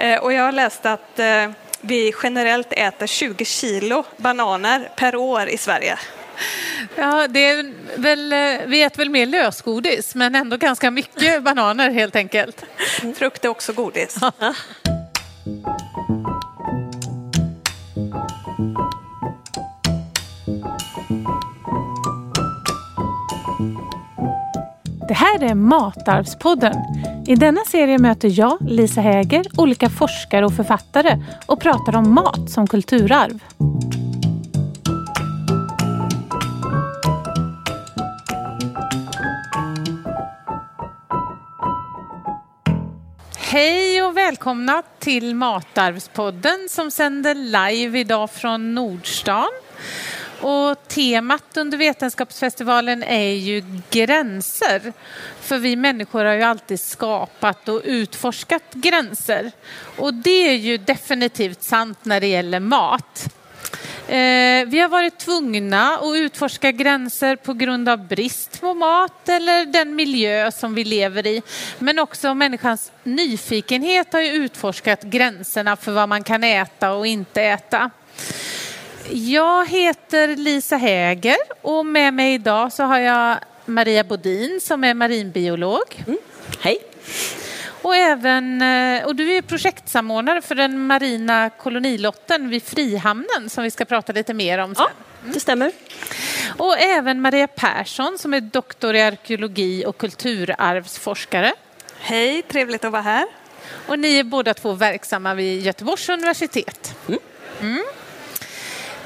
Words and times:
Eh, 0.00 0.18
och 0.18 0.32
jag 0.32 0.42
har 0.42 0.52
läst 0.52 0.86
att 0.86 1.18
eh, 1.18 1.50
vi 1.80 2.12
generellt 2.22 2.72
äter 2.72 3.06
20 3.06 3.44
kilo 3.44 4.04
bananer 4.16 4.90
per 4.96 5.16
år 5.16 5.48
i 5.48 5.58
Sverige. 5.58 5.98
Ja, 6.96 7.28
det 7.28 7.44
är 7.44 7.72
väl, 7.96 8.32
eh, 8.32 8.66
vi 8.66 8.82
äter 8.82 8.98
väl 8.98 9.10
mer 9.10 9.26
lösgodis, 9.26 10.14
men 10.14 10.34
ändå 10.34 10.56
ganska 10.56 10.90
mycket 10.90 11.42
bananer 11.42 11.90
helt 11.90 12.16
enkelt. 12.16 12.64
Frukt 13.16 13.44
är 13.44 13.48
också 13.48 13.72
godis. 13.72 14.18
Det 15.44 15.79
här 25.20 25.42
är 25.42 25.54
Matarvspodden. 25.54 26.76
I 27.26 27.34
denna 27.34 27.60
serie 27.60 27.98
möter 27.98 28.38
jag, 28.38 28.58
Lisa 28.60 29.00
Häger, 29.00 29.46
olika 29.56 29.90
forskare 29.90 30.46
och 30.46 30.56
författare 30.56 31.22
och 31.46 31.60
pratar 31.60 31.96
om 31.96 32.14
mat 32.14 32.50
som 32.50 32.66
kulturarv. 32.66 33.42
Hej 43.36 44.02
och 44.02 44.16
välkomna 44.16 44.82
till 44.98 45.34
Matarvspodden 45.34 46.66
som 46.70 46.90
sänder 46.90 47.34
live 47.34 47.98
idag 47.98 48.30
från 48.30 48.74
Nordstan. 48.74 49.48
Och 50.40 50.88
temat 50.88 51.56
under 51.56 51.78
Vetenskapsfestivalen 51.78 53.02
är 53.02 53.32
ju 53.32 53.64
gränser. 53.90 54.92
För 55.40 55.58
vi 55.58 55.76
människor 55.76 56.24
har 56.24 56.34
ju 56.34 56.42
alltid 56.42 56.80
skapat 56.80 57.68
och 57.68 57.80
utforskat 57.84 58.62
gränser. 58.72 59.52
Och 59.96 60.14
det 60.14 60.48
är 60.48 60.54
ju 60.54 60.78
definitivt 60.78 61.62
sant 61.62 61.98
när 62.02 62.20
det 62.20 62.26
gäller 62.26 62.60
mat. 62.60 63.34
Eh, 64.10 64.66
vi 64.66 64.80
har 64.80 64.88
varit 64.88 65.18
tvungna 65.18 65.98
att 65.98 66.16
utforska 66.16 66.72
gränser 66.72 67.36
på 67.36 67.52
grund 67.52 67.88
av 67.88 68.06
brist 68.06 68.60
på 68.60 68.74
mat 68.74 69.28
eller 69.28 69.66
den 69.66 69.94
miljö 69.94 70.52
som 70.52 70.74
vi 70.74 70.84
lever 70.84 71.26
i. 71.26 71.42
Men 71.78 71.98
också 71.98 72.34
människans 72.34 72.92
nyfikenhet 73.02 74.12
har 74.12 74.20
ju 74.20 74.30
utforskat 74.30 75.02
gränserna 75.02 75.76
för 75.76 75.92
vad 75.92 76.08
man 76.08 76.22
kan 76.22 76.44
äta 76.44 76.92
och 76.92 77.06
inte 77.06 77.42
äta. 77.42 77.90
Jag 79.12 79.68
heter 79.68 80.36
Lisa 80.36 80.76
Häger 80.76 81.36
och 81.60 81.86
med 81.86 82.14
mig 82.14 82.34
idag 82.34 82.72
så 82.72 82.82
har 82.82 82.98
jag 82.98 83.38
Maria 83.64 84.04
Bodin 84.04 84.60
som 84.62 84.84
är 84.84 84.94
marinbiolog. 84.94 86.04
Mm. 86.06 86.18
Hej! 86.60 86.78
Och, 87.82 87.96
även, 87.96 88.62
eh, 88.62 89.04
och 89.04 89.16
du 89.16 89.32
är 89.32 89.42
projektsamordnare 89.42 90.42
för 90.42 90.54
den 90.54 90.86
marina 90.86 91.50
kolonilotten 91.50 92.48
vid 92.48 92.62
Frihamnen 92.62 93.50
som 93.50 93.64
vi 93.64 93.70
ska 93.70 93.84
prata 93.84 94.12
lite 94.12 94.34
mer 94.34 94.58
om 94.58 94.74
sen. 94.74 94.86
Ja, 94.88 95.32
det 95.32 95.40
stämmer. 95.40 95.72
Och 96.58 96.78
även 96.78 97.20
Maria 97.20 97.46
Persson 97.46 98.18
som 98.18 98.34
är 98.34 98.40
doktor 98.40 98.94
i 98.94 99.02
arkeologi 99.02 99.84
och 99.86 99.96
kulturarvsforskare. 99.96 101.52
Hej, 102.00 102.42
trevligt 102.42 102.84
att 102.84 102.92
vara 102.92 103.02
här. 103.02 103.26
Och 103.86 103.98
ni 103.98 104.18
är 104.18 104.24
båda 104.24 104.54
två 104.54 104.72
verksamma 104.72 105.34
vid 105.34 105.62
Göteborgs 105.62 106.08
universitet. 106.08 106.94
Mm. 107.08 107.20
Mm. 107.60 107.84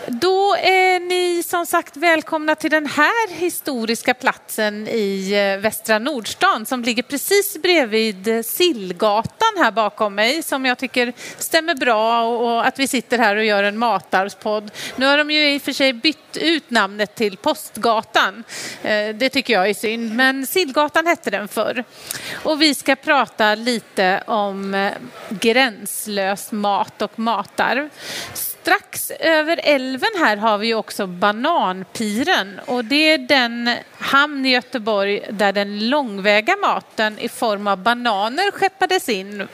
Då 0.08 0.56
är 0.56 1.00
ni 1.00 1.42
som 1.42 1.66
sagt 1.66 1.96
välkomna 1.96 2.54
till 2.54 2.70
den 2.70 2.86
här 2.86 3.34
historiska 3.34 4.14
platsen 4.14 4.88
i 4.88 5.32
eh, 5.32 5.62
Västra 5.62 5.98
Nordstan 5.98 6.66
som 6.66 6.82
ligger 6.82 7.02
precis 7.02 7.62
bredvid 7.62 8.46
Sillgatan 8.46 9.48
här 9.58 9.70
bakom 9.70 10.14
mig 10.14 10.42
som 10.42 10.64
jag 10.64 10.78
tycker 10.78 11.12
stämmer 11.38 11.74
bra 11.74 12.24
och 12.24 12.66
att 12.66 12.78
vi 12.78 12.86
sitter 12.86 13.18
här 13.18 13.36
och 13.36 13.44
gör 13.44 13.62
en 13.62 13.78
matarvspodd. 13.78 14.70
Nu 14.96 15.06
har 15.06 15.18
de 15.18 15.30
ju 15.30 15.54
i 15.54 15.58
och 15.58 15.62
för 15.62 15.72
sig 15.72 15.92
bytt 15.92 16.36
ut 16.36 16.70
namnet 16.70 17.14
till 17.14 17.36
Postgatan. 17.36 18.44
Eh, 18.82 19.08
det 19.14 19.28
tycker 19.28 19.52
jag 19.52 19.70
är 19.70 19.74
synd, 19.74 20.14
men 20.14 20.46
Sillgatan 20.46 21.06
hette 21.06 21.30
den 21.30 21.48
förr. 21.48 21.84
Och 22.32 22.62
vi 22.62 22.74
ska 22.74 22.96
prata 22.96 23.54
lite 23.54 24.22
om 24.26 24.74
eh, 24.74 24.92
gränslös 25.28 26.52
mat 26.52 27.02
och 27.02 27.18
matarv. 27.18 27.90
Strax 28.64 29.10
över 29.10 29.60
älven 29.62 30.10
här 30.18 30.36
har 30.36 30.58
vi 30.58 30.74
också 30.74 31.06
Bananpiren 31.06 32.60
och 32.66 32.84
det 32.84 33.10
är 33.10 33.18
den 33.18 33.70
hamn 33.98 34.46
i 34.46 34.50
Göteborg 34.50 35.26
där 35.30 35.52
den 35.52 35.88
långväga 35.90 36.56
maten 36.56 37.18
i 37.18 37.28
form 37.28 37.66
av 37.66 37.78
bananer 37.78 38.50
skeppades 38.50 39.08
in. 39.08 39.48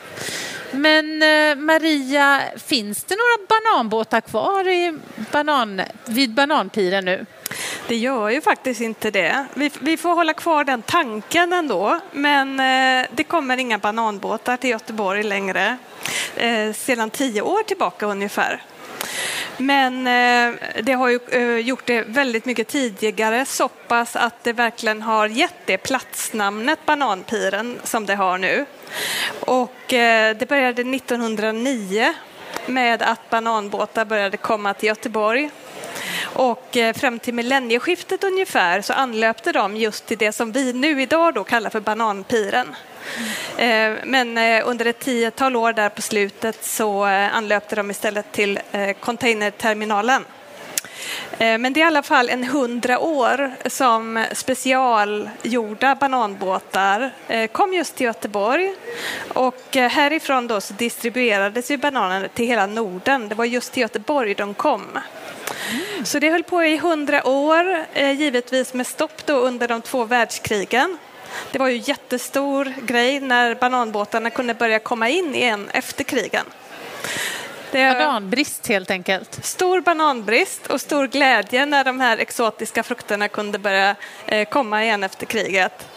Men 0.71 1.23
eh, 1.23 1.57
Maria, 1.57 2.43
finns 2.57 3.05
det 3.05 3.15
några 3.17 3.47
bananbåtar 3.49 4.21
kvar 4.21 4.69
i 4.69 4.99
banan, 5.33 5.83
vid 6.05 6.35
Bananpiren 6.35 7.05
nu? 7.05 7.27
Det 7.89 7.97
gör 7.97 8.29
ju 8.29 8.41
faktiskt 8.41 8.81
inte 8.81 9.11
det. 9.11 9.47
Vi, 9.55 9.71
vi, 9.81 9.97
får 9.97 10.15
hålla 10.15 10.35
kvar 10.35 10.65
den 10.65 10.83
tanken 10.83 11.53
ändå, 11.53 12.01
men 12.13 12.61
eh, 12.61 13.09
det 13.13 13.25
kommer 13.25 13.57
inga 13.57 13.79
bananbåtar 13.79 14.57
till 14.57 14.71
Göteborg 14.71 15.23
längre. 15.23 15.77
Eh, 16.37 16.73
sedan 16.73 17.11
tio 17.11 17.43
år 17.43 17.63
tillbaka 17.63 18.07
ungefär. 18.07 18.63
Men 19.61 20.07
eh, 20.07 20.59
det 20.83 20.93
har 20.93 21.09
ju 21.09 21.19
eh, 21.31 21.57
gjort 21.57 21.87
det 21.87 22.03
väldigt 22.03 22.45
mycket 22.45 22.69
tidigare 22.69 23.45
så 23.47 23.69
pass 23.69 24.17
att 24.17 24.45
det 24.45 24.53
verkligen 24.53 25.03
har 25.03 25.27
gett 25.27 25.67
det 25.67 25.79
platsnamnet 25.79 26.79
Bananpiren 26.87 27.81
som 27.85 28.07
det 28.07 28.15
har 28.15 28.39
nu. 28.39 28.67
Och 29.41 29.93
eh, 29.93 30.37
det 30.37 30.49
började 30.49 30.83
1909 30.83 32.15
med 32.67 33.03
att 33.03 33.31
bananbåtar 33.31 34.05
började 34.05 34.37
komma 34.37 34.75
till 34.75 34.87
Göteborg. 34.87 35.51
Och 36.23 36.77
eh, 36.77 36.95
fram 36.95 37.19
till 37.19 37.35
millennieskiftet 37.35 38.25
ungefär 38.25 38.81
så 38.81 38.93
anlöpte 38.93 39.53
de 39.53 39.77
just 39.77 40.07
till 40.07 40.19
det 40.19 40.33
som 40.33 40.53
vi 40.53 40.73
nu 40.73 41.03
idag 41.03 41.35
då 41.35 41.45
kallar 41.45 41.71
för 41.71 41.81
Bananpiren. 41.81 42.77
Eh, 43.57 43.93
men 44.05 44.39
eh, 44.39 44.69
under 44.69 44.87
ett 44.87 44.99
tiotal 44.99 45.57
år 45.57 45.73
där 45.73 45.89
på 45.89 46.03
slutet 46.03 46.65
så 46.65 47.07
eh, 47.07 47.35
anlöpte 47.37 47.77
de 47.77 47.91
istället 47.91 48.33
till 48.33 48.59
containerterminalen. 49.01 50.25
Men 51.39 51.73
det 51.73 51.81
är 51.81 51.83
i 51.83 51.87
alla 51.87 52.03
fall 52.03 52.29
en 52.29 52.45
hundra 52.45 52.99
år 52.99 53.51
som 53.67 54.25
specialgjorda 54.33 55.95
bananbåtar 55.95 57.13
kom 57.53 57.75
just 57.75 57.97
till 57.97 58.07
Göteborg. 58.07 58.75
Och 59.29 59.63
härifrån 59.75 60.47
då 60.47 60.61
så 60.61 60.75
distribuerades 60.75 61.71
ju 61.71 61.77
bananerna 61.77 62.29
till 62.29 62.47
hela 62.47 62.67
Norden. 62.67 63.29
Det 63.29 63.35
var 63.35 63.45
just 63.45 63.73
till 63.73 63.81
Göteborg 63.81 64.35
de 64.35 64.55
kom. 64.55 64.99
Så 66.05 66.19
det 66.19 66.31
höll 66.31 66.43
på 66.43 66.65
i 66.65 66.77
hundra 66.77 67.29
år, 67.29 67.87
givetvis 67.95 68.75
med 68.75 68.87
stopp 68.87 69.27
då 69.27 69.35
under 69.35 69.69
de 69.69 69.83
två 69.83 70.05
världskrigen. 70.05 70.99
Det 71.53 71.59
var 71.59 71.69
ju 71.69 71.77
jättestor 71.77 72.75
grej 72.83 73.21
när 73.21 73.55
bananbåtarna 73.55 74.31
kunde 74.31 74.55
börja 74.55 74.79
komma 74.79 75.09
in 75.09 75.35
igen 75.35 75.71
efter 75.73 76.05
krigen. 76.05 76.45
Det 77.73 77.99
bananbrist 77.99 78.67
helt 78.67 78.91
enkelt. 78.91 79.45
Stor 79.45 79.81
bananbrist 79.81 80.67
och 80.67 80.81
stor 80.81 81.07
glädje 81.07 81.67
när 81.67 81.85
de 81.85 82.01
här 82.01 82.19
exotiska 82.19 82.83
frukterna 82.83 83.29
kunde 83.29 83.59
börja 83.59 83.97
eh, 84.27 84.49
komma 84.49 84.85
igen 84.85 85.03
efter 85.03 85.27
kriget. 85.27 85.89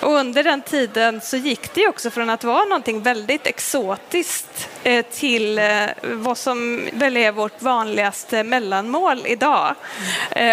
Och 0.00 0.12
under 0.12 0.44
den 0.44 0.62
tiden 0.62 1.20
så 1.20 1.36
gick 1.36 1.74
det 1.74 1.88
också 1.88 2.10
från 2.10 2.30
att 2.30 2.44
vara 2.44 2.64
någonting 2.64 3.02
väldigt 3.02 3.46
exotiskt 3.46 4.68
eh, 4.82 5.04
till 5.04 5.58
eh, 5.58 5.86
vad 6.02 6.38
som 6.38 6.88
väl 6.92 7.16
är 7.16 7.32
vårt 7.32 7.62
vanligaste 7.62 8.42
mellanmål 8.42 9.22
idag. 9.26 9.74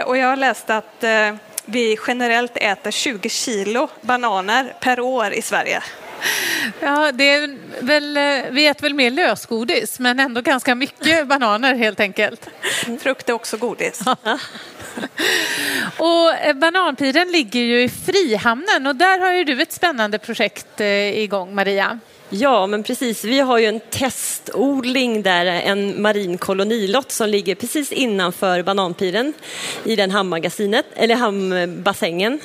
Och 0.05 0.17
jag 0.17 0.27
har 0.27 0.35
läst 0.35 0.69
att 0.69 1.03
vi 1.65 1.97
generellt 2.07 2.57
äter 2.57 2.91
20 2.91 3.29
kilo 3.29 3.89
bananer 4.01 4.75
per 4.79 4.99
år 4.99 5.33
i 5.33 5.41
Sverige. 5.41 5.83
Ja, 6.79 7.11
det 7.11 7.29
är 7.29 7.57
väl, 7.79 8.17
vi 8.51 8.67
äter 8.67 8.81
väl 8.81 8.93
mer 8.93 9.11
lösgodis, 9.11 9.99
men 9.99 10.19
ändå 10.19 10.41
ganska 10.41 10.75
mycket 10.75 11.27
bananer 11.27 11.75
helt 11.75 11.99
enkelt. 11.99 12.49
Frukt 12.99 13.29
är 13.29 13.33
också 13.33 13.57
godis. 13.57 14.01
och 15.97 16.33
eh, 16.33 16.53
Bananpiren 16.53 17.31
ligger 17.31 17.59
ju 17.59 17.83
i 17.83 17.89
Frihamnen 17.89 18.87
och 18.87 18.95
där 18.95 19.19
har 19.19 19.33
ju 19.33 19.43
du 19.43 19.61
ett 19.61 19.71
spännande 19.71 20.19
projekt 20.19 20.81
eh, 20.81 21.19
igång, 21.19 21.55
Maria. 21.55 21.99
Ja, 22.35 22.67
men 22.67 22.83
precis. 22.83 23.23
Vi 23.23 23.39
har 23.39 23.57
ju 23.57 23.65
en 23.65 23.79
testodling 23.79 25.23
där, 25.23 25.45
en 25.45 26.01
marin 26.01 26.37
kolonilott 26.37 27.11
som 27.11 27.29
ligger 27.29 27.55
precis 27.55 27.91
innanför 27.91 28.63
Bananpiren 28.63 29.33
i 29.83 29.95
den 29.95 30.11
hamnmagasinet, 30.11 30.85
eller 30.95 31.15
hamnbassängen, 31.15 32.39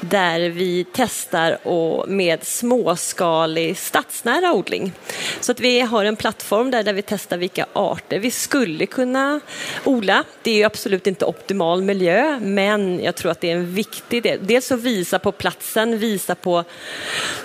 där 0.00 0.40
vi 0.40 0.86
testar 0.92 1.68
och 1.68 2.08
med 2.08 2.44
småskalig 2.44 3.78
stadsnära 3.78 4.52
odling. 4.52 4.92
Så 5.40 5.52
att 5.52 5.60
vi 5.60 5.80
har 5.80 6.04
en 6.04 6.16
plattform 6.16 6.70
där, 6.70 6.82
där 6.82 6.92
vi 6.92 7.02
testar 7.02 7.36
vilka 7.36 7.66
arter 7.72 8.18
vi 8.18 8.30
skulle 8.30 8.86
kunna 8.86 9.40
odla. 9.84 10.24
Det 10.42 10.50
är 10.50 10.56
ju 10.56 10.64
absolut 10.64 11.06
inte 11.06 11.24
optimal 11.24 11.82
miljö, 11.82 12.38
men 12.42 13.00
jag 13.02 13.14
tror 13.14 13.30
att 13.30 13.40
det 13.40 13.50
är 13.50 13.56
en 13.56 13.74
viktig 13.74 14.22
del. 14.22 14.38
Dels 14.42 14.72
att 14.72 14.80
visa 14.80 15.18
på 15.18 15.32
platsen, 15.32 15.98
visa 15.98 16.34
på 16.34 16.64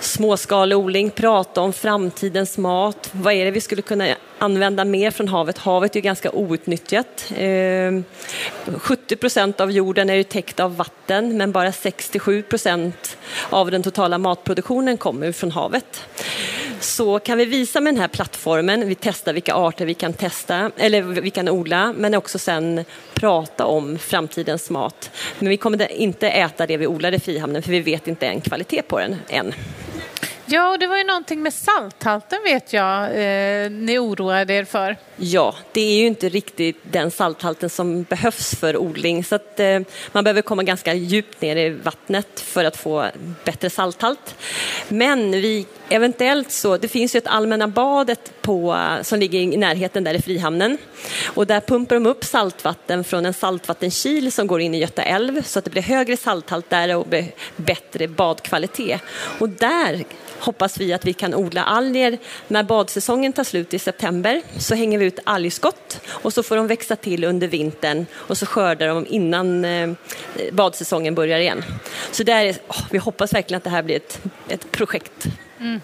småskalig 0.00 0.78
odling, 0.78 1.10
prata 1.10 1.60
om 1.60 1.73
framtidens 1.74 2.58
mat. 2.58 3.10
Vad 3.12 3.34
är 3.34 3.44
det 3.44 3.50
vi 3.50 3.60
skulle 3.60 3.82
kunna 3.82 4.14
använda 4.38 4.84
mer 4.84 5.10
från 5.10 5.28
havet? 5.28 5.58
Havet 5.58 5.92
är 5.92 5.96
ju 5.96 6.02
ganska 6.02 6.30
outnyttjat. 6.30 7.32
Ehm, 7.36 8.04
70 8.78 9.16
procent 9.16 9.60
av 9.60 9.70
jorden 9.70 10.10
är 10.10 10.14
ju 10.14 10.22
täckt 10.22 10.60
av 10.60 10.76
vatten 10.76 11.36
men 11.36 11.52
bara 11.52 11.72
67 11.72 12.42
procent 12.42 13.16
av 13.50 13.70
den 13.70 13.82
totala 13.82 14.18
matproduktionen 14.18 14.96
kommer 14.96 15.32
från 15.32 15.50
havet 15.50 16.06
så 16.84 17.18
kan 17.18 17.38
vi 17.38 17.44
visa 17.44 17.80
med 17.80 17.94
den 17.94 18.00
här 18.00 18.08
plattformen, 18.08 18.88
vi 18.88 18.94
testar 18.94 19.32
vilka 19.32 19.54
arter 19.54 19.86
vi 19.86 19.94
kan 19.94 20.12
testa, 20.12 20.70
eller 20.76 21.02
vi 21.02 21.30
kan 21.30 21.48
odla, 21.48 21.94
men 21.96 22.14
också 22.14 22.38
sen 22.38 22.84
prata 23.14 23.66
om 23.66 23.98
framtidens 23.98 24.70
mat. 24.70 25.10
Men 25.38 25.48
vi 25.48 25.56
kommer 25.56 25.92
inte 25.92 26.28
äta 26.28 26.66
det 26.66 26.76
vi 26.76 26.86
odlar 26.86 27.12
i 27.12 27.20
Frihamnen 27.20 27.62
för 27.62 27.70
vi 27.70 27.80
vet 27.80 28.08
inte 28.08 28.26
än 28.26 28.40
kvalitet 28.40 28.82
på 28.82 28.98
den 28.98 29.16
än. 29.28 29.54
Ja, 30.46 30.70
och 30.70 30.78
det 30.78 30.86
var 30.86 30.98
ju 30.98 31.04
någonting 31.04 31.42
med 31.42 31.54
salthalten 31.54 32.38
vet 32.44 32.72
jag 32.72 33.04
eh, 33.04 33.70
ni 33.70 33.98
oroade 33.98 34.54
er 34.54 34.64
för. 34.64 34.96
Ja, 35.16 35.54
det 35.72 35.80
är 35.80 36.00
ju 36.00 36.06
inte 36.06 36.28
riktigt 36.28 36.76
den 36.82 37.10
salthalten 37.10 37.70
som 37.70 38.02
behövs 38.02 38.54
för 38.54 38.76
odling 38.76 39.24
så 39.24 39.34
att 39.34 39.60
eh, 39.60 39.80
man 40.12 40.24
behöver 40.24 40.42
komma 40.42 40.62
ganska 40.62 40.94
djupt 40.94 41.40
ner 41.40 41.56
i 41.56 41.70
vattnet 41.70 42.40
för 42.40 42.64
att 42.64 42.76
få 42.76 43.06
bättre 43.44 43.70
salthalt. 43.70 44.34
Men 44.88 45.30
vi 45.30 45.66
eventuellt 45.94 46.50
så, 46.50 46.76
det 46.76 46.88
finns 46.88 47.14
ju 47.14 47.18
ett 47.18 47.26
allmänna 47.26 47.68
badet 47.68 48.32
på, 48.42 48.74
eh, 48.74 49.02
som 49.02 49.18
ligger 49.18 49.40
i 49.40 49.56
närheten 49.56 50.04
där 50.04 50.14
i 50.14 50.22
Frihamnen 50.22 50.78
och 51.26 51.46
där 51.46 51.60
pumpar 51.60 51.96
de 51.96 52.06
upp 52.06 52.24
saltvatten 52.24 53.04
från 53.04 53.26
en 53.26 53.34
saltvattenkil 53.34 54.32
som 54.32 54.46
går 54.46 54.60
in 54.60 54.74
i 54.74 54.78
Göta 54.78 55.02
älv 55.02 55.42
så 55.42 55.58
att 55.58 55.64
det 55.64 55.70
blir 55.70 55.82
högre 55.82 56.16
salthalt 56.16 56.70
där 56.70 56.96
och 56.96 57.06
bättre 57.56 58.08
badkvalitet. 58.08 59.00
Och 59.38 59.48
där 59.48 60.04
hoppas 60.38 60.78
vi 60.78 60.92
att 60.92 61.04
vi 61.04 61.12
kan 61.12 61.34
odla 61.34 61.64
alger. 61.64 62.18
När 62.48 62.62
badsäsongen 62.62 63.32
tar 63.32 63.44
slut 63.44 63.74
i 63.74 63.78
september 63.78 64.42
så 64.58 64.74
hänger 64.74 64.98
vi 64.98 65.04
ut 65.04 65.18
algskott 65.24 66.00
och 66.08 66.32
så 66.32 66.42
får 66.42 66.56
de 66.56 66.66
växa 66.66 66.96
till 66.96 67.24
under 67.24 67.48
vintern 67.48 68.06
och 68.12 68.38
så 68.38 68.46
skördar 68.46 68.88
de 68.88 69.06
innan 69.06 69.64
eh, 69.64 69.90
badsäsongen 70.52 71.14
börjar 71.14 71.38
igen. 71.38 71.64
Så 72.10 72.22
där, 72.22 72.56
vi 72.90 72.98
hoppas 72.98 73.34
verkligen 73.34 73.58
att 73.58 73.64
det 73.64 73.70
här 73.70 73.82
blir 73.82 73.96
ett, 73.96 74.20
ett 74.48 74.70
projekt. 74.70 75.26
Mm. 75.60 75.80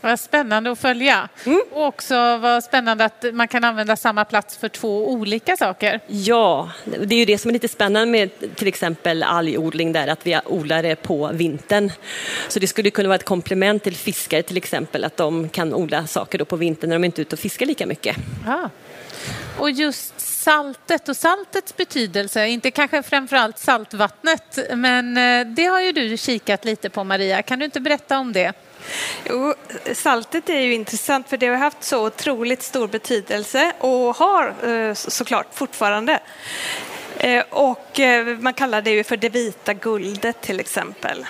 Vad 0.00 0.20
spännande 0.20 0.70
att 0.70 0.78
följa. 0.78 1.28
Mm. 1.46 1.62
Och 1.72 1.86
också 1.86 2.36
vad 2.36 2.64
spännande 2.64 3.04
att 3.04 3.24
man 3.32 3.48
kan 3.48 3.64
använda 3.64 3.96
samma 3.96 4.24
plats 4.24 4.56
för 4.56 4.68
två 4.68 5.10
olika 5.10 5.56
saker. 5.56 6.00
Ja, 6.06 6.70
det 6.84 7.14
är 7.14 7.18
ju 7.18 7.24
det 7.24 7.38
som 7.38 7.48
är 7.48 7.52
lite 7.52 7.68
spännande 7.68 8.12
med 8.12 8.30
till 8.56 8.68
exempel 8.68 9.22
algodling 9.22 9.92
där, 9.92 10.08
att 10.08 10.26
vi 10.26 10.38
odlar 10.44 10.82
det 10.82 10.96
på 10.96 11.30
vintern. 11.32 11.92
Så 12.48 12.58
det 12.58 12.66
skulle 12.66 12.90
kunna 12.90 13.08
vara 13.08 13.16
ett 13.16 13.24
komplement 13.24 13.82
till 13.82 13.96
fiskare 13.96 14.42
till 14.42 14.56
exempel, 14.56 15.04
att 15.04 15.16
de 15.16 15.48
kan 15.48 15.74
odla 15.74 16.06
saker 16.06 16.38
då 16.38 16.44
på 16.44 16.56
vintern 16.56 16.90
när 16.90 16.96
de 16.96 17.04
inte 17.04 17.20
är 17.20 17.22
ute 17.22 17.36
och 17.36 17.40
fiskar 17.40 17.66
lika 17.66 17.86
mycket. 17.86 18.16
Ja. 18.46 18.70
Och 19.58 19.70
just 19.70 20.20
saltet 20.20 21.08
och 21.08 21.16
saltets 21.16 21.76
betydelse, 21.76 22.46
inte 22.46 22.70
kanske 22.70 23.02
framförallt 23.02 23.58
saltvattnet, 23.58 24.58
men 24.74 25.16
eh, 25.16 25.54
det 25.54 25.64
har 25.64 25.80
ju 25.80 25.92
du 25.92 26.16
kikat 26.16 26.64
lite 26.64 26.90
på 26.90 27.04
Maria. 27.04 27.42
Kan 27.42 27.58
du 27.58 27.64
inte 27.64 27.80
berätta 27.80 28.18
om 28.18 28.32
det? 28.32 28.52
Jo, 29.24 29.54
saltet 29.92 30.48
är 30.48 30.60
ju 30.60 30.74
intressant 30.74 31.28
för 31.28 31.36
det 31.36 31.46
har 31.46 31.56
haft 31.56 31.84
så 31.84 32.06
otroligt 32.06 32.62
stor 32.62 32.88
betydelse 32.88 33.72
och 33.78 34.16
har 34.16 34.54
eh, 34.68 34.94
såklart 34.94 35.46
fortfarande. 35.52 36.20
Eh, 37.18 37.44
och 37.50 38.00
eh, 38.00 38.26
man 38.26 38.54
kallar 38.54 38.82
det 38.82 38.90
ju 38.90 39.04
för 39.04 39.16
det 39.16 39.28
vita 39.28 39.74
guldet 39.74 40.40
till 40.40 40.60
exempel. 40.60 41.26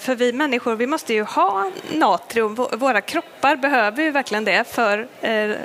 För 0.00 0.14
vi 0.14 0.32
människor 0.32 0.76
vi 0.76 0.86
måste 0.86 1.14
ju 1.14 1.22
ha 1.22 1.70
natrium, 1.92 2.54
våra 2.54 3.00
kroppar 3.00 3.56
behöver 3.56 4.02
ju 4.02 4.10
verkligen 4.10 4.44
det 4.44 4.64
för 4.68 5.08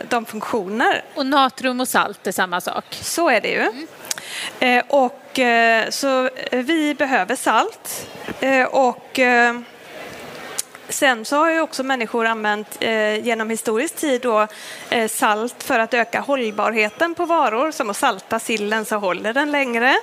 de 0.10 0.26
funktioner. 0.26 1.04
Och 1.16 1.26
natrium 1.26 1.80
och 1.80 1.88
salt 1.88 2.28
är 2.28 2.32
samma 2.32 2.62
sak? 2.62 2.86
Så 2.92 3.30
är 3.30 3.42
det 3.42 3.50
ju. 3.50 3.88
Mm. 4.60 4.84
Och 4.88 5.40
så 5.94 6.30
vi 6.52 6.96
behöver 6.98 7.36
salt 7.36 8.10
och 8.72 9.20
Sen 10.98 11.26
så 11.26 11.36
har 11.36 11.52
ju 11.52 11.62
också 11.62 11.84
människor 11.84 12.26
använt 12.26 12.78
eh, 12.80 13.26
genom 13.26 13.50
historisk 13.50 13.96
tid 13.96 14.22
då, 14.22 14.48
eh, 14.90 15.08
salt 15.08 15.64
för 15.64 15.80
att 15.80 15.94
öka 15.94 16.20
hållbarheten 16.20 17.16
på 17.16 17.26
varor, 17.26 17.72
som 17.72 17.90
att 17.90 17.98
salta 17.98 18.40
sillen 18.40 18.86
så 18.86 18.96
håller 18.96 19.34
den 19.34 19.52
längre. 19.52 19.96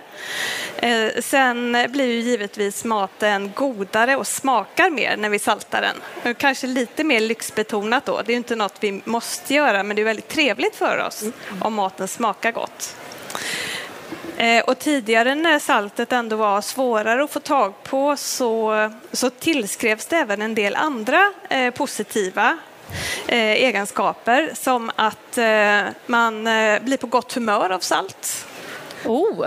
Eh, 0.77 1.09
sen 1.21 1.87
blir 1.89 2.07
ju 2.07 2.21
givetvis 2.21 2.85
maten 2.85 3.53
godare 3.55 4.17
och 4.17 4.27
smakar 4.27 4.91
mer 4.91 5.17
när 5.17 5.29
vi 5.29 5.39
saltar 5.39 5.83
den. 6.23 6.35
Kanske 6.35 6.67
lite 6.67 7.05
mer 7.05 7.21
lyxbetonat 7.21 8.05
då, 8.05 8.23
det 8.23 8.33
är 8.33 8.35
ju 8.35 8.39
inte 8.39 8.57
något 8.57 8.77
vi 8.81 9.03
måste 9.05 9.55
göra 9.55 9.83
men 9.83 9.97
det 9.97 10.03
är 10.03 10.07
väldigt 10.07 10.29
trevligt 10.29 10.77
för 10.77 11.07
oss 11.07 11.25
om 11.61 11.75
maten 11.75 12.09
smakar 12.09 12.53
gott. 12.53 12.97
Eh, 14.37 14.65
och 14.65 14.79
tidigare 14.79 15.35
när 15.35 15.59
saltet 15.59 16.13
ändå 16.13 16.37
var 16.37 16.61
svårare 16.61 17.25
att 17.25 17.31
få 17.31 17.41
tag 17.41 17.75
på 17.83 18.17
så, 18.17 18.91
så 19.13 19.31
tillskrevs 19.31 20.07
det 20.07 20.17
även 20.17 20.43
en 20.43 20.55
del 20.55 20.77
andra 20.77 21.33
eh, 21.49 21.71
positiva 21.71 22.59
eh, 23.29 23.39
egenskaper 23.39 24.51
som 24.55 24.91
att 24.97 25.39
eh, 25.39 25.81
man 26.07 26.47
eh, 26.47 26.83
blir 26.83 26.97
på 26.97 27.07
gott 27.07 27.33
humör 27.35 27.71
av 27.71 27.79
salt. 27.79 28.47
Oh, 29.05 29.47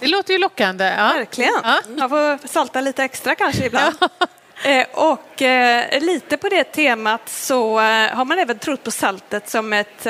det 0.00 0.06
låter 0.06 0.32
ju 0.32 0.38
lockande. 0.38 0.84
Ja. 0.84 1.12
Verkligen. 1.12 1.60
Ja. 1.62 1.80
Jag 1.98 2.10
får 2.10 2.48
salta 2.48 2.80
lite 2.80 3.04
extra 3.04 3.34
kanske 3.34 3.66
ibland. 3.66 3.96
Ja. 4.00 4.26
Eh, 4.62 4.86
och 4.92 5.42
eh, 5.42 6.00
lite 6.00 6.36
på 6.36 6.48
det 6.48 6.64
temat 6.64 7.28
så 7.28 7.80
eh, 7.80 8.08
har 8.08 8.24
man 8.24 8.38
även 8.38 8.58
trott 8.58 8.84
på 8.84 8.90
saltet 8.90 9.48
som 9.48 9.72
ett 9.72 10.06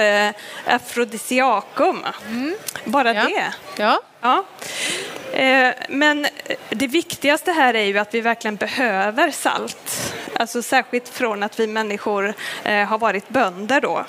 afrodisiakum. 0.66 2.04
Mm. 2.26 2.54
Bara 2.84 3.14
ja. 3.14 3.24
det. 3.24 3.52
Ja. 3.76 4.00
ja. 4.20 4.44
Men 5.88 6.26
det 6.70 6.86
viktigaste 6.86 7.52
här 7.52 7.74
är 7.74 7.84
ju 7.84 7.98
att 7.98 8.14
vi 8.14 8.20
verkligen 8.20 8.56
behöver 8.56 9.30
salt. 9.30 10.14
Alltså 10.34 10.62
särskilt 10.62 11.08
från 11.08 11.42
att 11.42 11.60
vi 11.60 11.66
människor 11.66 12.34
har 12.84 12.98
varit 12.98 13.28
bönder 13.28 13.80
då. 13.80 14.04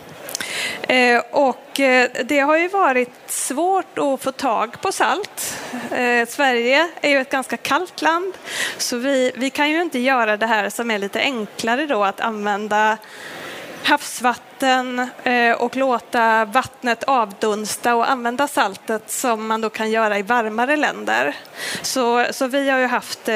Eh, 0.87 1.21
och 1.31 1.79
eh, 1.79 2.09
det 2.25 2.39
har 2.39 2.57
ju 2.57 2.67
varit 2.67 3.11
svårt 3.27 3.97
att 3.99 4.21
få 4.21 4.31
tag 4.31 4.81
på 4.81 4.91
salt. 4.91 5.57
Eh, 5.91 6.27
Sverige 6.27 6.87
är 7.01 7.09
ju 7.09 7.17
ett 7.17 7.31
ganska 7.31 7.57
kallt 7.57 8.01
land 8.01 8.33
så 8.77 8.97
vi, 8.97 9.31
vi 9.35 9.49
kan 9.49 9.69
ju 9.69 9.81
inte 9.81 9.99
göra 9.99 10.37
det 10.37 10.45
här 10.45 10.69
som 10.69 10.91
är 10.91 10.99
lite 10.99 11.19
enklare 11.19 11.85
då 11.85 12.03
att 12.03 12.19
använda 12.19 12.97
havsvatten 13.83 15.07
och 15.57 15.75
låta 15.75 16.45
vattnet 16.45 17.03
avdunsta 17.03 17.95
och 17.95 18.11
använda 18.11 18.47
saltet 18.47 19.11
som 19.11 19.47
man 19.47 19.61
då 19.61 19.69
kan 19.69 19.91
göra 19.91 20.19
i 20.19 20.21
varmare 20.21 20.75
länder. 20.75 21.35
Så, 21.81 22.25
så 22.31 22.47
vi 22.47 22.69
har 22.69 22.79
ju 22.79 22.85
haft 22.85 23.29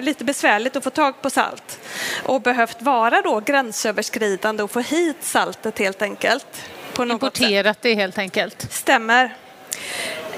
lite 0.00 0.24
besvärligt 0.24 0.76
att 0.76 0.84
få 0.84 0.90
tag 0.90 1.22
på 1.22 1.30
salt 1.30 1.78
och 2.22 2.40
behövt 2.40 2.82
vara 2.82 3.22
då 3.22 3.40
gränsöverskridande 3.40 4.62
och 4.62 4.70
få 4.70 4.80
hit 4.80 5.16
saltet 5.20 5.78
helt 5.78 6.02
enkelt 6.02 6.46
på 6.94 7.04
något 7.04 7.14
Importerat 7.14 7.76
sätt. 7.76 7.82
det 7.82 7.94
helt 7.94 8.18
enkelt? 8.18 8.72
Stämmer. 8.72 9.34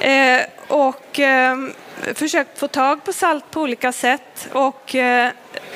Eh, 0.01 0.41
och 0.69 1.21
eh, 1.21 1.57
försökt 2.15 2.59
få 2.59 2.69
tag 2.69 3.05
på 3.05 3.13
salt 3.13 3.51
på 3.51 3.61
olika 3.61 3.93
sätt 3.93 4.49
och 4.53 4.95
eh, 4.95 5.31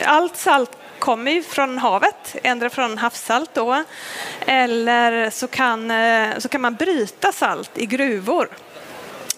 allt 0.05 0.37
salt 0.37 0.71
kommer 0.99 1.31
ju 1.31 1.43
från 1.43 1.79
havet, 1.79 2.37
ändra 2.43 2.71
från 2.71 2.99
havssalt 2.99 3.55
då, 3.55 3.85
eller 4.47 5.31
så 5.31 5.47
kan, 5.47 5.91
eh, 5.91 6.39
så 6.39 6.49
kan 6.49 6.61
man 6.61 6.75
bryta 6.75 7.33
salt 7.33 7.71
i 7.79 7.87
gruvor. 7.87 8.49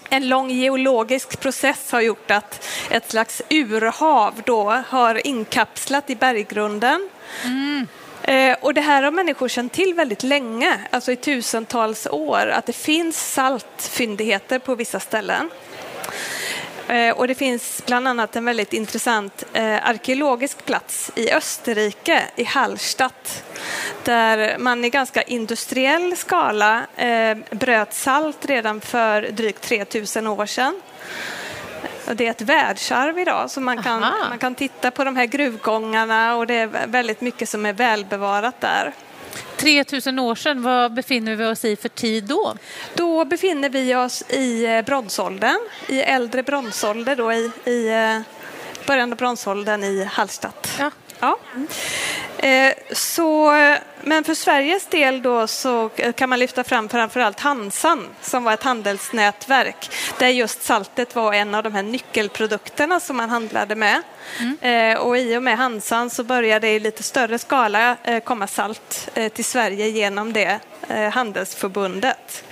En 0.09 0.29
lång 0.29 0.51
geologisk 0.51 1.41
process 1.41 1.93
har 1.93 2.01
gjort 2.01 2.31
att 2.31 2.69
ett 2.91 3.11
slags 3.11 3.43
urhav 3.49 4.43
då 4.45 4.83
har 4.89 5.27
inkapslat 5.27 6.11
i 6.11 6.17
berggrunden. 6.17 7.09
Mm. 7.45 7.87
Eh, 8.23 8.57
och 8.61 8.75
det 8.75 8.81
här 8.81 9.03
har 9.03 9.11
människor 9.11 9.49
känt 9.49 9.73
till 9.73 9.95
väldigt 9.95 10.23
länge, 10.23 10.81
alltså 10.91 11.13
i 11.13 11.17
tusentals 11.17 12.07
år, 12.07 12.47
att 12.47 12.67
det 12.67 12.73
finns 12.73 13.33
saltfyndigheter 13.33 14.59
på 14.59 14.75
vissa 14.75 15.01
ställen. 15.01 15.51
Eh, 16.89 17.11
och 17.11 17.29
det 17.29 17.35
finns 17.35 17.83
bland 17.87 18.09
annat 18.09 18.37
en 18.37 18.45
väldigt 18.45 18.73
intressant 18.73 19.45
eh, 19.53 19.89
arkeologisk 19.89 20.65
plats 20.65 21.13
i 21.15 21.33
Österrike, 21.33 22.23
i 22.37 22.45
Hallstatt, 22.45 23.45
där 24.05 24.59
man 24.59 24.85
i 24.85 24.91
ganska 24.91 25.23
industriell 25.23 26.17
skala 26.17 26.87
eh, 26.97 27.37
bröt 27.51 27.95
salt 27.95 28.47
redan 28.47 28.81
för 28.81 29.23
drygt 29.23 29.63
3000 29.63 30.27
år 30.27 30.47
sedan. 30.47 30.81
Det 32.15 32.27
är 32.27 32.31
ett 32.31 32.41
världsarv 32.41 33.19
idag, 33.19 33.51
så 33.51 33.61
man 33.61 33.83
kan, 33.83 34.01
man 34.01 34.39
kan 34.39 34.55
titta 34.55 34.91
på 34.91 35.05
de 35.05 35.17
här 35.17 35.27
gruvgångarna 35.27 36.37
och 36.37 36.47
det 36.47 36.55
är 36.55 36.87
väldigt 36.87 37.21
mycket 37.21 37.49
som 37.49 37.67
är 37.67 37.73
välbevarat 37.73 38.61
där. 38.61 38.93
3000 39.57 40.19
år 40.19 40.35
sedan, 40.35 40.63
vad 40.63 40.95
befinner 40.95 41.37
vi 41.37 41.45
oss 41.45 41.65
i 41.65 41.77
för 41.77 41.89
tid 41.89 42.25
då? 42.25 42.55
Då 42.95 43.25
befinner 43.25 43.69
vi 43.69 43.95
oss 43.95 44.23
i 44.29 44.67
eh, 44.67 44.83
bronsåldern, 44.83 45.61
i 45.89 46.01
äldre 46.01 46.43
bronsålder 46.43 47.17
då 47.17 47.33
i, 47.33 47.51
i 47.65 47.89
eh, 47.89 48.21
början 48.87 49.13
av 49.13 49.19
bronsåldern 49.19 49.85
i 49.85 50.05
Hallstatt. 50.05 50.69
Ja. 50.79 50.91
Ja. 51.21 51.39
Eh, 52.43 52.73
så, 52.93 53.53
men 54.05 54.25
för 54.25 54.35
Sveriges 54.35 54.87
del 54.87 55.23
då 55.23 55.47
så 55.47 55.89
kan 55.89 56.29
man 56.29 56.39
lyfta 56.39 56.65
fram 56.65 56.89
framförallt 56.89 57.41
Hansan 57.41 58.09
som 58.21 58.45
var 58.45 58.53
ett 58.53 58.63
handelsnätverk 58.63 59.91
där 60.19 60.29
just 60.29 60.63
saltet 60.63 61.15
var 61.15 61.33
en 61.33 61.55
av 61.55 61.63
de 61.63 61.75
här 61.75 61.83
nyckelprodukterna 61.83 63.01
som 63.01 63.17
man 63.17 63.31
handlade 63.31 63.75
med. 63.75 64.03
Mm. 64.41 64.99
Och 65.01 65.19
i 65.19 65.37
och 65.37 65.43
med 65.43 65.57
Hansan 65.57 66.11
så 66.11 66.25
började 66.25 66.69
i 66.69 66.81
lite 66.81 67.03
större 67.03 67.39
skala 67.39 67.97
komma 68.25 68.47
salt 68.47 69.11
till 69.35 69.45
Sverige 69.45 69.89
genom 69.89 70.33
det 70.33 70.61
handelsförbundet. 71.13 72.45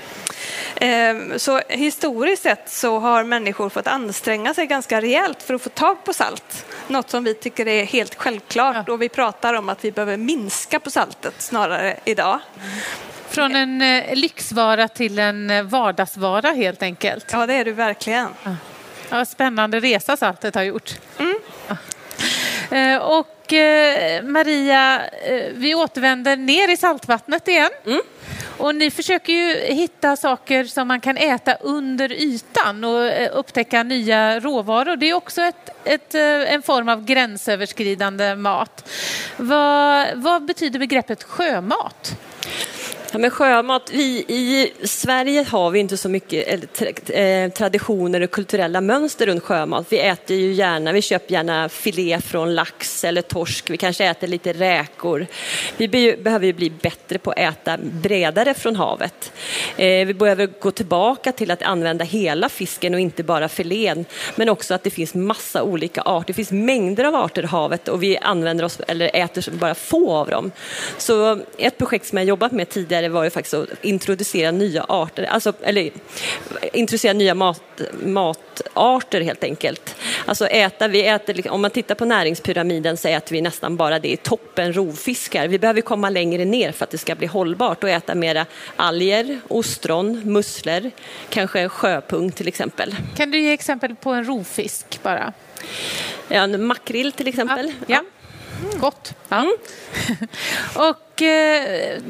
Ehm, 0.83 1.39
så 1.39 1.61
historiskt 1.69 2.43
sett 2.43 2.71
så 2.71 2.99
har 2.99 3.25
människor 3.25 3.69
fått 3.69 3.87
anstränga 3.87 4.55
sig 4.55 4.67
ganska 4.67 5.01
rejält 5.01 5.43
för 5.43 5.55
att 5.55 5.63
få 5.63 5.69
tag 5.69 6.05
på 6.05 6.13
salt. 6.13 6.67
Något 6.89 7.11
som 7.11 7.25
vi 7.25 7.35
tycker 7.35 7.69
är 7.69 7.85
helt 7.85 8.15
självklart 8.15 8.89
och 8.89 9.03
vi 9.03 9.09
pratar 9.09 9.55
om 9.55 9.69
att 9.69 9.85
vi 9.85 9.93
behöver 9.93 10.17
minska 10.17 10.81
på 10.81 10.91
saltet 10.91 11.35
snarare 11.39 11.97
idag. 12.05 12.39
Från 13.29 13.57
en 13.57 13.83
eh, 13.83 14.15
lyxvara 14.15 14.89
till 14.89 15.19
en 15.19 15.51
eh, 15.51 15.63
vardagsvara 15.63 16.51
helt 16.51 16.83
enkelt. 16.83 17.27
Ja, 17.33 17.47
det 17.47 17.55
är 17.55 17.65
du 17.65 17.73
verkligen. 17.73 18.29
Ja, 19.11 19.25
spännande 19.25 19.81
resa 19.81 20.17
saltet 20.17 20.55
har 20.55 20.63
gjort. 20.63 20.95
Mm. 21.19 21.39
Ja. 21.69 21.77
Eh, 22.77 22.97
och 22.97 23.37
Maria, 24.23 25.03
vi 25.53 25.75
återvänder 25.75 26.37
ner 26.37 26.71
i 26.71 26.77
saltvattnet 26.77 27.49
igen. 27.49 27.71
Mm. 27.87 28.01
Och 28.61 28.75
ni 28.75 28.91
försöker 28.91 29.33
ju 29.33 29.75
hitta 29.75 30.17
saker 30.17 30.65
som 30.65 30.89
man 30.89 31.01
kan 31.01 31.17
äta 31.17 31.55
under 31.55 32.13
ytan 32.13 32.85
och 32.85 33.07
eh, 33.07 33.39
upptäcka 33.39 33.83
nya 33.83 34.41
råvaror. 34.41 34.97
Det 34.97 35.11
är 35.11 35.15
också 35.15 35.43
ett, 35.43 35.71
ett, 35.85 36.15
eh, 36.15 36.55
en 36.55 36.63
form 36.63 36.89
av 36.89 37.05
gränsöverskridande 37.05 38.35
mat. 38.35 38.91
Vad, 39.37 40.09
vad 40.15 40.45
betyder 40.45 40.79
begreppet 40.79 41.23
sjömat? 41.23 42.17
Ja, 43.13 43.19
men 43.19 43.31
sjömat, 43.31 43.91
vi, 43.93 44.25
i 44.29 44.73
Sverige 44.87 45.47
har 45.51 45.71
vi 45.71 45.79
inte 45.79 45.97
så 45.97 46.09
mycket 46.09 46.81
eh, 47.11 47.51
traditioner 47.51 48.21
och 48.21 48.31
kulturella 48.31 48.81
mönster 48.81 49.27
runt 49.27 49.43
sjömat. 49.43 49.87
Vi 49.89 50.01
äter 50.01 50.37
ju 50.37 50.53
gärna, 50.53 50.93
vi 50.93 51.03
köper 51.03 51.33
gärna 51.33 51.69
filé 51.69 52.21
från 52.21 52.55
lax 52.55 53.05
eller 53.05 53.23
torsk, 53.23 53.71
vi 53.71 53.77
kanske 53.77 54.05
äter 54.05 54.27
lite 54.27 54.53
räkor. 54.53 55.27
Vi 55.77 55.89
be, 55.89 56.17
behöver 56.17 56.47
ju 56.47 56.53
bli 56.53 56.71
bättre 56.71 57.19
på 57.19 57.31
att 57.31 57.39
äta 57.39 57.79
bredare 57.83 58.55
från 58.55 58.77
havet. 58.77 59.33
Eh, 59.77 60.07
vi 60.07 60.15
behöver 60.15 60.47
gå 60.61 60.71
tillbaka 60.71 61.33
till 61.33 61.51
att 61.51 61.63
använda 61.63 62.05
hela 62.05 62.49
fisken 62.49 62.95
och 62.95 63.01
inte 63.01 63.23
bara 63.23 63.49
filén, 63.49 64.05
men 64.35 64.49
också 64.49 64.75
att 64.75 64.83
det 64.83 64.91
finns 64.91 65.15
massa 65.15 65.63
olika 65.63 66.01
arter. 66.01 66.27
Det 66.27 66.35
finns 66.35 66.53
mängder 66.53 67.05
av 67.05 67.15
arter 67.15 67.43
i 67.43 67.47
havet 67.47 67.89
och 67.89 68.03
vi 68.03 68.19
använder 68.19 68.65
oss, 68.65 68.81
eller 68.89 69.11
äter 69.15 69.51
bara 69.51 69.75
få 69.75 70.13
av 70.13 70.29
dem. 70.29 70.53
Så 70.99 71.41
ett 71.59 71.79
projekt 71.79 72.07
som 72.07 72.19
jag 72.19 72.25
jobbat 72.25 72.53
med 72.53 72.69
tidigare 72.69 73.00
tidigare 73.01 73.13
var 73.13 73.25
ju 73.25 73.31
faktiskt 73.31 73.55
att 73.55 73.85
introducera 73.85 74.51
nya 74.51 74.85
arter, 74.89 75.25
alltså, 75.25 75.53
eller 75.63 75.91
introducera 76.73 77.13
nya 77.13 77.35
mat, 77.35 77.63
matarter 78.05 79.21
helt 79.21 79.45
enkelt. 79.45 79.97
Alltså 80.27 80.47
äta, 80.47 80.89
vi 80.89 81.07
äter, 81.07 81.35
liksom, 81.35 81.55
om 81.55 81.61
man 81.61 81.71
tittar 81.71 81.95
på 81.95 82.05
näringspyramiden 82.05 82.97
så 82.97 83.09
äter 83.09 83.33
vi 83.33 83.41
nästan 83.41 83.77
bara 83.77 83.99
det 83.99 84.13
i 84.13 84.17
toppen, 84.17 84.73
rovfiskar. 84.73 85.49
Vi 85.49 85.59
behöver 85.59 85.81
komma 85.81 86.11
längre 86.11 86.45
ner 86.45 86.73
för 86.73 86.85
att 86.85 86.91
det 86.91 86.99
ska 86.99 87.15
bli 87.15 87.27
hållbart 87.27 87.85
och 87.85 87.91
äta 87.91 88.15
mera 88.15 88.47
alger, 88.77 89.41
ostron, 89.49 90.21
musslor, 90.25 90.91
kanske 91.31 91.69
sjöpung 91.69 92.33
till 92.33 92.49
exempel. 92.49 92.97
Kan 93.17 93.31
du 93.31 93.39
ge 93.39 93.53
exempel 93.53 93.95
på 93.95 94.11
en 94.11 94.25
rovfisk 94.25 95.03
bara? 95.03 95.33
Ja, 96.29 96.43
en 96.43 96.67
makrill 96.67 97.13
till 97.13 97.29
exempel. 97.29 97.73
Ja. 97.87 97.97
ja. 97.97 98.20
Mm. 98.63 98.81
Gott. 98.81 99.15
Ja. 99.29 99.37
Mm. 99.37 99.53
och 100.91 101.23
eh, 101.23 102.03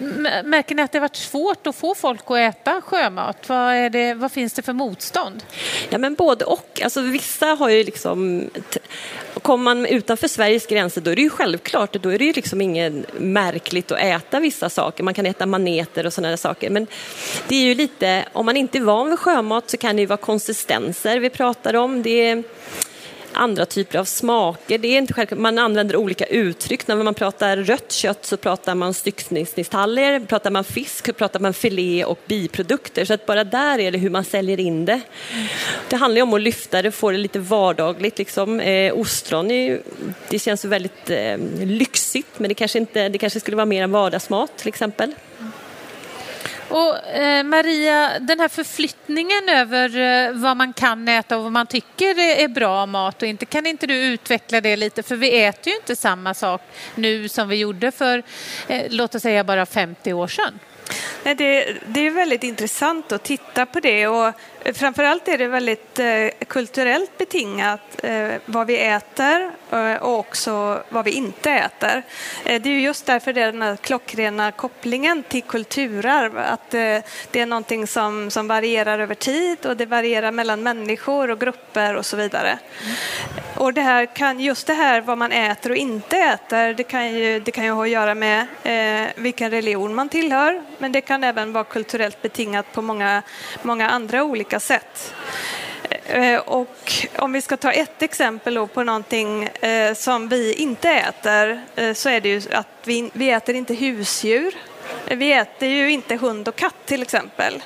märker 0.45 0.75
ni 0.75 0.83
att 0.83 0.93
det 0.93 0.99
har 0.99 1.01
varit 1.01 1.17
svårt 1.17 1.67
att 1.67 1.77
få 1.77 1.95
folk 1.95 2.21
att 2.27 2.37
äta 2.37 2.81
sjömat? 2.81 3.49
Vad, 3.49 3.93
det, 3.93 4.15
vad 4.15 4.33
finns 4.33 4.53
det 4.53 4.63
för 4.63 4.73
motstånd? 4.73 5.43
Ja, 5.89 5.99
men 5.99 6.15
både 6.15 6.45
och. 6.45 6.81
Alltså, 6.85 7.01
vissa 7.01 7.47
har 7.47 7.69
ju 7.71 7.85
liksom... 7.85 8.51
Kommer 9.43 9.65
man 9.65 9.87
utanför 9.87 10.29
Sveriges 10.29 10.67
gränser 10.67 11.01
då 11.01 11.11
är 11.11 11.17
det 11.17 11.23
ju 11.23 11.31
självklart, 11.31 11.93
då 11.93 12.09
är 12.09 12.19
det 12.19 12.25
ju 12.25 12.33
liksom 12.33 12.61
inget 12.61 13.21
märkligt 13.21 13.93
att 13.93 13.99
äta 13.99 14.41
vissa 14.41 14.71
saker. 14.71 15.05
Man 15.05 15.15
kan 15.15 15.27
äta 15.27 15.47
maneter 15.47 16.07
och 16.07 16.13
sådana 16.13 16.37
saker. 16.37 16.71
Men 16.71 16.87
det 17.49 17.55
är 17.55 17.65
ju 17.65 17.75
lite, 17.75 18.25
om 18.33 18.47
man 18.47 18.57
inte 18.57 18.79
är 18.79 18.83
van 18.83 19.11
vid 19.11 19.19
sjömat 19.19 19.71
så 19.71 19.77
kan 19.77 19.97
det 19.97 20.01
ju 20.01 20.07
vara 20.07 20.17
konsistenser 20.17 21.19
vi 21.19 21.31
pratar 21.31 21.75
om. 21.75 22.03
Det 22.03 22.29
är, 22.29 22.43
andra 23.33 23.67
typer 23.67 23.99
av 23.99 24.05
smaker. 24.05 24.79
Det 24.79 24.89
är 24.89 24.99
inte 24.99 25.15
självklart. 25.15 25.41
Man 25.41 25.59
använder 25.59 25.97
olika 25.97 26.25
uttryck. 26.25 26.87
När 26.87 26.97
man 26.97 27.15
pratar 27.15 27.57
rött 27.57 27.93
kött 27.93 28.25
så 28.27 28.37
pratar 28.37 28.75
man 28.75 28.95
styckningstaljer, 28.95 30.21
pratar 30.21 30.51
man 30.51 30.65
fisk 30.65 31.07
så 31.07 31.13
pratar 31.13 31.41
man 31.41 31.55
filé 31.55 32.05
och 32.05 32.19
biprodukter. 32.27 33.05
Så 33.05 33.15
att 33.15 33.27
bara 33.27 33.45
där 33.45 33.79
är 33.79 33.93
det 33.93 33.99
hur 33.99 34.11
man 34.11 34.25
säljer 34.25 34.61
in 34.61 34.85
det. 34.85 35.01
Det 35.89 35.97
handlar 35.97 36.17
ju 36.17 36.23
om 36.23 36.35
att 36.35 36.41
lyfta 36.41 36.83
det, 36.83 36.91
få 36.91 37.11
det 37.11 37.19
lite 37.19 37.39
vardagligt. 37.39 38.19
Liksom. 38.19 38.61
Eh, 38.61 38.99
ostron, 38.99 39.51
är, 39.51 39.81
det 40.29 40.39
känns 40.39 40.65
väldigt 40.65 41.11
eh, 41.11 41.39
lyxigt 41.61 42.39
men 42.39 42.49
det 42.49 42.55
kanske, 42.55 42.79
inte, 42.79 43.09
det 43.09 43.19
kanske 43.19 43.41
skulle 43.41 43.57
vara 43.57 43.67
mer 43.67 43.83
en 43.83 43.91
vardagsmat 43.91 44.59
till 44.59 44.69
exempel. 44.69 45.15
Och 46.71 47.09
eh, 47.09 47.45
Maria, 47.45 48.19
den 48.19 48.41
här 48.41 48.49
förflyttningen 48.49 49.49
över 49.49 49.99
eh, 49.99 50.33
vad 50.33 50.57
man 50.57 50.73
kan 50.73 51.09
äta 51.09 51.37
och 51.37 51.43
vad 51.43 51.53
man 51.53 51.67
tycker 51.67 52.19
är 52.19 52.49
bra 52.49 52.87
mat 52.87 53.23
och 53.23 53.29
inte, 53.29 53.47
kan 53.47 53.67
inte 53.67 53.87
du 53.87 53.95
utveckla 53.95 54.61
det 54.61 54.77
lite? 54.77 55.03
För 55.03 55.17
vi 55.17 55.45
äter 55.45 55.69
ju 55.73 55.77
inte 55.77 55.97
samma 55.97 56.35
sak 56.35 56.63
nu 56.95 57.29
som 57.29 57.49
vi 57.49 57.57
gjorde 57.57 57.91
för, 57.91 58.23
eh, 58.69 58.83
låt 58.89 59.15
oss 59.15 59.23
säga 59.23 59.45
bara 59.45 59.67
50 59.67 60.13
år 60.13 60.27
sedan. 60.29 60.59
Nej, 61.25 61.35
det, 61.35 61.77
det, 61.87 62.07
är 62.07 62.11
väldigt 62.11 62.43
intressant 62.43 63.13
att 63.13 63.23
titta 63.23 63.67
på 63.67 63.81
det 63.81 64.07
och 64.09 64.35
framförallt 64.73 65.29
är 65.29 65.39
det 65.39 65.47
väldigt 65.47 65.99
eh, 65.99 66.47
kulturellt 66.49 67.19
betingat 67.19 67.81
eh, 68.03 68.29
vad 68.47 68.67
vi 68.67 68.79
äter 68.79 69.51
eh, 69.71 69.95
och 69.95 70.19
också 70.19 70.83
vad 70.89 71.05
vi 71.05 71.11
inte 71.11 71.51
äter. 71.51 72.03
Det 72.45 72.55
är 72.55 72.67
just 72.67 73.07
därför 73.07 73.33
det 73.33 73.43
är 73.43 73.53
den 73.53 73.63
här 73.63 73.77
klockrena 73.77 74.53
kopplingen 74.53 75.23
till 75.23 75.43
kulturarv, 75.43 76.39
att 76.39 76.71
det 76.71 77.03
är 77.33 77.47
någonting 77.47 77.87
som, 77.87 78.31
som 78.31 78.49
varierar 78.49 78.99
över 78.99 79.15
tid 79.15 79.67
och 79.67 79.77
det 79.77 79.87
varierar 79.87 80.33
mellan 80.33 80.63
människor 80.63 81.31
och 81.31 81.41
grupper 81.41 81.95
och 81.95 82.07
så 82.07 82.17
vidare. 82.17 82.59
Mm. 82.83 82.97
Och 83.61 83.75
det 83.75 83.81
här 83.81 84.07
kan, 84.07 84.41
just 84.41 84.67
det 84.67 84.75
här 84.75 85.01
vad 85.01 85.19
man 85.19 85.33
äter 85.33 85.71
och 85.71 85.77
inte 85.77 86.17
äter, 86.17 86.75
det 86.75 86.83
kan 86.83 87.13
ju, 87.13 87.41
det 87.41 87.51
kan 87.51 87.65
ju 87.65 87.71
ha 87.71 87.85
att 87.85 87.91
göra 87.91 88.15
med 88.15 88.47
eh, 88.63 89.09
vilken 89.17 89.51
religion 89.51 89.95
man 89.95 90.09
tillhör, 90.09 90.63
men 90.79 90.93
det 90.93 91.01
kan 91.01 91.25
även 91.25 91.53
vara 91.53 91.65
kulturellt 91.65 92.23
betingat 92.23 92.73
på 92.73 92.83
många, 92.83 93.23
många 93.63 93.91
andra 93.91 94.25
olika 94.25 94.60
sätt. 94.61 95.15
Eh, 96.07 96.39
och 96.39 96.93
om 97.17 97.33
vi 97.33 97.43
ska 97.43 97.57
ta 97.57 97.73
ett 97.73 98.03
exempel 98.03 98.69
på 98.69 98.85
någonting 98.85 99.45
eh, 99.45 99.95
som 99.95 100.29
vi 100.29 100.55
inte 100.55 100.91
äter 100.91 101.61
eh, 101.77 101.93
så 101.93 102.09
är 102.09 102.21
det 102.21 102.29
ju 102.29 102.43
att 102.53 102.67
vi, 102.85 103.11
vi 103.13 103.31
äter 103.31 103.55
inte 103.55 103.75
husdjur. 103.75 104.55
Vi 105.09 105.33
äter 105.33 105.69
ju 105.69 105.91
inte 105.91 106.17
hund 106.17 106.49
och 106.49 106.57
katt 106.57 106.75
till 106.87 107.03
exempel. 107.03 107.63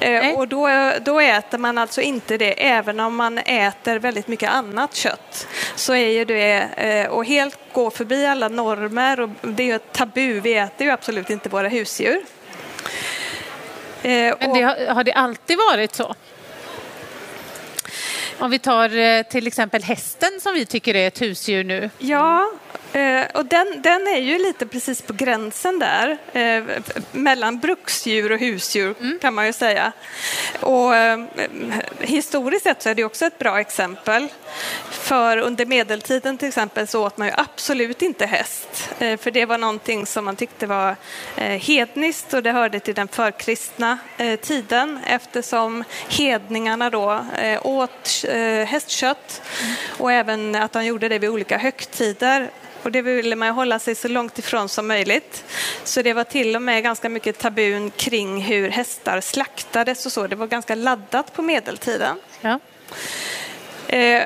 Nej. 0.00 0.34
Och 0.34 0.48
då, 0.48 0.92
då 1.00 1.20
äter 1.20 1.58
man 1.58 1.78
alltså 1.78 2.00
inte 2.00 2.36
det 2.36 2.66
även 2.66 3.00
om 3.00 3.16
man 3.16 3.38
äter 3.38 3.98
väldigt 3.98 4.28
mycket 4.28 4.50
annat 4.50 4.94
kött. 4.94 5.46
Så 5.74 5.94
är 5.94 6.08
ju 6.08 6.24
det 6.24 7.08
och 7.10 7.24
helt 7.24 7.58
gå 7.72 7.90
förbi 7.90 8.26
alla 8.26 8.48
normer 8.48 9.20
och 9.20 9.28
det 9.42 9.62
är 9.62 9.66
ju 9.66 9.74
ett 9.74 9.92
tabu. 9.92 10.40
Vi 10.40 10.54
äter 10.54 10.86
ju 10.86 10.92
absolut 10.92 11.30
inte 11.30 11.48
våra 11.48 11.68
husdjur. 11.68 12.20
Men 14.02 14.54
det 14.54 14.62
har, 14.62 14.94
har 14.94 15.04
det 15.04 15.12
alltid 15.12 15.58
varit 15.58 15.94
så? 15.94 16.14
Om 18.38 18.50
vi 18.50 18.58
tar 18.58 18.98
eh, 18.98 19.22
till 19.22 19.46
exempel 19.46 19.82
hästen 19.82 20.40
som 20.40 20.54
vi 20.54 20.66
tycker 20.66 20.96
är 20.96 21.08
ett 21.08 21.22
husdjur 21.22 21.64
nu. 21.64 21.90
Ja, 21.98 22.50
Eh, 22.92 23.26
och 23.34 23.46
den, 23.46 23.82
den 23.82 24.06
är 24.06 24.20
ju 24.20 24.38
lite 24.38 24.66
precis 24.66 25.02
på 25.02 25.12
gränsen 25.12 25.78
där, 25.78 26.18
eh, 26.32 26.64
mellan 27.12 27.58
bruksdjur 27.58 28.32
och 28.32 28.38
husdjur 28.38 28.94
mm. 29.00 29.18
kan 29.20 29.34
man 29.34 29.46
ju 29.46 29.52
säga. 29.52 29.92
Och, 30.60 30.96
eh, 30.96 31.24
historiskt 31.98 32.62
sett 32.62 32.82
så 32.82 32.88
är 32.88 32.94
det 32.94 33.04
också 33.04 33.26
ett 33.26 33.38
bra 33.38 33.60
exempel. 33.60 34.28
För 34.90 35.36
under 35.36 35.66
medeltiden 35.66 36.38
till 36.38 36.48
exempel 36.48 36.86
så 36.86 37.06
åt 37.06 37.16
man 37.16 37.28
ju 37.28 37.34
absolut 37.36 38.02
inte 38.02 38.26
häst. 38.26 38.90
Eh, 38.98 39.16
för 39.16 39.30
det 39.30 39.46
var 39.46 39.58
någonting 39.58 40.06
som 40.06 40.24
man 40.24 40.36
tyckte 40.36 40.66
var 40.66 40.96
eh, 41.36 41.44
hedniskt 41.44 42.34
och 42.34 42.42
det 42.42 42.52
hörde 42.52 42.80
till 42.80 42.94
den 42.94 43.08
förkristna 43.08 43.98
tiden 44.42 45.00
eftersom 45.06 45.84
hedningarna 46.08 46.90
då 46.90 47.24
åt 47.62 48.24
hästkött 48.66 49.42
mm. 49.62 49.74
och 49.98 50.12
även 50.12 50.54
att 50.54 50.72
de 50.72 50.84
gjorde 50.84 51.08
det 51.08 51.18
vid 51.18 51.30
olika 51.30 51.58
högtider 51.58 52.50
och 52.82 52.92
det 52.92 53.02
ville 53.02 53.36
man 53.36 53.48
hålla 53.48 53.78
sig 53.78 53.94
så 53.94 54.08
långt 54.08 54.38
ifrån 54.38 54.68
som 54.68 54.88
möjligt. 54.88 55.44
Så 55.84 56.02
det 56.02 56.12
var 56.12 56.24
till 56.24 56.56
och 56.56 56.62
med 56.62 56.82
ganska 56.82 57.08
mycket 57.08 57.38
tabun 57.38 57.90
kring 57.90 58.40
hur 58.40 58.68
hästar 58.68 59.20
slaktades 59.20 60.06
och 60.06 60.12
så. 60.12 60.26
Det 60.26 60.36
var 60.36 60.46
ganska 60.46 60.74
laddat 60.74 61.32
på 61.32 61.42
medeltiden. 61.42 62.16
Ja. 62.40 62.60
Eh, 63.88 64.22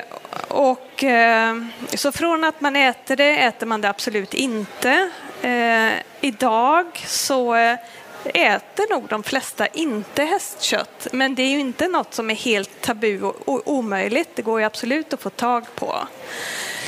och, 0.47 1.03
eh, 1.03 1.55
så 1.95 2.11
från 2.11 2.43
att 2.43 2.61
man 2.61 2.75
äter 2.75 3.15
det 3.15 3.43
äter 3.43 3.67
man 3.67 3.81
det 3.81 3.89
absolut 3.89 4.33
inte. 4.33 5.09
Eh, 5.41 5.91
idag 6.21 7.03
så 7.07 7.55
eh, 7.55 7.77
äter 8.23 8.93
nog 8.93 9.07
de 9.09 9.23
flesta 9.23 9.67
inte 9.67 10.23
hästkött, 10.23 11.07
men 11.11 11.35
det 11.35 11.43
är 11.43 11.49
ju 11.49 11.59
inte 11.59 11.87
något 11.87 12.13
som 12.13 12.29
är 12.29 12.35
helt 12.35 12.81
tabu 12.81 13.21
och 13.21 13.71
omöjligt. 13.71 14.29
Det 14.35 14.41
går 14.41 14.59
ju 14.59 14.65
absolut 14.65 15.13
att 15.13 15.21
få 15.21 15.29
tag 15.29 15.65
på. 15.75 16.07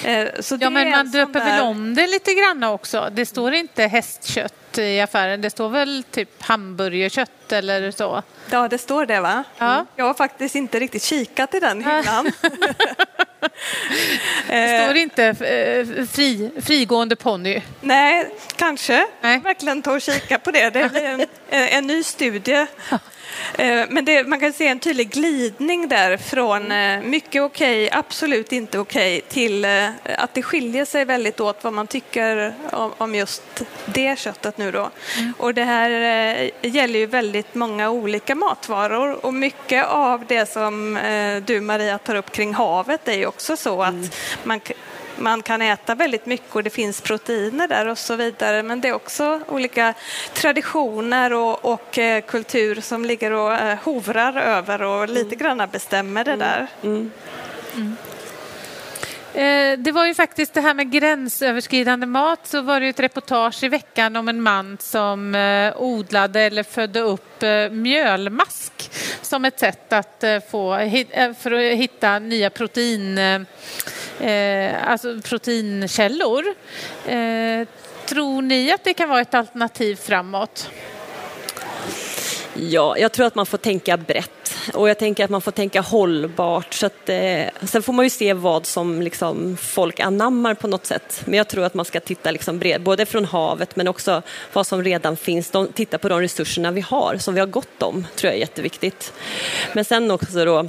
Eh, 0.03 0.27
ja, 0.59 0.69
men 0.69 0.89
man 0.89 1.11
döper 1.11 1.39
där... 1.39 1.45
väl 1.45 1.61
om 1.61 1.95
det 1.95 2.07
lite 2.07 2.33
grann 2.33 2.63
också. 2.63 3.09
Det 3.11 3.25
står 3.25 3.53
inte 3.53 3.83
hästkött 3.83 4.77
i 4.77 5.01
affären. 5.01 5.41
Det 5.41 5.49
står 5.49 5.69
väl 5.69 6.03
typ 6.11 6.43
hamburgerkött 6.43 7.51
eller 7.51 7.91
så? 7.91 8.23
Ja, 8.49 8.67
det 8.67 8.77
står 8.77 9.05
det 9.05 9.19
va? 9.19 9.43
Ja. 9.57 9.85
Jag 9.95 10.05
har 10.05 10.13
faktiskt 10.13 10.55
inte 10.55 10.79
riktigt 10.79 11.03
kikat 11.03 11.53
i 11.53 11.59
den 11.59 11.83
hyllan. 11.83 12.31
det 14.47 14.83
står 14.83 14.97
inte 14.97 15.25
eh, 15.25 16.05
fri, 16.05 16.51
frigående 16.61 17.15
ponny? 17.15 17.61
Nej, 17.81 18.29
kanske. 18.55 19.07
Nej. 19.21 19.39
Verkligen 19.39 19.81
ta 19.81 19.91
och 19.91 20.01
kika 20.01 20.39
på 20.39 20.51
det. 20.51 20.69
Det 20.69 20.79
är 20.79 21.05
en, 21.05 21.25
en 21.49 21.87
ny 21.87 22.03
studie 22.03 22.67
Eh, 22.91 22.97
men 23.89 24.05
det, 24.05 24.27
man 24.27 24.39
kan 24.39 24.53
se 24.53 24.67
en 24.67 24.79
tydlig 24.79 25.09
glidning 25.09 25.87
där 25.87 26.17
från 26.17 26.71
eh, 26.71 27.01
mycket 27.01 27.41
okej, 27.41 27.85
okay, 27.85 27.99
absolut 27.99 28.51
inte 28.51 28.79
okej, 28.79 29.17
okay, 29.17 29.29
till 29.29 29.65
eh, 29.65 29.87
att 30.17 30.33
det 30.33 30.41
skiljer 30.41 30.85
sig 30.85 31.05
väldigt 31.05 31.39
åt 31.39 31.63
vad 31.63 31.73
man 31.73 31.87
tycker 31.87 32.53
om, 32.97 33.15
just 33.15 33.63
det 33.85 34.19
köttet 34.19 34.57
nu 34.57 34.71
då. 34.71 34.89
Mm. 35.17 35.33
Och 35.37 35.53
det 35.53 35.63
här 35.63 35.89
gäller 36.61 36.99
ju 36.99 37.05
väldigt 37.05 37.55
många 37.55 37.89
olika 37.89 38.35
matvaror 38.35 39.25
och 39.25 39.33
mycket 39.33 39.85
av 39.85 40.25
det 40.27 40.49
som 40.49 40.99
du 41.45 41.61
Maria 41.61 41.97
tar 41.97 42.15
upp 42.15 42.31
kring 42.31 42.53
havet 42.53 43.07
är 43.07 43.17
ju 43.17 43.25
också 43.25 43.57
så 43.57 43.83
att 43.83 43.89
mm. 43.89 44.09
man 44.43 44.59
man 45.19 45.41
kan 45.41 45.61
äta 45.61 45.95
väldigt 45.95 46.25
mycket 46.25 46.55
och 46.55 46.63
det 46.63 46.69
finns 46.69 47.01
proteiner 47.01 47.67
där 47.67 47.87
och 47.87 47.97
så 47.97 48.15
vidare. 48.15 48.63
Men 48.63 48.81
det 48.81 48.87
är 48.87 48.93
också 48.93 49.41
olika 49.47 49.93
traditioner 50.33 51.33
och, 51.33 51.65
och 51.65 51.97
eh, 51.97 52.21
kultur 52.21 52.81
som 52.81 53.05
ligger 53.05 53.31
och 53.31 53.53
eh, 53.53 53.77
hovrar 53.83 54.37
över 54.37 54.81
och 54.81 55.09
lite 55.09 55.35
mm. 55.35 55.37
grann 55.37 55.69
bestämmer 55.71 56.23
det 56.23 56.35
där. 56.35 56.67
Mm. 56.83 57.11
Mm. 57.75 57.97
Eh, 59.33 59.79
det 59.79 59.91
var 59.91 60.05
ju 60.05 60.13
faktiskt 60.13 60.53
det 60.53 60.61
här 60.61 60.73
med 60.73 60.91
gränsöverskridande 60.91 62.05
mat 62.05 62.47
så 62.47 62.61
var 62.61 62.79
det 62.79 62.87
ett 62.87 62.99
reportage 62.99 63.63
i 63.63 63.67
veckan 63.67 64.15
om 64.15 64.27
en 64.27 64.41
man 64.41 64.77
som 64.79 65.35
odlade 65.75 66.41
eller 66.41 66.63
födde 66.63 66.99
upp 66.99 67.43
mjölmask 67.71 68.91
som 69.21 69.45
ett 69.45 69.59
sätt 69.59 69.93
att 69.93 70.23
få, 70.51 70.77
för 71.39 71.51
att 71.51 71.77
hitta 71.77 72.19
nya 72.19 72.49
protein 72.49 73.19
eh, 74.21 74.89
alltså 74.89 75.21
proteinkällor. 75.21 76.45
Eh, 77.05 77.67
tror 78.05 78.41
ni 78.41 78.71
att 78.71 78.83
det 78.83 78.93
kan 78.93 79.09
vara 79.09 79.21
ett 79.21 79.33
alternativ 79.33 79.95
framåt? 79.95 80.69
Ja, 82.53 82.97
jag 82.97 83.11
tror 83.11 83.25
att 83.25 83.35
man 83.35 83.45
får 83.45 83.57
tänka 83.57 83.97
brett 83.97 84.31
och 84.73 84.89
jag 84.89 84.97
tänker 84.97 85.23
att 85.23 85.29
man 85.29 85.41
får 85.41 85.51
tänka 85.51 85.81
hållbart. 85.81 86.73
Så 86.73 86.85
att, 86.85 87.09
eh, 87.09 87.45
sen 87.63 87.83
får 87.83 87.93
man 87.93 88.05
ju 88.05 88.09
se 88.09 88.33
vad 88.33 88.65
som 88.65 89.01
liksom, 89.01 89.57
folk 89.57 89.99
anammar 89.99 90.53
på 90.53 90.67
något 90.67 90.85
sätt. 90.85 91.21
Men 91.25 91.33
jag 91.33 91.47
tror 91.47 91.63
att 91.63 91.73
man 91.73 91.85
ska 91.85 91.99
titta 91.99 92.31
liksom 92.31 92.59
bred, 92.59 92.81
både 92.81 93.05
från 93.05 93.25
havet 93.25 93.75
men 93.75 93.87
också 93.87 94.21
vad 94.53 94.67
som 94.67 94.83
redan 94.83 95.17
finns. 95.17 95.51
De, 95.51 95.67
titta 95.67 95.97
på 95.97 96.09
de 96.09 96.21
resurserna 96.21 96.71
vi 96.71 96.81
har, 96.81 97.17
som 97.17 97.33
vi 97.33 97.39
har 97.39 97.47
gott 97.47 97.83
om, 97.83 98.07
tror 98.15 98.29
jag 98.29 98.35
är 98.35 98.39
jätteviktigt. 98.39 99.13
Men 99.73 99.85
sen 99.85 100.11
också 100.11 100.45
då 100.45 100.67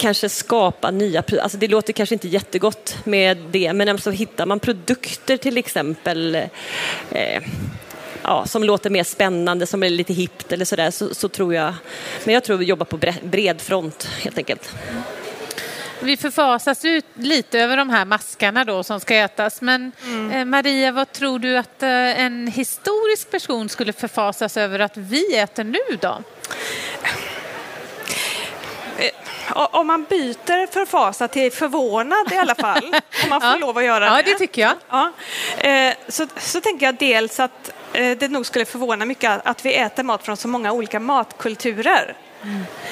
kanske 0.00 0.28
skapa 0.28 0.90
nya 0.90 1.22
alltså 1.42 1.58
Det 1.58 1.68
låter 1.68 1.92
kanske 1.92 2.14
inte 2.14 2.28
jättegott 2.28 2.96
med 3.04 3.38
det, 3.50 3.72
men 3.72 3.98
så 3.98 4.10
hittar 4.10 4.46
man 4.46 4.60
produkter 4.60 5.36
till 5.36 5.58
exempel 5.58 6.34
eh, 7.10 7.42
ja, 8.22 8.46
som 8.46 8.64
låter 8.64 8.90
mer 8.90 9.04
spännande, 9.04 9.66
som 9.66 9.82
är 9.82 9.90
lite 9.90 10.12
hippt 10.12 10.52
eller 10.52 10.64
sådär, 10.64 10.90
så, 10.90 11.14
så 11.14 11.28
tror 11.28 11.54
jag... 11.54 11.74
Men 12.24 12.34
jag 12.34 12.44
tror 12.44 12.56
vi 12.56 12.64
jobbar 12.64 12.86
på 12.86 12.98
bred 13.22 13.60
front 13.60 14.08
helt 14.22 14.38
enkelt. 14.38 14.74
Vi 16.02 16.16
förfasas 16.16 16.84
ut 16.84 17.04
lite 17.14 17.60
över 17.60 17.76
de 17.76 17.90
här 17.90 18.04
maskarna 18.04 18.64
då 18.64 18.82
som 18.82 19.00
ska 19.00 19.14
ätas. 19.14 19.60
Men 19.60 19.92
mm. 20.04 20.30
eh, 20.30 20.44
Maria, 20.44 20.92
vad 20.92 21.12
tror 21.12 21.38
du 21.38 21.58
att 21.58 21.82
eh, 21.82 22.20
en 22.20 22.46
historisk 22.46 23.30
person 23.30 23.68
skulle 23.68 23.92
förfasas 23.92 24.56
över 24.56 24.78
att 24.78 24.96
vi 24.96 25.36
äter 25.36 25.64
nu 25.64 25.96
då? 26.00 26.22
Om 29.54 29.86
man 29.86 30.04
byter 30.04 30.72
förfasa 30.72 31.28
till 31.28 31.52
förvånad 31.52 32.32
i 32.32 32.36
alla 32.36 32.54
fall, 32.54 32.84
om 33.22 33.28
man 33.28 33.40
får 33.40 33.50
ja. 33.50 33.56
lov 33.56 33.78
att 33.78 33.84
göra 33.84 34.10
det. 34.10 34.16
Ja, 34.16 34.22
det 34.22 34.34
tycker 34.34 34.62
jag. 34.62 34.74
Ja, 34.90 35.12
eh, 35.58 35.94
så, 36.08 36.26
så 36.36 36.60
tänker 36.60 36.86
jag 36.86 36.94
dels 36.94 37.40
att 37.40 37.72
eh, 37.92 38.18
det 38.18 38.28
nog 38.28 38.46
skulle 38.46 38.64
förvåna 38.64 39.04
mycket 39.04 39.40
att 39.44 39.64
vi 39.64 39.74
äter 39.74 40.02
mat 40.02 40.24
från 40.24 40.36
så 40.36 40.48
många 40.48 40.72
olika 40.72 41.00
matkulturer. 41.00 42.16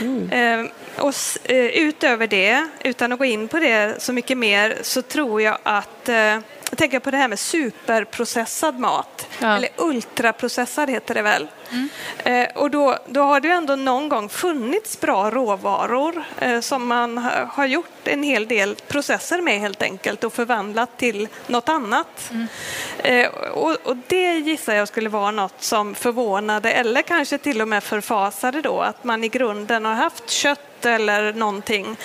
Mm. 0.01 0.31
Mm. 0.33 0.71
Och 0.99 1.15
utöver 1.49 2.27
det, 2.27 2.69
utan 2.85 3.13
att 3.13 3.19
gå 3.19 3.25
in 3.25 3.49
på 3.49 3.59
det 3.59 4.03
så 4.03 4.13
mycket 4.13 4.39
mer, 4.39 4.79
så 4.83 5.03
tror 5.03 5.43
jag 5.43 5.59
att 5.63 6.09
jag 6.71 6.79
tänker 6.79 7.01
på 7.01 7.11
det 7.11 7.17
här 7.17 7.29
med 7.29 7.39
superprocessad 7.39 8.79
mat, 8.79 9.27
ja. 9.39 9.57
eller 9.57 9.69
ultraprocessad 9.77 10.91
heter 10.91 11.15
det 11.15 11.23
väl. 11.23 11.49
Mm. 11.71 11.89
Eh, 12.25 12.57
och 12.57 12.71
då, 12.71 12.99
då 13.07 13.23
har 13.23 13.41
det 13.41 13.49
ju 13.49 13.55
ändå 13.55 13.77
någon 13.77 14.09
gång 14.09 14.29
funnits 14.29 15.01
bra 15.01 15.31
råvaror 15.31 16.23
eh, 16.39 16.61
som 16.61 16.87
man 16.87 17.19
har 17.49 17.67
gjort 17.67 17.87
en 18.05 18.23
hel 18.23 18.49
del 18.49 18.75
processer 18.75 19.41
med 19.41 19.61
helt 19.61 19.83
enkelt 19.83 20.25
och 20.25 20.33
förvandlat 20.33 20.99
till 20.99 21.29
något 21.47 21.69
annat. 21.69 22.31
Mm. 22.31 22.49
Eh, 22.99 23.29
och, 23.53 23.77
och, 23.85 23.97
det 24.07 24.39
gissar 24.39 24.75
jag 24.75 24.89
skulle 24.89 25.09
vara 25.09 25.31
något 25.31 25.63
som 25.63 25.95
förvånade 25.95 26.73
eller 26.73 27.03
kanske 27.03 27.39
till 27.39 27.61
och 27.61 27.69
med 27.69 27.85
förfasade 27.85 28.63
då 28.63 28.81
att 28.81 29.05
man 29.05 29.25
i 29.25 29.29
grunden 29.29 29.85
har 29.85 29.95
haft 29.95 30.31
kött 30.31 30.68
eller 30.87 31.33
någonting. 31.33 31.97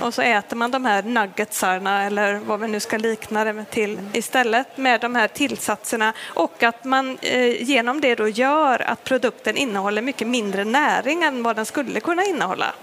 Och 0.00 0.14
så 0.14 0.22
äter 0.22 0.56
man 0.56 0.70
de 0.70 0.84
här 0.84 1.02
nuggetsarna 1.02 2.04
eller 2.04 2.34
vad 2.34 2.60
vi 2.60 2.68
nu 2.68 2.80
ska 2.80 2.96
likna 2.96 3.44
det 3.44 3.64
till 3.64 3.98
istället 4.12 4.76
med 4.76 5.00
de 5.00 5.14
här 5.14 5.28
tillsatserna 5.28 6.12
och 6.26 6.62
att 6.62 6.84
man 6.84 7.18
eh, 7.22 7.62
genom 7.62 8.00
det 8.00 8.14
då 8.14 8.28
gör 8.28 8.90
att 8.90 9.04
produkten 9.04 9.56
innehåller 9.56 10.02
mycket 10.02 10.28
mindre 10.28 10.64
näring 10.64 11.22
än 11.22 11.42
vad 11.42 11.56
den 11.56 11.66
skulle 11.66 12.00
kunna 12.00 12.24
innehålla. 12.24 12.74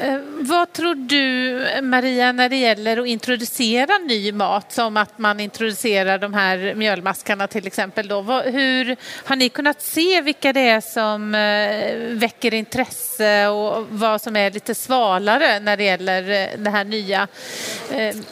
Eh, 0.00 0.18
vad 0.40 0.72
tror 0.72 0.94
du, 0.94 1.60
Maria, 1.82 2.32
när 2.32 2.48
det 2.48 2.56
gäller 2.56 2.96
att 2.96 3.06
introducera 3.06 3.98
ny 3.98 4.32
mat, 4.32 4.72
som 4.72 4.96
att 4.96 5.18
man 5.18 5.40
introducerar 5.40 6.18
de 6.18 6.34
här 6.34 6.74
mjölmaskarna 6.74 7.46
till 7.46 7.66
exempel? 7.66 8.08
Då? 8.08 8.22
Hur 8.22 8.96
har 9.24 9.36
ni 9.36 9.48
kunnat 9.48 9.82
se 9.82 10.20
vilka 10.20 10.52
det 10.52 10.68
är 10.68 10.80
som 10.80 11.34
eh, 11.34 12.18
väcker 12.18 12.54
intresse 12.54 13.48
och 13.48 13.86
vad 13.90 14.22
som 14.22 14.36
är 14.36 14.50
lite 14.50 14.74
svalare 14.74 15.60
när 15.60 15.76
det 15.76 15.84
gäller 15.84 16.30
eh, 16.30 16.48
den 16.58 16.74
här 16.74 16.84
nya 16.84 17.28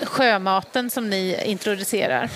sjömaten 0.03 0.91
som 0.91 1.11
ni 1.11 1.43
introducerar? 1.45 2.31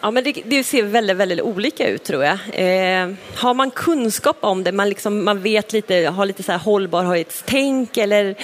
Ja, 0.00 0.10
men 0.10 0.24
det, 0.24 0.32
det, 0.44 0.64
ser 0.64 0.82
väldigt, 0.82 1.16
väldigt 1.16 1.40
olika 1.40 1.88
ut 1.88 2.04
tror 2.04 2.24
jag. 2.24 2.38
Eh, 2.52 3.10
har 3.34 3.54
man 3.54 3.70
kunskap 3.70 4.36
om 4.40 4.64
det, 4.64 4.72
man, 4.72 4.88
liksom, 4.88 5.24
man 5.24 5.42
vet 5.42 5.72
lite, 5.72 5.94
har 5.94 6.26
lite 6.26 6.42
så 6.42 6.52
här 6.52 6.58
hållbarhetstänk 6.58 7.96
eller 7.96 8.34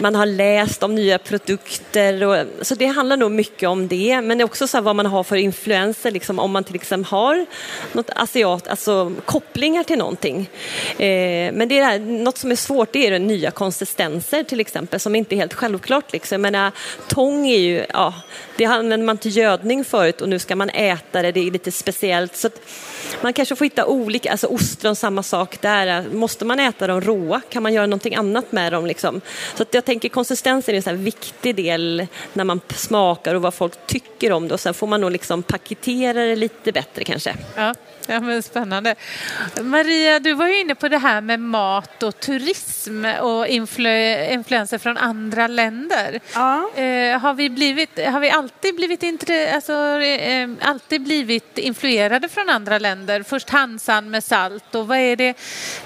man 0.00 0.14
har 0.14 0.26
läst 0.26 0.82
om 0.82 0.94
nya 0.94 1.18
produkter. 1.18 2.24
Och, 2.24 2.46
så 2.62 2.74
det 2.74 2.86
handlar 2.86 3.16
nog 3.16 3.30
mycket 3.30 3.68
om 3.68 3.88
det. 3.88 4.20
Men 4.20 4.38
det 4.38 4.42
är 4.42 4.44
också 4.44 4.66
så 4.66 4.80
vad 4.80 4.96
man 4.96 5.06
har 5.06 5.24
för 5.24 5.36
influenser, 5.36 6.10
liksom, 6.10 6.38
om 6.38 6.50
man 6.50 6.64
till 6.64 6.74
exempel 6.74 7.10
har 7.10 7.46
något 7.92 8.10
asiat, 8.16 8.68
alltså 8.68 9.12
kopplingar 9.24 9.84
till 9.84 9.98
någonting. 9.98 10.50
Eh, 10.98 11.52
men 11.52 11.68
det 11.68 11.78
är 11.78 11.84
här, 11.84 11.98
något 11.98 12.38
som 12.38 12.50
är 12.50 12.56
svårt 12.56 12.92
det 12.92 13.06
är 13.06 13.18
nya 13.18 13.50
konsistenser 13.50 14.42
till 14.42 14.60
exempel 14.60 15.00
som 15.00 15.14
inte 15.14 15.34
är 15.34 15.36
helt 15.36 15.54
självklart. 15.54 16.12
Liksom. 16.12 16.34
Jag 16.34 16.52
menar, 16.52 16.72
tång 17.08 17.46
är 17.46 17.58
ju, 17.58 17.84
ja, 17.88 18.14
det 18.56 18.64
använde 18.64 19.06
man 19.06 19.18
till 19.18 19.36
gödning 19.36 19.84
förut 19.84 20.20
och 20.20 20.28
nu 20.28 20.38
ska 20.38 20.56
man 20.56 20.70
äta 20.70 21.22
det, 21.22 21.32
det 21.32 21.40
är 21.40 21.50
lite 21.50 21.72
speciellt. 21.72 22.36
Så 22.36 22.48
man 23.20 23.32
kanske 23.32 23.56
får 23.56 23.64
hitta 23.64 23.86
olika, 23.86 24.30
alltså 24.30 24.46
ostron 24.46 24.96
samma 24.96 25.22
sak 25.22 25.60
där. 25.60 26.04
Måste 26.12 26.44
man 26.44 26.60
äta 26.60 26.86
dem 26.86 27.00
råa? 27.00 27.40
Kan 27.48 27.62
man 27.62 27.72
göra 27.72 27.86
någonting 27.86 28.14
annat 28.14 28.52
med 28.52 28.72
dem? 28.72 28.86
Liksom? 28.86 29.20
Så 29.54 29.64
jag 29.70 29.84
tänker 29.90 30.08
konsistensen 30.08 30.74
är 30.74 30.76
en 30.76 30.82
så 30.82 30.92
viktig 30.92 31.56
del 31.56 32.06
när 32.32 32.44
man 32.44 32.60
smakar 32.74 33.34
och 33.34 33.42
vad 33.42 33.54
folk 33.54 33.86
tycker 33.86 34.32
om 34.32 34.48
det 34.48 34.54
och 34.54 34.60
sen 34.60 34.74
får 34.74 34.86
man 34.86 35.00
nog 35.00 35.10
liksom 35.10 35.42
paketera 35.42 36.24
det 36.24 36.36
lite 36.36 36.72
bättre 36.72 37.04
kanske. 37.04 37.34
Ja. 37.56 37.74
Ja, 38.06 38.20
men 38.20 38.42
spännande. 38.42 38.94
Maria, 39.62 40.18
du 40.18 40.34
var 40.34 40.46
ju 40.46 40.60
inne 40.60 40.74
på 40.74 40.88
det 40.88 40.98
här 40.98 41.20
med 41.20 41.40
mat 41.40 42.02
och 42.02 42.20
turism 42.20 43.04
och 43.04 43.46
influ 43.46 44.24
influenser 44.30 44.78
från 44.78 44.96
andra 44.96 45.46
länder. 45.46 46.20
Ja. 46.34 46.70
Eh, 46.74 47.18
har, 47.18 47.34
vi 47.34 47.50
blivit, 47.50 48.06
har 48.06 48.20
vi 48.20 48.30
alltid 48.30 48.76
blivit, 48.76 49.30
alltså, 49.54 49.72
eh, 49.72 50.48
alltid 50.60 51.02
blivit 51.02 51.58
influerade 51.58 52.28
från 52.28 52.48
andra 52.48 52.78
länder? 52.78 53.22
Först 53.22 53.50
Hansan 53.50 54.10
med 54.10 54.24
salt 54.24 54.74
och 54.74 54.88
vad, 54.88 54.98
är 54.98 55.16
det, 55.16 55.34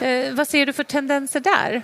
eh, 0.01 0.35
vad 0.35 0.49
ser 0.49 0.67
du 0.67 0.73
för 0.73 0.85
tendenser 0.85 1.41
där? 1.41 1.83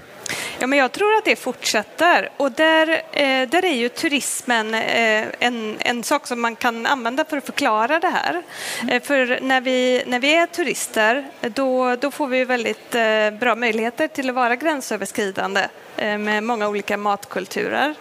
Ja, 0.59 0.67
men 0.67 0.79
jag 0.79 0.93
tror 0.93 1.15
att 1.15 1.25
det 1.25 1.37
fortsätter. 1.37 2.29
Och 2.37 2.53
där, 2.53 2.89
eh, 3.13 3.49
där 3.49 3.65
är 3.65 3.75
ju 3.75 3.89
turismen 3.89 4.75
eh, 4.75 5.27
en, 5.39 5.77
en 5.81 6.05
sak 6.05 6.27
som 6.27 6.41
man 6.41 6.57
kan 6.57 6.87
använda 6.87 7.25
för 7.25 7.37
att 7.37 7.47
förklara 7.47 8.01
det 8.01 8.09
här. 8.09 8.43
Mm. 8.83 8.97
Eh, 8.97 9.03
för 9.03 9.39
när 9.43 9.61
vi, 9.61 10.03
när 10.07 10.19
vi 10.19 10.35
är 10.35 10.47
turister 10.47 11.27
då, 11.41 11.97
då 11.97 12.11
får 12.11 12.27
vi 12.27 12.45
väldigt 12.45 12.95
eh, 12.95 13.31
bra 13.31 13.55
möjligheter 13.55 14.09
till 14.09 14.29
att 14.29 14.35
vara 14.35 14.57
gränsöverskridande 14.57 15.69
eh, 15.97 16.19
med 16.19 16.43
många 16.43 16.69
olika 16.69 16.97
matkulturer. 16.97 17.95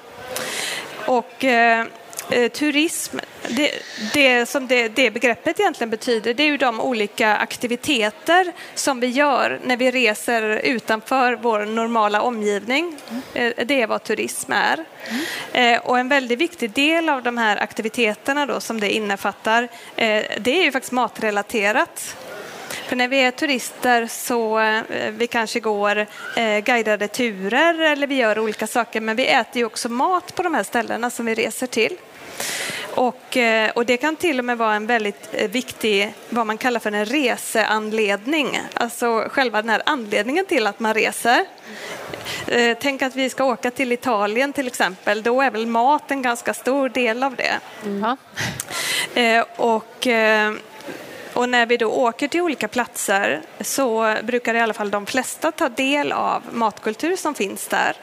Och 1.05 1.45
eh, 2.29 2.51
turism, 2.51 3.17
det, 3.47 3.71
det 4.13 4.45
som 4.45 4.67
det, 4.67 4.88
det, 4.88 5.12
begreppet 5.12 5.60
egentligen 5.60 5.89
betyder, 5.89 6.34
det 6.34 6.43
är 6.43 6.47
ju 6.47 6.58
de 6.58 6.79
olika 6.79 7.36
aktiviteter 7.36 8.53
som 8.75 8.99
vi 8.99 9.08
gör 9.08 9.60
när 9.63 9.77
vi 9.77 9.91
reser 9.91 10.41
utanför 10.63 11.34
vår 11.34 11.60
normala 11.65 12.21
omgivning. 12.21 12.95
Mm. 13.34 13.53
Det 13.65 13.82
är 13.82 13.88
vad 13.88 14.03
turism 14.03 14.51
är. 14.51 14.86
Mm. 15.53 15.82
Och 15.84 15.99
en 15.99 16.10
väldigt 16.10 16.39
viktig 16.39 16.71
del 16.71 17.10
av 17.10 17.23
de 17.23 17.38
här 17.38 17.58
aktiviteterna 17.58 18.45
då, 18.45 18.60
som 18.60 18.79
det 18.79 18.89
innefattar, 18.89 19.63
eh, 19.95 20.23
det 20.39 20.60
är 20.60 20.63
ju 20.63 20.71
faktiskt 20.71 20.91
matrelaterat. 20.91 22.15
För 22.69 22.95
när 22.95 23.08
vi 23.08 23.21
är 23.21 23.32
turister 23.32 24.08
så 24.08 24.62
vi 25.10 25.27
kanske 25.27 25.60
går 25.60 26.05
guidade 26.62 27.08
turer 27.08 27.79
eller 27.79 28.08
vi 28.08 28.15
gör 28.15 28.39
olika 28.39 28.67
saker 28.67 29.01
men 29.01 29.15
vi 29.15 29.27
äter 29.27 29.58
ju 29.58 29.65
också 29.65 29.89
mat 29.89 30.36
på 30.36 30.43
de 30.43 30.53
här 30.53 30.63
ställena 30.63 31.10
som 31.10 31.25
vi 31.25 31.36
reser 31.36 31.67
till. 31.67 31.97
Och, 32.95 33.38
eh, 33.38 33.71
och, 33.75 33.86
det 33.86 33.97
kan 33.97 34.15
till 34.15 34.39
och 34.39 34.45
med 34.45 34.58
vara 34.58 34.75
en 34.75 34.88
väldigt 34.88 35.30
eh, 35.32 35.49
viktig, 35.49 36.13
vad 36.30 36.47
man 36.47 36.58
kallar 36.58 36.80
för 36.80 36.91
en 36.91 37.06
reseanledning. 37.06 38.62
Alltså 38.73 39.28
själva 39.32 39.62
den 39.62 39.69
här 39.69 39.82
anledningen 39.86 40.45
till 40.45 40.67
att 40.67 40.80
man 40.80 40.93
reser. 40.93 41.45
Eh, 42.47 42.78
tänk 42.82 43.02
att 43.02 43.15
vi 43.15 43.30
ska 43.30 43.43
åka 43.43 43.71
till 43.71 43.91
Italien 43.91 44.54
till 44.54 44.67
exempel, 44.67 45.23
då 45.23 45.41
är 45.41 45.52
väl 45.52 45.67
mat 45.67 46.12
en 46.12 46.21
ganska 46.21 46.54
stor 46.54 46.89
del 46.89 47.23
av 47.23 47.36
det. 47.36 47.60
Mm. 47.86 48.15
Och, 49.56 50.08
och 51.34 51.49
när 51.49 51.65
vi 51.65 51.78
då 51.78 51.91
åker 51.91 52.28
till 52.28 52.41
olika 52.41 52.67
platser 52.67 53.41
så 53.62 54.15
brukar 54.23 54.54
i 54.54 54.60
alla 54.60 54.73
fall 54.73 54.91
de 54.91 55.06
flesta 55.06 55.52
ta 55.52 55.69
del 55.69 56.12
av 56.12 56.43
matkultur 56.52 57.15
som 57.15 57.36
finns 57.36 57.67
där. 57.67 57.95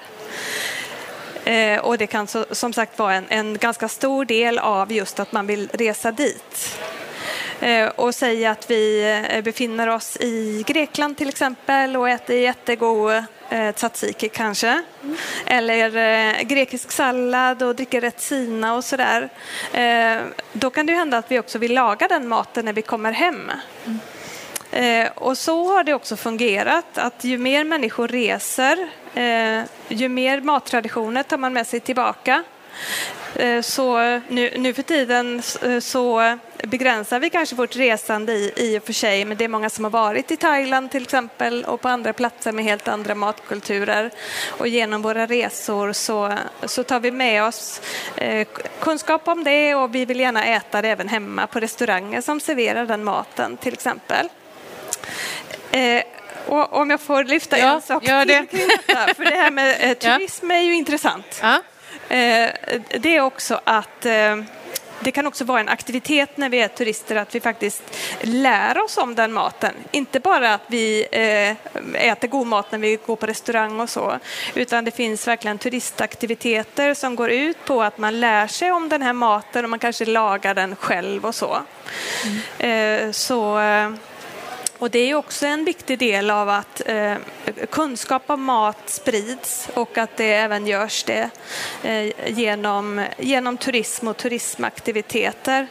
Eh, 1.47 1.79
och 1.79 1.99
det 1.99 2.07
kan 2.07 2.27
så, 2.27 2.45
som 2.51 2.73
sagt 2.73 2.99
vara 2.99 3.15
en, 3.15 3.25
en, 3.29 3.59
ganska 3.59 3.89
stor 3.89 4.25
del 4.25 4.59
av 4.59 4.93
just 4.93 5.21
att 5.21 5.33
man 5.33 5.47
vill 5.47 5.69
resa 5.73 6.13
dit. 6.13 6.79
Eh, 7.61 7.87
och 7.87 8.15
säga 8.15 8.51
att 8.51 8.71
vi 8.71 9.15
eh, 9.31 9.43
befinner 9.43 9.89
oss 9.89 10.17
i 10.17 10.65
Grekland 10.67 11.17
till 11.17 11.29
exempel 11.29 11.97
och 11.97 12.09
äter 12.09 12.37
jättegod 12.37 13.25
eh, 13.51 13.73
tzatziki 13.75 14.29
kanske. 14.29 14.83
Mm. 15.03 15.17
Eller 15.47 15.97
eh, 15.97 16.43
grekisk 16.43 16.93
sallad 16.93 17.63
och 17.63 17.75
dricker 17.75 18.01
retsina 18.01 18.75
och 18.75 18.85
sådär. 18.85 19.29
Eh, 19.73 20.23
då 20.53 20.71
kan 20.71 20.87
det 20.87 20.93
hända 20.93 21.19
att 21.19 21.31
vi 21.31 21.39
också 21.39 21.59
vill 21.59 21.75
laga 21.75 22.09
den 22.09 22.29
maten 22.29 22.65
när 22.65 22.73
vi 22.73 22.83
kommer 22.83 23.13
hem. 23.13 23.51
Mm. 23.85 23.99
Eh, 24.71 25.09
och 25.15 25.39
så 25.39 25.75
har 25.75 25.85
det 25.85 25.95
också 25.95 26.17
fungerat, 26.17 26.99
att 26.99 27.25
ju 27.25 27.39
mer 27.39 27.65
människor 27.65 28.09
reser, 28.09 28.89
eh, 29.15 29.65
ju 29.89 30.09
mer 30.09 30.41
mattraditioner 30.41 31.23
tar 31.23 31.39
man 31.39 31.53
med 31.53 31.67
sig 31.67 31.81
tillbaka. 31.81 32.45
Eh, 33.35 33.61
så 33.61 33.99
nu, 34.29 34.51
nu 34.59 34.75
för 34.75 34.83
tiden 34.83 35.43
eh, 35.63 35.79
så 35.79 36.39
begränsar 36.63 37.21
vi 37.21 37.31
kanske 37.31 37.57
vårt 37.57 37.77
resande 37.77 38.33
i, 38.33 38.53
i 38.57 38.79
och 38.79 38.83
för 38.83 38.93
sig, 38.93 39.25
men 39.25 39.37
det 39.37 39.45
är 39.45 39.49
många 39.49 39.71
som 39.71 39.85
har 39.85 39.91
varit 39.91 40.31
i 40.31 40.37
Thailand 40.37 40.91
till 40.91 41.03
exempel 41.03 41.65
och 41.65 41.81
på 41.81 41.89
andra 41.89 42.13
platser 42.13 42.53
med 42.53 42.65
helt 42.65 42.89
andra 42.89 43.15
matkulturer. 43.15 44.11
Och 44.59 44.69
genom 44.69 45.03
våra 45.03 45.27
resor 45.27 45.93
så, 45.93 46.33
så 46.65 46.83
tar 46.83 47.01
vi 47.01 47.11
med 47.11 47.45
oss 47.45 47.81
eh, 48.17 48.47
kunskap 48.81 49.29
om 49.29 49.45
det 49.45 49.75
och 49.75 49.95
vi 49.95 50.05
vill 50.05 50.21
gärna 50.21 50.45
äta 50.45 50.83
det 50.83 50.89
även 50.89 51.09
hemma 51.09 51.47
på 51.47 51.61
restauranger 51.61 52.21
som 52.21 52.41
serverar 52.41 52.87
den 52.87 53.05
maten 53.05 53.57
till 53.57 53.73
exempel. 53.73 54.29
Eh, 55.77 56.03
och 56.47 56.73
om 56.73 56.91
jag 56.91 57.01
får 57.01 57.25
lyfta 57.25 57.59
ja, 57.59 57.75
en 57.75 57.83
sak 57.83 58.05
till 58.05 58.27
det. 58.27 58.47
kring 58.51 58.69
detta, 58.69 59.15
för 59.15 59.25
det 59.25 59.37
här 59.37 59.51
med 59.51 59.77
eh, 59.81 59.95
turism 59.99 60.51
ja. 60.51 60.57
är 60.57 60.63
ju 60.63 60.75
intressant. 60.75 61.43
Ja. 61.43 61.63
Eh, 62.09 62.51
det 63.01 63.17
är 63.17 63.21
också 63.21 63.61
att 63.65 64.07
eh, 64.07 64.37
det 65.01 65.13
kan 65.13 65.27
också 65.27 65.45
vara 65.45 65.61
en 65.61 65.69
aktivitet 65.69 66.37
när 66.37 66.49
vi 66.49 66.61
är 66.61 66.69
turister 66.69 67.17
att 67.17 67.35
vi 67.35 67.41
faktiskt 67.41 67.83
lär 68.21 68.85
oss 68.85 68.97
om 68.97 69.15
den 69.15 69.33
maten. 69.33 69.75
Inte 69.91 70.21
bara 70.21 70.55
att 70.55 70.63
vi 70.67 71.07
eh, 71.13 71.57
äter 72.09 72.29
god 72.29 72.47
mat 72.47 72.73
när 72.73 72.79
vi 72.79 72.99
går 73.07 73.17
på 73.17 73.27
restaurang 73.27 73.81
och 73.81 73.91
så, 73.91 74.19
utan 74.55 74.85
det 74.85 74.91
finns 74.91 75.29
verkligen 75.29 75.59
turistaktiviteter 75.59 76.95
som 76.95 77.17
går 77.17 77.31
ut 77.31 77.65
på 77.65 77.83
att 77.83 77.99
man 77.99 78.21
lär 78.21 78.47
sig 78.47 78.73
om 78.73 78.89
den 78.89 79.03
här 79.03 79.13
maten 79.13 79.65
och 79.65 79.71
man 79.71 79.79
kanske 79.79 80.05
lagar 80.05 80.55
den 80.55 80.77
själv 80.77 81.27
och 81.27 81.35
så. 81.35 81.59
Mm. 82.61 83.13
Så 83.13 83.59
och 84.79 84.91
det 84.91 84.99
är 84.99 85.15
också 85.15 85.47
en 85.47 85.65
viktig 85.65 85.99
del 85.99 86.31
av 86.31 86.49
att 86.49 86.83
eh, 86.87 87.15
kunskap 87.71 88.23
om 88.27 88.43
mat 88.43 88.83
sprids 88.87 89.69
och 89.75 89.99
att 89.99 90.17
det 90.17 90.33
även 90.33 90.67
görs 90.67 91.05
det 91.05 91.31
eh, 91.83 92.31
genom, 92.31 93.07
genom 93.19 93.57
turism 93.57 94.09
och 94.09 94.17
turismaktiviteter. 94.17 95.67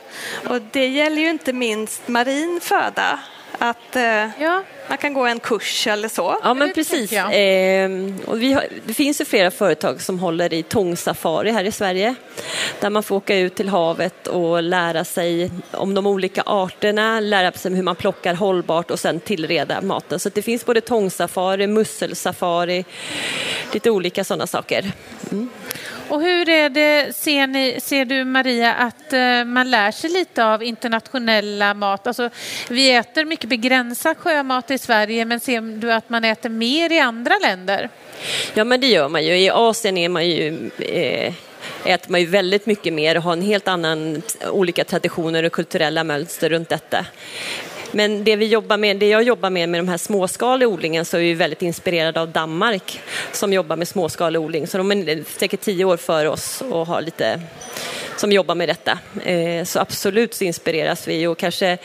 Och 0.49 0.61
det 0.61 0.87
gäller 0.87 1.21
ju 1.21 1.29
inte 1.29 1.53
minst 1.53 2.07
marin 2.07 2.59
föda. 2.63 3.19
Att, 3.59 3.95
eh, 3.95 4.41
ja. 4.41 4.63
Man 4.87 4.97
kan 4.97 5.13
gå 5.13 5.25
en 5.25 5.39
kurs 5.39 5.87
eller 5.87 6.09
så. 6.09 6.37
Ja, 6.43 6.53
men 6.53 6.73
precis. 6.73 7.13
Eh, 7.13 7.89
och 8.25 8.41
vi 8.41 8.53
har, 8.53 8.65
det 8.85 8.93
finns 8.93 9.21
ju 9.21 9.25
flera 9.25 9.51
företag 9.51 10.01
som 10.01 10.19
håller 10.19 10.53
i 10.53 10.63
tångsafari 10.63 11.51
här 11.51 11.63
i 11.63 11.71
Sverige 11.71 12.15
där 12.79 12.89
man 12.89 13.03
får 13.03 13.15
åka 13.15 13.37
ut 13.37 13.55
till 13.55 13.69
havet 13.69 14.27
och 14.27 14.63
lära 14.63 15.05
sig 15.05 15.51
om 15.71 15.93
de 15.93 16.07
olika 16.07 16.43
arterna, 16.45 17.19
lära 17.19 17.51
sig 17.51 17.75
hur 17.75 17.83
man 17.83 17.95
plockar 17.95 18.33
hållbart 18.33 18.91
och 18.91 18.99
sen 18.99 19.19
tillreda 19.19 19.81
maten. 19.81 20.19
Så 20.19 20.29
det 20.29 20.41
finns 20.41 20.65
både 20.65 20.81
tångsafari, 20.81 21.67
musselsafari, 21.67 22.85
lite 23.73 23.89
olika 23.89 24.23
sådana 24.23 24.47
saker. 24.47 24.91
Mm. 25.31 25.49
Och 26.09 26.21
hur 26.21 26.49
är 26.49 26.69
det, 26.69 27.15
ser, 27.15 27.47
ni, 27.47 27.79
ser 27.81 28.05
du 28.05 28.23
Maria, 28.23 28.73
att 28.73 29.13
eh, 29.13 29.45
man 29.45 29.71
lär 29.71 29.91
sig 29.91 30.09
lite 30.09 30.45
av 30.45 30.63
internationella 30.63 31.73
mat? 31.73 32.07
Alltså, 32.07 32.29
vi 32.69 32.95
äter 32.95 33.25
mycket 33.25 33.49
begränsad 33.49 34.17
sjömat 34.17 34.71
i 34.71 34.77
Sverige, 34.77 35.25
men 35.25 35.39
ser 35.39 35.61
du 35.61 35.93
att 35.93 36.09
man 36.09 36.23
äter 36.25 36.49
mer 36.49 36.91
i 36.91 36.99
andra 36.99 37.35
länder? 37.41 37.89
Ja, 38.53 38.63
men 38.63 38.81
det 38.81 38.87
gör 38.87 39.09
man 39.09 39.25
ju. 39.25 39.37
I 39.37 39.49
Asien 39.49 39.97
är 39.97 40.09
man 40.09 40.27
ju 40.27 40.69
eh 40.79 41.33
äter 41.85 42.11
man 42.11 42.21
ju 42.21 42.27
väldigt 42.27 42.65
mycket 42.65 42.93
mer 42.93 43.17
och 43.17 43.23
har 43.23 43.33
en 43.33 43.41
helt 43.41 43.67
annan 43.67 44.21
olika 44.47 44.83
traditioner 44.83 45.43
och 45.43 45.51
kulturella 45.51 46.03
mönster 46.03 46.49
runt 46.49 46.69
detta. 46.69 47.05
Men 47.95 48.23
det 48.23 48.35
vi 48.35 48.45
jobbar 48.45 48.77
med, 48.77 48.97
det 48.97 49.07
jag 49.07 49.23
jobbar 49.23 49.49
med 49.49 49.69
med 49.69 49.79
de 49.79 49.87
här 49.87 49.97
småskaliga 49.97 50.67
odlingen 50.67 51.05
så 51.05 51.17
är 51.17 51.21
vi 51.21 51.33
väldigt 51.33 51.61
inspirerade 51.61 52.21
av 52.21 52.29
Danmark 52.29 52.99
som 53.31 53.53
jobbar 53.53 53.75
med 53.75 53.87
småskalig 53.87 54.41
odling. 54.41 54.67
Så 54.67 54.77
de 54.77 54.91
är 54.91 55.23
säkert 55.39 55.61
tio 55.61 55.85
år 55.85 55.97
före 55.97 56.29
oss 56.29 56.61
och 56.61 56.87
har 56.87 57.01
lite 57.01 57.41
som 58.17 58.31
jobbar 58.31 58.55
med 58.55 58.69
detta. 58.69 58.99
Eh, 59.23 59.63
så 59.63 59.79
absolut 59.79 60.33
så 60.33 60.43
inspireras 60.43 61.07
vi 61.07 61.27
och 61.27 61.37
kanske 61.37 61.77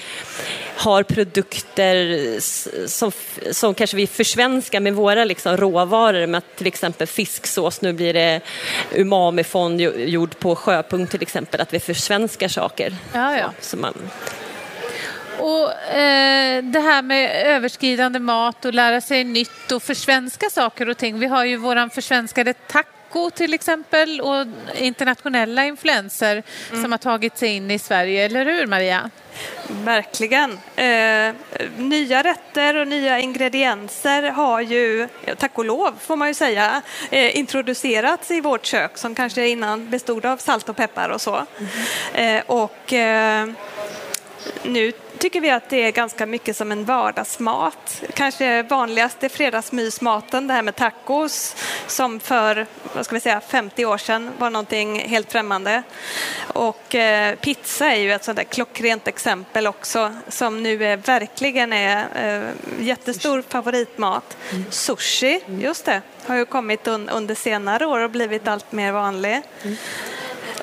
har 0.76 1.02
produkter 1.02 2.40
som, 2.88 3.12
som 3.50 3.74
kanske 3.74 3.96
vi 3.96 4.06
försvenskar 4.06 4.80
med 4.80 4.94
våra 4.94 5.24
liksom 5.24 5.56
råvaror 5.56 6.26
med 6.26 6.42
till 6.56 6.66
exempel 6.66 7.06
fisksås, 7.06 7.80
nu 7.80 7.92
blir 7.92 8.14
det 8.14 8.40
umamifond 8.94 9.80
gjord 9.80 10.38
på 10.38 10.56
sjöpunkt 10.56 11.10
till 11.10 11.22
exempel, 11.22 11.60
att 11.60 11.74
vi 11.74 11.80
försvenskar 11.80 12.48
saker. 12.48 12.96
Ja, 13.12 13.36
ja. 13.36 13.52
Så, 13.60 13.68
så 13.70 13.76
man 13.76 13.94
och 15.40 15.72
eh, 15.72 16.62
det 16.62 16.80
här 16.80 17.02
med 17.02 17.46
överskridande 17.46 18.18
mat 18.18 18.64
och 18.64 18.74
lära 18.74 19.00
sig 19.00 19.24
nytt 19.24 19.72
och 19.72 19.82
försvenska 19.82 20.50
saker 20.50 20.88
och 20.88 20.96
ting. 20.96 21.18
Vi 21.18 21.26
har 21.26 21.44
ju 21.44 21.56
våran 21.56 21.90
försvenskade 21.90 22.52
taco 22.52 23.30
till 23.30 23.54
exempel 23.54 24.20
och 24.20 24.46
internationella 24.74 25.64
influenser 25.64 26.42
mm. 26.70 26.82
som 26.82 26.92
har 26.92 26.98
tagit 26.98 27.38
sig 27.38 27.48
in 27.48 27.70
i 27.70 27.78
Sverige, 27.78 28.24
eller 28.24 28.44
hur 28.44 28.66
Maria? 28.66 29.10
Verkligen. 29.68 30.58
Eh, 30.76 31.34
nya 31.76 32.22
rätter 32.22 32.76
och 32.76 32.88
nya 32.88 33.18
ingredienser 33.18 34.22
har 34.22 34.60
ju, 34.60 35.08
tack 35.38 35.58
och 35.58 35.64
lov 35.64 35.94
får 36.00 36.16
man 36.16 36.28
ju 36.28 36.34
säga, 36.34 36.82
eh, 37.10 37.38
introducerats 37.38 38.30
i 38.30 38.40
vårt 38.40 38.66
kök 38.66 38.98
som 38.98 39.14
kanske 39.14 39.48
innan 39.48 39.90
bestod 39.90 40.26
av 40.26 40.36
salt 40.36 40.68
och 40.68 40.76
peppar 40.76 41.08
och 41.08 41.20
så. 41.20 41.46
Mm. 42.14 42.36
Eh, 42.36 42.42
och 42.46 42.92
eh, 42.92 43.48
nu 44.62 44.92
tycker 45.20 45.40
vi 45.40 45.50
att 45.50 45.68
det 45.68 45.76
är 45.76 45.90
ganska 45.90 46.26
mycket 46.26 46.56
som 46.56 46.72
en 46.72 46.84
vardagsmat. 46.84 48.02
Kanske 48.14 48.62
vanligaste 48.62 49.28
fredagsmysmaten, 49.28 50.46
det 50.46 50.54
här 50.54 50.62
med 50.62 50.76
tacos, 50.76 51.56
som 51.86 52.20
för 52.20 52.66
vad 52.94 53.04
ska 53.04 53.14
vi 53.14 53.20
säga, 53.20 53.40
50 53.40 53.84
år 53.84 53.98
sedan 53.98 54.30
var 54.38 54.50
någonting 54.50 54.98
helt 54.98 55.32
främmande. 55.32 55.82
Och 56.46 56.94
eh, 56.94 57.34
pizza 57.34 57.86
är 57.86 57.96
ju 57.96 58.12
ett 58.12 58.24
sånt 58.24 58.36
där 58.36 58.44
klockrent 58.44 59.08
exempel 59.08 59.66
också, 59.66 60.14
som 60.28 60.62
nu 60.62 60.84
är, 60.84 60.96
verkligen 60.96 61.72
är 61.72 62.06
eh, 62.14 62.84
jättestor 62.86 63.42
favoritmat. 63.48 64.36
Mm. 64.50 64.64
Sushi, 64.70 65.40
just 65.60 65.84
det, 65.84 66.02
har 66.26 66.36
ju 66.36 66.44
kommit 66.44 66.86
un 66.86 67.08
under 67.08 67.34
senare 67.34 67.86
år 67.86 68.00
och 68.00 68.10
blivit 68.10 68.48
allt 68.48 68.72
mer 68.72 68.92
vanlig. 68.92 69.42
Mm. 69.62 69.76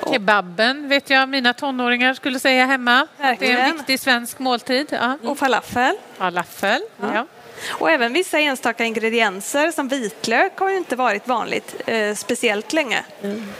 Kebaben 0.06 0.88
vet 0.88 1.10
jag 1.10 1.28
mina 1.28 1.54
tonåringar 1.54 2.14
skulle 2.14 2.40
säga 2.40 2.66
hemma. 2.66 3.06
Verkligen. 3.16 3.54
Det 3.56 3.60
är 3.60 3.68
en 3.68 3.76
viktig 3.76 4.00
svensk 4.00 4.38
måltid. 4.38 4.86
Ja. 4.90 5.18
Och 5.22 5.38
falafel. 5.38 5.96
Falafel, 6.18 6.82
ja. 7.00 7.14
ja. 7.14 7.26
Och 7.70 7.90
även 7.90 8.12
vissa 8.12 8.38
enstaka 8.38 8.84
ingredienser 8.84 9.70
som 9.70 9.88
vitlök 9.88 10.58
har 10.58 10.70
ju 10.70 10.76
inte 10.76 10.96
varit 10.96 11.28
vanligt 11.28 11.74
eh, 11.86 12.14
speciellt 12.14 12.72
länge. 12.72 13.04
Mm. 13.22 13.52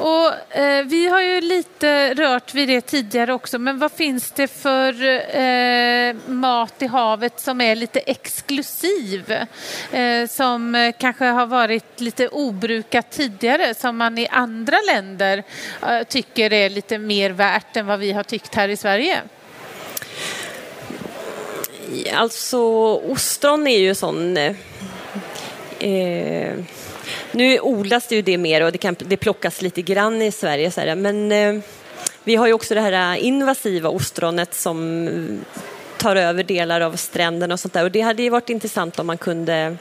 Och, 0.00 0.56
eh, 0.56 0.84
vi 0.84 1.08
har 1.08 1.20
ju 1.20 1.40
lite 1.40 2.14
rört 2.14 2.54
vid 2.54 2.68
det 2.68 2.80
tidigare 2.80 3.32
också, 3.32 3.58
men 3.58 3.78
vad 3.78 3.92
finns 3.92 4.30
det 4.30 4.48
för 4.48 5.04
eh, 5.36 6.16
mat 6.26 6.82
i 6.82 6.86
havet 6.86 7.40
som 7.40 7.60
är 7.60 7.76
lite 7.76 8.00
exklusiv? 8.00 9.32
Eh, 9.92 10.26
som 10.28 10.92
kanske 10.98 11.24
har 11.24 11.46
varit 11.46 12.00
lite 12.00 12.28
obrukat 12.28 13.10
tidigare, 13.10 13.74
som 13.74 13.96
man 13.96 14.18
i 14.18 14.28
andra 14.28 14.76
länder 14.86 15.42
eh, 15.82 16.02
tycker 16.08 16.52
är 16.52 16.70
lite 16.70 16.98
mer 16.98 17.30
värt 17.30 17.76
än 17.76 17.86
vad 17.86 17.98
vi 17.98 18.12
har 18.12 18.22
tyckt 18.22 18.54
här 18.54 18.68
i 18.68 18.76
Sverige? 18.76 19.20
Alltså, 22.14 22.60
ostron 22.94 23.66
är 23.66 23.78
ju 23.78 23.94
sån 23.94 24.36
eh, 24.36 24.54
eh 25.78 26.54
nu 27.32 27.60
odlas 27.60 28.06
det 28.06 28.14
ju 28.14 28.22
det 28.22 28.38
mer 28.38 28.64
och 28.64 28.72
det, 28.72 28.78
kan, 28.78 28.96
det 28.98 29.16
plockas 29.16 29.62
lite 29.62 29.82
grann 29.82 30.22
i 30.22 30.32
Sverige. 30.32 30.70
Så 30.70 30.80
här, 30.80 30.94
men 30.94 31.32
eh, 31.32 31.62
vi 32.24 32.36
har 32.36 32.46
ju 32.46 32.52
också 32.52 32.74
det 32.74 32.80
här 32.80 33.16
eh, 33.16 33.26
invasiva 33.26 33.88
ostronet 33.88 34.54
som 34.54 35.08
eh, 35.08 35.58
tar 35.98 36.16
över 36.16 36.42
delar 36.42 36.80
av 36.80 36.96
stränderna 36.96 37.54
och 37.54 37.60
sånt 37.60 37.74
där. 37.74 37.84
Och 37.84 37.90
det 37.90 38.00
hade 38.00 38.22
ju 38.22 38.30
varit 38.30 38.50
intressant 38.50 38.98
om 38.98 39.06
man 39.06 39.18
kunde 39.18 39.76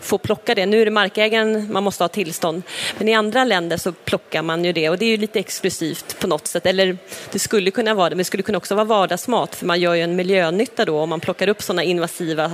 få 0.00 0.18
plocka 0.18 0.54
det. 0.54 0.66
Nu 0.66 0.80
är 0.80 0.84
det 0.84 0.90
markägaren 0.90 1.72
man 1.72 1.84
måste 1.84 2.04
ha 2.04 2.08
tillstånd, 2.08 2.62
men 2.98 3.08
i 3.08 3.14
andra 3.14 3.44
länder 3.44 3.76
så 3.76 3.92
plockar 3.92 4.42
man 4.42 4.64
ju 4.64 4.72
det 4.72 4.88
och 4.88 4.98
det 4.98 5.04
är 5.04 5.10
ju 5.10 5.16
lite 5.16 5.38
exklusivt 5.38 6.20
på 6.20 6.26
något 6.26 6.46
sätt. 6.46 6.66
Eller 6.66 6.96
det 7.32 7.38
skulle 7.38 7.70
kunna 7.70 7.94
vara 7.94 8.08
det, 8.08 8.14
men 8.14 8.18
det 8.18 8.24
skulle 8.24 8.42
kunna 8.42 8.58
också 8.58 8.74
vara 8.74 8.84
vardagsmat 8.84 9.54
för 9.54 9.66
man 9.66 9.80
gör 9.80 9.94
ju 9.94 10.02
en 10.02 10.16
miljönytta 10.16 10.84
då 10.84 11.00
om 11.00 11.08
man 11.08 11.20
plockar 11.20 11.48
upp 11.48 11.62
sådana 11.62 11.82
invasiva 11.82 12.52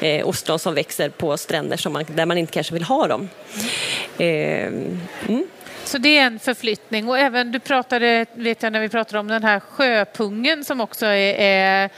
eh, 0.00 0.28
ostron 0.28 0.58
som 0.58 0.74
växer 0.74 1.08
på 1.08 1.36
stränder 1.36 1.76
som 1.76 1.92
man, 1.92 2.04
där 2.08 2.26
man 2.26 2.38
inte 2.38 2.52
kanske 2.52 2.74
vill 2.74 2.82
ha 2.82 3.06
dem. 3.06 3.28
Eh, 4.18 4.66
mm. 5.28 5.46
Så 5.84 5.98
det 5.98 6.18
är 6.18 6.26
en 6.26 6.38
förflyttning 6.38 7.08
och 7.08 7.18
även 7.18 7.52
du 7.52 7.60
pratade, 7.60 8.26
vet 8.34 8.62
jag 8.62 8.72
när 8.72 8.80
vi 8.80 8.88
pratade 8.88 9.18
om 9.18 9.28
den 9.28 9.44
här 9.44 9.60
sjöpungen 9.60 10.64
som 10.64 10.80
också 10.80 11.06
är, 11.06 11.34
är, 11.34 11.90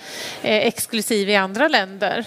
är 0.42 0.60
exklusiv 0.60 1.28
i 1.28 1.36
andra 1.36 1.68
länder. 1.68 2.24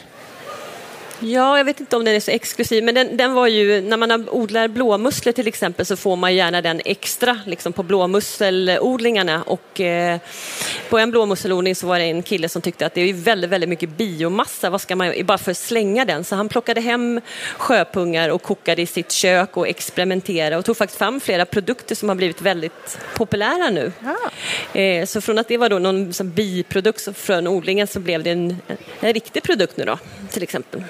Ja, 1.20 1.58
jag 1.58 1.66
vet 1.66 1.80
inte 1.80 1.96
om 1.96 2.06
den 2.06 2.16
är 2.16 2.20
så 2.20 2.32
exklusiv, 2.32 2.84
men 2.84 2.96
den, 2.96 3.18
den 3.18 3.34
var 3.34 3.48
ju, 3.48 3.82
när 3.82 3.98
man 3.98 4.30
odlar 4.30 4.68
blåmusslor 4.68 5.32
till 5.32 5.48
exempel 5.48 5.86
så 5.86 5.96
får 5.96 6.16
man 6.16 6.36
gärna 6.36 6.62
den 6.62 6.82
extra 6.86 7.40
liksom, 7.46 7.74
på 7.74 7.84
blåmusselodlingarna 7.84 9.44
och 9.44 9.82
eh, 9.82 10.20
på 10.90 10.98
en 11.00 11.12
blåmusselodling 11.12 11.76
så 11.76 11.88
var 11.88 12.00
det 12.00 12.06
en 12.06 12.24
kille 12.24 12.50
som 12.50 12.62
tyckte 12.62 12.86
att 12.86 12.94
det 12.94 13.02
är 13.02 13.14
väldigt, 13.14 13.50
väldigt 13.50 13.70
mycket 13.70 13.90
biomassa, 13.90 14.70
vad 14.70 14.82
ska 14.82 14.96
man 14.96 15.14
bara 15.24 15.38
för 15.38 15.52
att 15.52 15.58
slänga 15.58 16.06
den? 16.06 16.24
Så 16.24 16.36
han 16.36 16.50
plockade 16.50 16.82
hem 16.82 17.22
sjöpungar 17.58 18.30
och 18.30 18.42
kokade 18.42 18.82
i 18.82 18.86
sitt 18.86 19.12
kök 19.12 19.58
och 19.58 19.68
experimenterade 19.68 20.58
och 20.58 20.66
tog 20.66 20.78
faktiskt 20.78 21.00
fram 21.00 21.20
flera 21.20 21.46
produkter 21.46 21.96
som 21.96 22.10
har 22.10 22.16
blivit 22.16 22.42
väldigt 22.42 22.98
populära 23.16 23.70
nu. 23.70 23.92
Ja. 24.04 24.80
Eh, 24.82 25.06
så 25.06 25.22
från 25.22 25.38
att 25.38 25.48
det 25.48 25.58
var 25.58 25.70
då 25.70 25.80
någon 25.80 26.14
biprodukt 26.24 27.18
från 27.18 27.48
odlingen 27.48 27.88
så 27.88 28.00
blev 28.00 28.24
det 28.24 28.32
en, 28.32 28.58
en 29.00 29.14
riktig 29.14 29.44
produkt 29.44 29.78
nu 29.78 29.86
då, 29.86 30.00
till 30.32 30.44
exempel. 30.44 30.84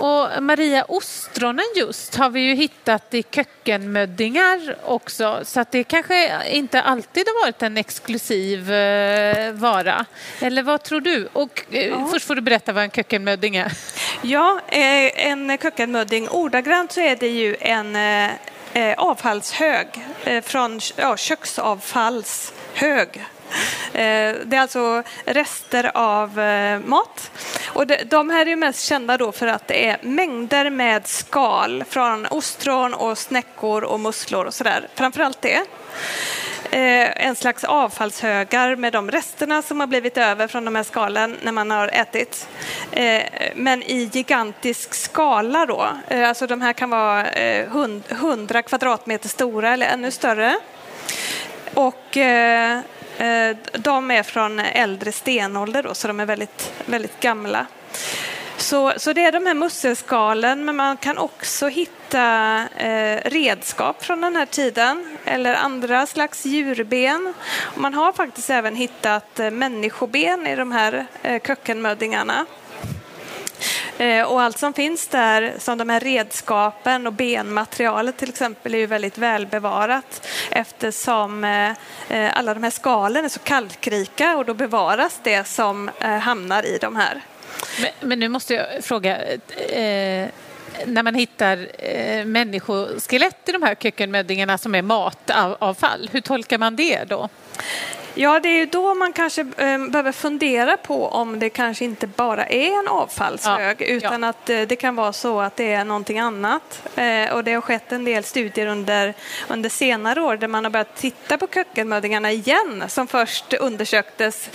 Och 0.00 0.42
Maria, 0.42 0.84
ostronen 0.88 1.64
just 1.76 2.16
har 2.16 2.30
vi 2.30 2.40
ju 2.40 2.54
hittat 2.54 3.14
i 3.14 3.22
kökkenmöddingar 3.22 4.76
också 4.84 5.40
så 5.44 5.60
att 5.60 5.72
det 5.72 5.84
kanske 5.84 6.48
inte 6.48 6.82
alltid 6.82 7.26
har 7.26 7.44
varit 7.44 7.62
en 7.62 7.76
exklusiv 7.76 8.72
eh, 8.72 9.52
vara. 9.52 10.06
Eller 10.40 10.62
vad 10.62 10.82
tror 10.82 11.00
du? 11.00 11.28
Och 11.32 11.64
eh, 11.70 11.86
ja. 11.86 12.08
först 12.12 12.26
får 12.26 12.34
du 12.34 12.40
berätta 12.40 12.72
vad 12.72 12.84
en 12.84 12.90
kökkenmödding 12.90 13.56
är. 13.56 13.72
Ja, 14.22 14.60
eh, 14.68 15.26
en 15.26 15.58
kökkenmödding, 15.58 16.28
ordagrant 16.28 16.92
så 16.92 17.00
är 17.00 17.16
det 17.16 17.28
ju 17.28 17.56
en 17.60 17.96
avfallshög 18.96 19.86
från 20.42 20.80
ja, 20.96 21.16
köksavfallshög 21.16 23.08
Eh, 23.14 23.20
Eh, 23.92 24.34
det 24.44 24.56
är 24.56 24.60
alltså 24.60 25.02
rester 25.24 25.90
av 25.94 26.40
eh, 26.40 26.78
mat. 26.78 27.30
Och 27.68 27.86
de 28.06 28.30
här 28.30 28.48
är 28.48 28.56
mest 28.56 28.84
kända 28.84 29.16
då 29.16 29.32
för 29.32 29.46
att 29.46 29.68
det 29.68 29.86
är 29.88 29.98
mängder 30.02 30.70
med 30.70 31.06
skal 31.06 31.84
från 31.88 32.26
ostron 32.26 32.94
och 32.94 33.18
snäckor 33.18 33.84
och 33.84 34.00
musslor 34.00 34.44
och 34.44 34.54
sådär. 34.54 34.88
Framförallt 34.94 35.42
det 35.42 35.56
eh, 36.70 37.26
en 37.26 37.36
slags 37.36 37.64
avfallshögar 37.64 38.76
med 38.76 38.92
de 38.92 39.10
resterna 39.10 39.62
som 39.62 39.80
har 39.80 39.86
blivit 39.86 40.18
över 40.18 40.46
från 40.46 40.64
de 40.64 40.74
här 40.74 40.82
skalen 40.82 41.36
när 41.42 41.52
man 41.52 41.70
har 41.70 41.88
ätit. 41.88 42.48
Men 43.54 43.82
i 43.82 44.10
gigantisk 44.12 44.94
skala 44.94 45.66
då. 45.66 45.88
Alltså 46.10 46.46
de 46.46 46.60
här 46.60 46.72
kan 46.72 46.90
vara 46.90 47.26
100 47.30 48.62
kvadratmeter 48.62 49.28
stora 49.28 49.72
eller 49.72 49.86
ännu 49.86 50.10
större. 50.10 50.56
Och 51.74 52.16
Eh, 53.20 53.56
de 53.72 54.10
är 54.10 54.22
från 54.22 54.58
äldre 54.58 55.12
stenålder 55.12 55.82
då, 55.82 55.94
så 55.94 56.08
de 56.08 56.20
är 56.20 56.26
väldigt, 56.26 56.72
väldigt 56.86 57.20
gamla. 57.20 57.66
Så, 58.56 58.92
så 58.96 59.12
det 59.12 59.24
är 59.24 59.32
de 59.32 59.46
här 59.46 59.54
musselskalen, 59.54 60.64
men 60.64 60.76
man 60.76 60.96
kan 60.96 61.18
också 61.18 61.68
hitta 61.68 62.56
eh, 62.76 63.30
redskap 63.30 64.04
från 64.04 64.20
den 64.20 64.36
här 64.36 64.46
tiden 64.46 65.16
eller 65.24 65.54
andra 65.54 66.06
slags 66.06 66.46
djurben. 66.46 67.34
Man 67.74 67.94
har 67.94 68.12
faktiskt 68.12 68.50
även 68.50 68.76
hittat 68.76 69.40
eh, 69.40 69.50
människoben 69.50 70.46
i 70.46 70.56
de 70.56 70.72
här 70.72 71.06
eh, 71.22 71.42
kökkenmöddingarna. 71.42 72.46
Eh, 74.00 74.22
och 74.22 74.42
allt 74.42 74.58
som 74.58 74.72
finns 74.72 75.08
där, 75.08 75.54
som 75.58 75.78
de 75.78 75.88
här 75.88 76.00
redskapen 76.00 77.06
och 77.06 77.12
benmaterialet 77.12 78.16
till 78.16 78.28
exempel, 78.28 78.74
är 78.74 78.78
ju 78.78 78.86
väldigt 78.86 79.18
välbevarat 79.18 80.26
eftersom 80.50 81.44
eh, 81.44 81.70
eh, 82.08 82.38
alla 82.38 82.54
de 82.54 82.62
här 82.62 82.70
skalen 82.70 83.24
är 83.24 83.28
så 83.28 83.38
kalkrika 83.38 84.36
och 84.36 84.44
då 84.44 84.54
bevaras 84.54 85.20
det 85.22 85.46
som 85.46 85.90
hamnar 86.00 86.66
i 86.66 86.78
de 86.78 86.96
här. 86.96 87.20
Men, 87.82 88.08
men 88.08 88.18
nu 88.18 88.28
måste 88.28 88.54
jag 88.54 88.84
fråga, 88.84 89.22
eh, 89.68 90.28
när 90.86 91.02
man 91.02 91.14
hittar 91.14 91.66
eh, 91.78 92.24
människoskelett 92.24 93.48
i 93.48 93.52
de 93.52 93.62
här 93.62 93.74
kökenmöddingarna 93.74 94.58
som 94.58 94.74
är 94.74 94.82
matavfall, 94.82 96.10
hur 96.12 96.20
tolkar 96.20 96.58
man 96.58 96.76
det 96.76 97.04
då? 97.04 97.28
Ja, 98.14 98.40
det 98.40 98.48
är 98.48 98.58
ju 98.58 98.66
då 98.66 98.94
man 98.94 99.12
kanske 99.12 99.40
eh, 99.40 99.78
behöver 99.78 100.12
fundera 100.12 100.76
på 100.76 101.08
om 101.08 101.38
det 101.38 101.50
kanske 101.50 101.84
inte 101.84 102.06
bara 102.06 102.46
är 102.46 102.78
en 102.78 102.88
avfallshög 102.88 103.76
ja, 103.80 103.86
utan 103.86 104.22
ja. 104.22 104.28
att 104.28 104.50
eh, 104.50 104.60
det 104.60 104.76
kan 104.76 104.96
vara 104.96 105.12
så 105.12 105.40
att 105.40 105.56
det 105.56 105.72
är 105.72 105.84
någonting 105.84 106.18
annat. 106.18 106.82
Eh, 106.96 107.32
och 107.32 107.44
det 107.44 107.52
har 107.52 107.60
skett 107.60 107.92
en 107.92 108.04
del 108.04 108.24
studier 108.24 108.66
under, 108.66 109.14
under 109.48 109.70
senare 109.70 110.20
år 110.20 110.36
där 110.36 110.48
man 110.48 110.64
har 110.64 110.70
börjat 110.70 110.96
titta 110.96 111.38
på 111.38 111.46
kökkenmöddingarna 111.46 112.32
igen 112.32 112.84
som 112.88 113.06
först 113.06 113.52
undersöktes 113.52 114.50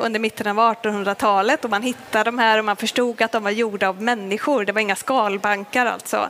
under 0.00 0.18
mitten 0.18 0.46
av 0.46 0.56
1800-talet 0.56 1.64
och 1.64 1.70
man 1.70 1.82
hittade 1.82 2.24
de 2.24 2.38
här 2.38 2.58
och 2.58 2.64
man 2.64 2.76
förstod 2.76 3.22
att 3.22 3.32
de 3.32 3.42
var 3.44 3.50
gjorda 3.50 3.88
av 3.88 4.02
människor. 4.02 4.64
Det 4.64 4.72
var 4.72 4.80
inga 4.80 4.96
skalbankar 4.96 5.86
alltså. 5.86 6.28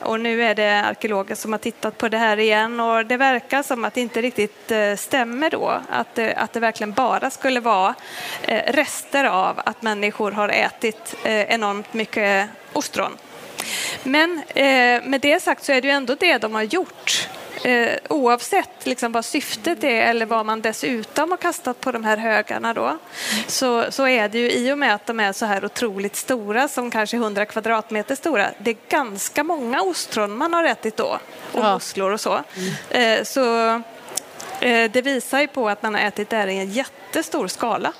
och 0.00 0.20
nu 0.20 0.42
är 0.42 0.54
det 0.54 0.84
arkeologer 0.86 1.34
som 1.34 1.52
har 1.52 1.58
tittat 1.58 1.98
på 1.98 2.08
det 2.08 2.18
här 2.18 2.36
igen 2.36 2.80
och 2.80 3.06
det 3.06 3.16
verkar 3.16 3.62
som 3.62 3.84
att 3.84 3.94
det 3.94 4.00
inte 4.00 4.22
riktigt 4.22 4.72
stämmer 4.96 5.35
stämmer 5.36 5.50
då 5.50 5.80
att 5.90 6.14
det, 6.14 6.34
att 6.34 6.52
det 6.52 6.60
verkligen 6.60 6.92
bara 6.92 7.30
skulle 7.30 7.60
vara 7.60 7.94
eh, 8.42 8.72
rester 8.72 9.24
av 9.24 9.60
att 9.64 9.82
människor 9.82 10.32
har 10.32 10.48
ätit 10.48 11.14
eh, 11.24 11.54
enormt 11.54 11.94
mycket 11.94 12.48
ostron. 12.72 13.16
Men 14.02 14.42
eh, 14.48 15.02
med 15.04 15.20
det 15.20 15.42
sagt 15.42 15.64
så 15.64 15.72
är 15.72 15.80
det 15.80 15.88
ju 15.88 15.94
ändå 15.94 16.14
det 16.14 16.38
de 16.38 16.54
har 16.54 16.62
gjort. 16.62 17.28
oavsett 18.08 18.86
liksom 18.86 19.12
vad 19.12 19.24
syftet 19.24 19.84
är 19.84 20.10
eller 20.10 20.26
vad 20.26 20.46
man 20.46 20.60
dessutom 20.62 21.30
har 21.30 21.38
kastat 21.38 21.80
på 21.80 21.92
de 21.92 22.04
här 22.04 22.16
högarna 22.16 22.74
då, 22.74 22.98
så, 23.46 23.84
så 23.90 24.06
är 24.06 24.28
det 24.28 24.38
ju 24.38 24.50
i 24.50 24.72
och 24.72 24.78
med 24.78 24.94
att 24.94 25.06
de 25.06 25.20
är 25.20 25.32
så 25.32 25.46
här 25.46 25.64
otroligt 25.64 26.16
stora, 26.16 26.68
som 26.68 26.90
kanske 26.90 27.16
100 27.16 27.46
kvadratmeter 27.46 28.14
stora, 28.14 28.50
det 28.58 28.70
är 28.70 28.76
ganska 28.88 29.44
många 29.44 29.82
ostron 29.82 30.36
man 30.36 30.54
har 30.54 30.64
ätit 30.64 30.96
då, 30.96 31.18
och 31.52 31.64
musslor 31.64 32.12
och 32.12 32.20
så. 32.20 32.42
Mm. 32.92 33.24
så 33.24 33.66
Eh, 33.70 33.95
det 34.60 35.02
visar 35.04 35.40
ju 35.40 35.46
på 35.48 35.68
att 35.68 35.82
man 35.82 35.94
har 35.94 36.00
ätit 36.00 36.30
där 36.30 36.46
i 36.46 36.58
en 36.58 36.70
jättestor 36.70 37.48
skala 37.48 37.92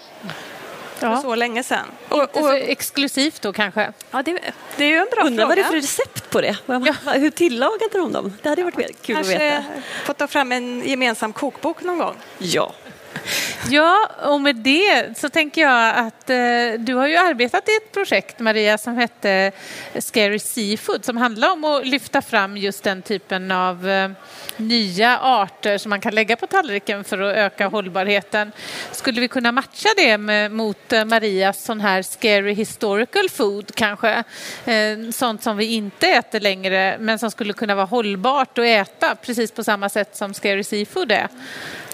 för 0.99 1.07
Ja. 1.07 1.23
så 1.23 1.35
länge 1.35 1.63
sedan. 1.63 1.87
Inte 2.13 2.39
så 2.41 2.53
exklusivt 2.53 3.43
då 3.43 3.53
kanske? 3.53 3.93
ja, 4.11 4.23
det, 4.23 4.39
det 4.77 4.85
är 4.85 4.89
ju 4.89 4.97
en 4.97 5.07
bra 5.13 5.25
Undrar 5.25 5.47
vad 5.47 5.57
det 5.57 5.61
är 5.61 5.65
fråga. 5.65 5.81
för 5.81 5.87
recept 5.87 6.31
på 6.31 6.41
det? 6.41 6.57
Vad- 6.67 6.89
Hur 7.15 7.31
tillagade 7.31 7.89
de 7.99 8.13
dem? 8.13 8.33
Det 8.43 8.49
hade 8.49 8.63
varit 8.65 8.75
kul 8.77 8.85
att 8.91 9.03
Kanske 9.27 9.39
veta. 9.39 9.65
få 10.05 10.13
ta 10.13 10.27
fram 10.27 10.53
en 10.53 10.83
gemensam 10.89 11.33
kokbok 11.33 11.83
någon 11.83 11.99
gång. 11.99 12.15
Ja. 12.39 12.73
Ja, 13.71 14.11
och 14.23 14.41
med 14.41 14.57
det 14.57 15.19
så 15.19 15.29
tänker 15.29 15.63
jag 15.63 15.97
att 15.97 16.31
eh, 16.31 16.79
du 16.79 16.95
har 16.95 17.07
ju 17.07 17.17
arbetat 17.17 17.69
i 17.69 17.77
ett 17.77 17.93
projekt, 17.93 18.39
Maria, 18.39 18.79
som 18.79 18.97
hette 18.97 19.53
Scary 19.99 20.39
Seafood 20.39 21.05
som 21.05 21.17
handlar 21.17 21.53
om 21.53 21.65
att 21.65 21.87
lyfta 21.87 22.23
fram 22.23 22.57
just 22.57 22.85
den 22.85 23.03
typen 23.03 23.51
av 23.51 23.89
eh, 23.89 24.11
nya 24.57 25.19
arter 25.19 25.79
som 25.79 25.91
man 25.91 26.01
kan 26.01 26.15
lägga 26.15 26.37
på 26.37 26.47
tallriken 26.47 27.05
för 27.05 27.19
att 27.19 27.37
öka 27.37 27.67
hållbarheten. 27.67 28.53
Skulle 28.93 29.21
vi 29.21 29.29
kunna 29.29 29.53
matcha 29.53 29.89
det 29.97 30.19
med, 30.19 30.53
mot 30.53 30.93
eh, 30.93 31.05
Marias 31.05 31.65
sån 31.65 31.81
här 31.81 32.03
scary 32.03 32.53
historical 32.53 33.29
food 33.29 33.75
kanske? 33.75 34.25
Eh, 34.65 35.11
sånt 35.13 35.43
som 35.43 35.57
vi 35.57 35.65
inte 35.65 36.09
äter 36.09 36.41
längre 36.41 36.97
men 37.01 37.19
som 37.19 37.31
skulle 37.31 37.53
kunna 37.53 37.75
vara 37.75 37.87
hållbart 37.87 38.59
att 38.59 38.65
äta 38.65 39.15
precis 39.15 39.53
på 39.53 39.65
samma 39.65 39.89
sätt 39.89 40.17
som 40.17 40.35
scary 40.35 40.65
seafood 40.65 41.13
är. 41.13 41.29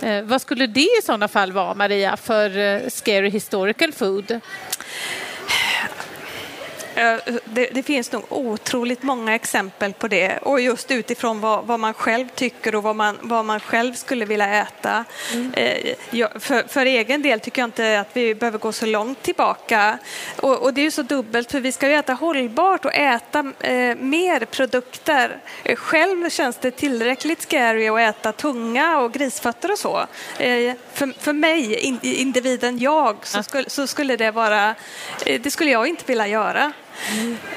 Eh, 0.03 0.23
vad 0.23 0.41
skulle 0.41 0.67
det 0.67 0.81
i 0.81 1.03
så 1.03 1.12
sådana 1.13 1.29
fall 1.29 1.53
vara, 1.53 1.75
Maria, 1.75 2.17
för 2.17 2.59
eh, 2.59 2.89
scary 2.89 3.31
historical 3.31 3.93
food? 3.93 4.41
Eh, 6.95 7.17
Det, 7.45 7.67
det 7.75 7.83
finns 7.83 8.13
nog 8.13 8.25
otroligt 8.29 9.03
många 9.03 9.35
exempel 9.35 9.93
på 9.93 10.09
det 10.09 10.39
och 10.39 10.61
just 10.61 10.91
utifrån 10.91 11.41
vad, 11.41 11.67
vad 11.67 11.81
man 11.81 11.95
själv 11.95 12.29
tycker 12.35 12.75
och 12.75 12.83
vad 12.83 12.97
man, 12.97 13.19
vad 13.23 13.45
man 13.45 13.61
själv 13.61 13.95
skulle 13.95 14.25
vilja 14.25 14.63
äta. 14.63 15.05
Eh, 15.55 15.95
jag, 16.11 16.43
för, 16.43 16.63
för 16.69 16.87
egen 16.87 17.23
del 17.23 17.41
tycker 17.41 17.63
jag 17.63 17.67
inte 17.69 18.01
att 18.01 18.09
vi 18.13 18.35
behöver 18.35 18.59
gå 18.59 18.73
så 18.73 18.87
långt 18.87 19.23
tillbaka 19.23 19.99
och, 20.41 20.63
och 20.63 20.75
det 20.75 20.81
är 20.81 20.83
ju 20.83 20.91
så 20.91 21.03
dubbelt 21.03 21.51
för 21.53 21.61
vi 21.61 21.73
ska 21.73 21.89
ju 21.89 21.95
äta 21.95 22.13
hållbart 22.13 22.85
och 22.85 22.95
äta 22.95 23.53
eh, 23.61 23.97
mer 23.97 24.45
produkter. 24.45 25.37
Eh, 25.65 25.77
Själv 25.77 26.31
känns 26.31 26.57
det 26.57 26.71
tillräckligt 26.71 27.43
scary 27.43 27.89
att 27.89 28.01
äta 28.01 28.33
tunga 28.33 28.99
och 28.99 29.13
grisfötter 29.13 29.73
och 29.73 29.79
så. 29.79 30.07
Eh, 30.39 30.75
för, 30.93 31.21
för 31.21 31.33
mig, 31.33 31.75
in, 31.79 31.99
individen 32.03 32.79
jag, 32.79 33.17
så 33.23 33.43
skulle, 33.43 33.71
så 33.71 33.87
skulle 33.87 34.17
det 34.17 34.31
vara, 34.31 34.75
eh, 35.27 35.41
det 35.41 35.51
skulle 35.51 35.71
jag 35.71 35.87
inte 35.87 36.05
vilja 36.07 36.27
göra. 36.27 36.73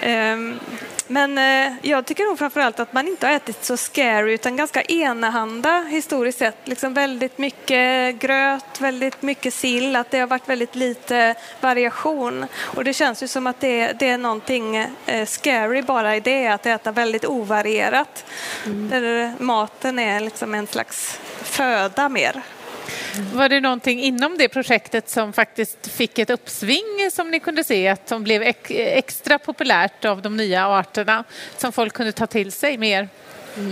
Ehm, 0.02 0.60
Men 1.08 1.38
eh, 1.38 1.74
jag 1.82 2.06
tycker 2.06 2.24
nog 2.24 2.40
framförallt 2.40 2.80
att 2.80 2.94
man 2.94 3.08
inte 3.08 3.28
har 3.28 3.34
ätit 3.34 3.66
så 3.66 3.78
scary 3.78 4.34
utan 4.34 4.56
ganska 4.56 4.82
enahanda 4.82 5.86
historiskt 5.90 6.40
sett. 6.40 6.58
Liksom 6.68 6.94
väldigt 6.94 7.38
mycket 7.38 8.16
gröt, 8.20 8.82
väldigt 8.82 9.22
mycket 9.22 9.54
sill, 9.54 9.96
att 9.96 10.12
det 10.12 10.20
har 10.20 10.28
varit 10.28 10.50
väldigt 10.50 10.76
lite 10.76 11.36
variation. 11.62 12.46
Och 12.62 12.84
det 12.84 12.94
känns 12.94 13.24
ju 13.24 13.28
som 13.28 13.48
att 13.48 13.60
det, 13.60 13.94
det 14.00 14.10
är 14.10 14.18
någonting 14.18 14.78
eh, 15.06 15.26
scary 15.26 15.82
bara 15.82 16.16
i 16.16 16.20
det, 16.20 16.48
att 16.48 16.66
äta 16.66 16.92
väldigt 16.92 17.26
ovarierat. 17.26 18.26
Där 18.66 19.34
maten 19.40 20.00
är 20.00 20.20
liksom 20.20 20.54
en 20.54 20.68
slags 20.68 21.20
föda 21.44 22.10
mer. 22.10 22.42
Var 23.34 23.50
det 23.50 23.60
någonting 23.60 24.00
inom 24.00 24.38
det 24.38 24.50
projektet 24.50 25.10
som 25.10 25.34
faktiskt 25.34 25.88
fick 25.88 26.20
ett 26.20 26.30
uppsving 26.30 27.12
som 27.12 27.32
ni 27.32 27.40
kunde 27.40 27.64
se 27.64 27.88
att 27.88 28.10
som 28.10 28.24
blev 28.24 28.54
extra 28.70 29.40
populärt 29.40 30.06
av 30.06 30.22
de 30.22 30.38
nya 30.38 30.68
arterna 30.68 31.24
som 31.58 31.72
folk 31.72 31.94
kunde 31.94 32.12
ta 32.12 32.28
till 32.28 32.52
sig 32.52 32.78
mer? 32.78 33.10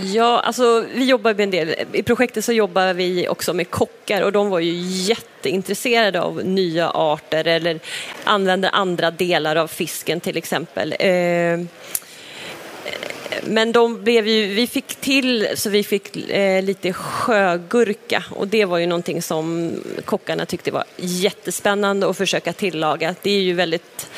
Ja, 0.02 0.40
alltså 0.40 0.84
vi 0.94 1.04
jobbar 1.04 1.34
med 1.34 1.40
en 1.40 1.50
del, 1.50 1.74
i 1.92 2.02
projektet 2.02 2.44
så 2.44 2.52
jobbar 2.52 2.94
vi 2.94 3.28
också 3.28 3.52
med 3.52 3.70
kockar 3.70 4.22
och 4.22 4.32
de 4.32 4.50
var 4.50 4.60
ju 4.60 4.72
jätteintresserade 4.82 6.20
av 6.20 6.44
nya 6.44 6.90
arter 6.90 7.46
eller 7.46 7.80
använder 8.24 8.70
andra 8.72 9.10
delar 9.10 9.56
av 9.56 9.66
fisken 9.66 10.20
till 10.20 10.36
exempel. 10.36 10.94
Eh, 10.98 11.58
men 13.46 13.72
de 13.72 14.04
blev 14.04 14.28
ju, 14.28 14.46
vi 14.46 14.66
fick 14.66 14.94
till 14.94 15.48
så 15.54 15.70
vi 15.70 15.84
fick 15.84 16.30
eh, 16.30 16.62
lite 16.62 16.92
sjögurka 16.92 18.24
och 18.30 18.48
det 18.48 18.64
var 18.64 18.78
ju 18.78 18.86
någonting 18.86 19.22
som 19.22 19.72
kockarna 20.04 20.46
tyckte 20.46 20.70
var 20.70 20.84
jättespännande 20.96 22.10
att 22.10 22.16
försöka 22.16 22.52
tillaga. 22.52 23.14
Det 23.22 23.30
är 23.30 23.40
ju 23.40 23.52
väldigt 23.52 24.10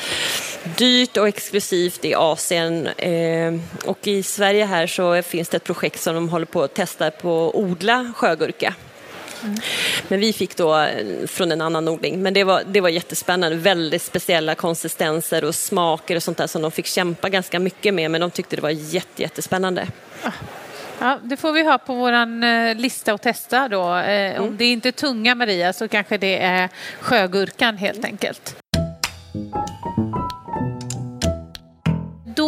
dyrt 0.77 1.17
och 1.17 1.27
exklusivt 1.27 2.05
i 2.05 2.15
Asien 2.15 2.87
eh, 2.87 3.53
och 3.85 4.07
i 4.07 4.23
Sverige 4.23 4.65
här 4.65 4.87
så 4.87 5.21
finns 5.21 5.49
det 5.49 5.57
ett 5.57 5.63
projekt 5.63 6.01
som 6.01 6.15
de 6.15 6.29
håller 6.29 6.45
på 6.45 6.63
att 6.63 6.73
testa 6.73 7.11
på 7.11 7.49
att 7.49 7.55
odla 7.55 8.13
sjögurka. 8.15 8.75
Men 10.07 10.19
vi 10.19 10.33
fick 10.33 10.55
då 10.55 10.77
eh, 10.79 11.27
från 11.27 11.51
en 11.51 11.61
annan 11.61 11.87
odling. 11.87 12.21
Men 12.21 12.33
det 12.33 12.43
var, 12.43 12.63
det 12.65 12.81
var 12.81 12.89
jättespännande. 12.89 13.57
Väldigt 13.57 14.01
speciella 14.01 14.55
konsistenser 14.55 15.43
och 15.43 15.55
smaker 15.55 16.15
och 16.15 16.23
sånt 16.23 16.37
där 16.37 16.47
som 16.47 16.61
de 16.61 16.71
fick 16.71 16.85
kämpa 16.85 17.29
ganska 17.29 17.59
mycket 17.59 17.93
med. 17.93 18.11
Men 18.11 18.21
de 18.21 18.31
tyckte 18.31 18.55
det 18.55 18.61
var 18.61 18.69
jätte, 18.69 19.21
jättespännande. 19.21 19.87
Ja, 20.99 21.19
det 21.23 21.37
får 21.37 21.51
vi 21.51 21.63
ha 21.63 21.77
på 21.77 21.93
vår 21.93 22.73
lista 22.75 23.13
och 23.13 23.21
testa 23.21 23.67
då. 23.67 23.95
Eh, 23.95 24.41
Om 24.41 24.57
det 24.57 24.65
inte 24.65 24.89
är 24.89 24.91
tunga 24.91 25.35
Maria 25.35 25.73
så 25.73 25.87
kanske 25.87 26.17
det 26.17 26.37
är 26.37 26.69
sjögurkan 26.99 27.77
helt 27.77 28.05
enkelt. 28.05 28.55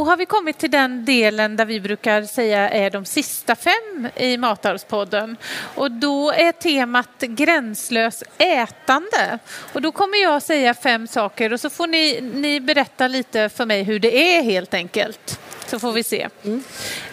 Då 0.09 0.11
har 0.11 0.17
vi 0.17 0.25
kommit 0.25 0.57
till 0.57 0.71
den 0.71 1.05
delen 1.05 1.55
där 1.55 1.65
vi 1.65 1.79
brukar 1.79 2.23
säga 2.23 2.69
är 2.69 2.89
de 2.89 3.05
sista 3.05 3.55
fem 3.55 4.07
i 4.15 4.37
Matarvspodden. 4.37 5.37
Och 5.75 5.91
då 5.91 6.31
är 6.31 6.51
temat 6.51 7.19
gränslös 7.19 8.23
ätande. 8.37 9.39
Och 9.73 9.81
då 9.81 9.91
kommer 9.91 10.21
jag 10.23 10.41
säga 10.41 10.73
fem 10.73 11.07
saker 11.07 11.53
och 11.53 11.59
så 11.59 11.69
får 11.69 11.87
ni, 11.87 12.21
ni 12.21 12.59
berätta 12.59 13.07
lite 13.07 13.49
för 13.49 13.65
mig 13.65 13.83
hur 13.83 13.99
det 13.99 14.37
är 14.37 14.43
helt 14.43 14.73
enkelt. 14.73 15.39
Så 15.69 15.79
får 15.79 15.91
vi 15.91 16.03
se. 16.03 16.27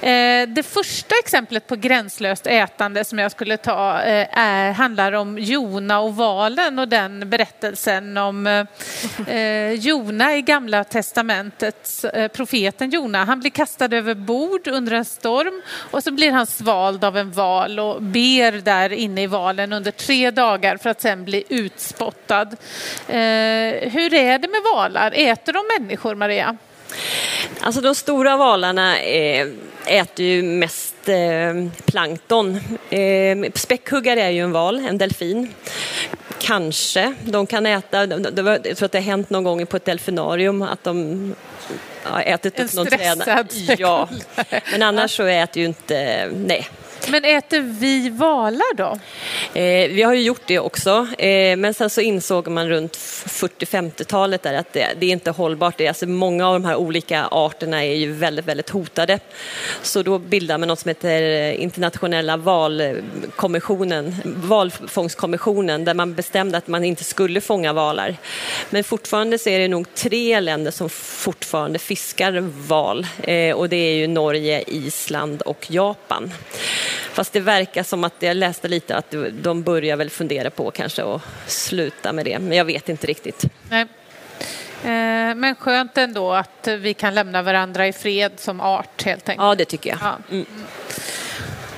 Eh, 0.01 0.49
det 0.49 0.62
första 0.62 1.14
exemplet 1.19 1.66
på 1.66 1.77
gränslöst 1.77 2.47
ätande 2.47 3.05
som 3.05 3.19
jag 3.19 3.31
skulle 3.31 3.57
ta 3.57 4.03
eh, 4.03 4.38
är, 4.38 4.73
handlar 4.73 5.12
om 5.12 5.38
Jona 5.38 6.01
och 6.01 6.16
valen 6.16 6.79
och 6.79 6.88
den 6.88 7.31
berättelsen 7.31 8.16
om 8.16 8.47
eh, 8.47 9.37
eh, 9.37 9.73
Jona 9.73 10.37
i 10.37 10.42
Gamla 10.42 10.85
testamentets 10.85 12.05
eh, 12.05 12.29
profeten 12.29 12.90
Jona. 12.90 13.25
Han 13.25 13.40
blir 13.40 13.51
kastad 13.51 13.97
över 13.97 14.14
bord 14.14 14.69
under 14.69 14.92
en 14.92 15.05
storm 15.05 15.62
och 15.90 16.03
så 16.03 16.11
blir 16.11 16.33
han 16.33 16.47
svald 16.47 17.05
av 17.05 17.16
en 17.16 17.33
val 17.33 17.81
och 17.81 18.03
ber 18.03 18.53
där 18.53 18.92
inne 18.92 19.23
i 19.23 19.27
valen 19.27 19.73
under 19.73 19.90
tre 19.90 20.31
dagar 20.31 20.77
för 20.77 20.90
att 20.90 21.01
sen 21.01 21.25
bli 21.25 21.45
utspottad. 21.49 22.49
Eh, 23.09 23.90
hur 23.90 24.14
är 24.14 24.38
det 24.38 24.49
med 24.49 24.61
valar? 24.75 25.12
Äter 25.16 25.53
de 25.53 25.62
människor, 25.79 26.14
Maria? 26.14 26.57
Alltså 27.61 27.81
de 27.81 27.95
stora 27.95 28.37
valarna 28.37 29.01
eh, 29.01 29.47
äter 29.87 30.27
ju 30.27 30.43
mest 30.43 31.09
eh, 31.09 31.69
plankton. 31.85 32.61
Eh, 32.91 33.53
späckhuggare 33.55 34.23
är 34.23 34.31
ju 34.31 34.41
en 34.41 34.53
val, 34.53 34.87
en 34.89 34.99
delfin. 34.99 35.55
Kanske 36.39 37.15
de 37.25 37.47
kan 37.47 37.67
äta, 37.67 38.07
jag 38.07 38.77
tror 38.77 38.85
att 38.85 38.93
det 38.93 38.99
har 38.99 39.05
hänt 39.05 39.31
någon 39.31 39.45
gång 39.45 39.67
på 39.67 39.77
ett 39.77 39.85
delfinarium 39.85 40.63
att 40.63 40.85
de 40.85 41.35
har 42.03 42.21
ätit 42.21 42.59
En 42.59 42.65
upp 42.65 42.73
någon 42.73 42.87
stressad 42.87 43.51
träd. 43.51 43.79
Ja, 43.79 44.09
späckhuggare. 44.37 44.61
men 44.73 44.83
annars 44.83 45.17
så 45.17 45.27
äter 45.27 45.61
ju 45.61 45.67
inte, 45.67 46.29
nej. 46.35 46.69
Men 47.09 47.25
äter 47.25 47.61
vi 47.61 48.09
valar 48.09 48.77
då? 48.77 48.99
Eh, 49.61 49.91
vi 49.91 50.03
har 50.03 50.15
ju 50.15 50.23
gjort 50.23 50.43
det 50.47 50.59
också, 50.59 51.09
eh, 51.19 51.57
men 51.57 51.75
sen 51.75 51.91
så 51.91 52.01
insåg 52.01 52.49
man 52.49 52.69
runt 52.69 52.97
40-50-talet 52.97 54.43
där 54.43 54.55
att 54.55 54.73
det, 54.73 54.87
det 54.99 55.07
är 55.07 55.11
inte 55.11 55.31
hållbart. 55.31 55.79
Det 55.79 55.85
är, 55.85 55.89
alltså, 55.89 56.07
många 56.07 56.49
av 56.49 56.53
de 56.53 56.65
här 56.65 56.77
olika 56.77 57.27
arterna 57.31 57.85
är 57.85 57.95
ju 57.95 58.13
väldigt, 58.13 58.45
väldigt 58.45 58.71
hotade. 58.71 59.19
Så 59.83 60.03
då 60.03 60.19
bildade 60.19 60.59
man 60.59 60.69
något 60.69 60.79
som 60.79 60.89
heter 60.89 61.23
eh, 61.23 61.63
internationella 61.63 62.37
valkommissionen, 62.37 64.15
valfångstkommissionen, 64.25 65.85
där 65.85 65.95
man 65.95 66.15
bestämde 66.15 66.59
att 66.59 66.69
man 66.69 66.85
inte 66.85 67.05
skulle 67.05 67.41
fånga 67.41 67.73
valar. 67.73 68.17
Men 68.71 68.85
fortfarande 68.85 69.39
så 69.39 69.49
är 69.49 69.59
det 69.59 69.69
nog 69.69 69.95
tre 69.95 70.41
länder 70.41 70.71
som 70.71 70.89
fortfarande 70.91 71.79
fiskar 71.79 72.51
val 72.69 73.07
eh, 73.23 73.57
och 73.57 73.69
det 73.69 73.77
är 73.77 73.95
ju 73.95 74.07
Norge, 74.07 74.65
Island 74.67 75.43
och 75.43 75.67
Japan. 75.71 76.33
Fast 77.12 77.33
det 77.33 77.40
verkar 77.40 77.83
som 77.83 78.05
att, 78.05 78.14
jag 78.18 78.37
läste 78.37 78.68
lite 78.68 78.96
att 78.96 79.14
de 79.33 79.62
börjar 79.62 79.96
väl 79.96 80.11
fundera 80.11 80.51
på 80.51 80.70
kanske 80.70 81.05
att 81.05 81.22
sluta 81.46 82.12
med 82.12 82.25
det, 82.25 82.38
men 82.38 82.59
jag 82.59 82.64
vet 82.64 82.88
inte 82.88 83.07
riktigt. 83.07 83.44
Nej. 83.70 83.87
Eh, 84.83 85.35
Men 85.35 85.55
skönt 85.55 85.99
ändå 85.99 86.33
att 86.33 86.68
vi 86.79 86.94
kan 86.94 87.14
lämna 87.14 87.42
varandra 87.42 87.87
i 87.87 87.92
fred 87.92 88.33
som 88.37 88.61
art 88.61 89.03
helt 89.03 89.29
enkelt. 89.29 89.44
Ja, 89.44 89.55
det 89.55 89.64
tycker 89.64 89.90
jag. 89.90 89.99
Ja. 90.03 90.18
Mm. 90.31 90.46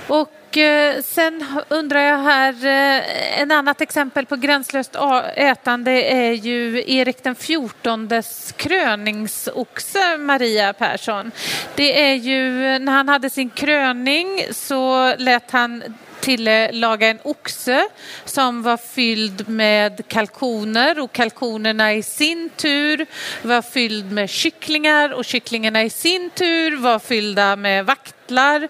Och 0.07 0.29
och 0.49 0.57
eh, 0.57 1.03
sen 1.03 1.45
undrar 1.69 2.01
jag 2.01 2.19
här, 2.19 2.67
eh, 2.67 3.41
en 3.41 3.51
annat 3.51 3.81
exempel 3.81 4.27
på 4.27 4.37
gränslöst 4.37 4.97
ätande 5.35 5.91
är 5.91 6.33
ju 6.33 6.85
Erik 6.87 7.23
den 7.23 7.35
XIVs 7.35 8.53
kröningsoxe 8.57 10.17
Maria 10.19 10.73
Persson. 10.73 11.31
Det 11.75 12.11
är 12.11 12.15
ju, 12.15 12.53
när 12.79 12.93
han 12.93 13.09
hade 13.09 13.31
sin 13.31 13.51
kröning 13.51 14.43
så 14.51 15.15
lät 15.17 15.51
han 15.51 15.83
tillaga 16.21 17.09
en 17.09 17.19
oxe 17.23 17.89
som 18.25 18.63
var 18.63 18.77
fylld 18.77 19.49
med 19.49 20.09
kalkoner 20.09 21.01
och 21.01 21.13
kalkonerna 21.13 21.95
i 21.95 22.03
sin 22.03 22.51
tur 22.57 23.07
var 23.43 23.63
fylld 23.63 24.13
med 24.13 24.31
kycklingar 24.31 25.13
och 25.13 25.25
kycklingarna 25.25 25.83
i 25.83 25.91
sin 25.91 26.31
tur 26.31 26.77
var 26.77 26.99
fyllda 26.99 27.57
med 27.57 27.87
vaktlar. 27.87 28.63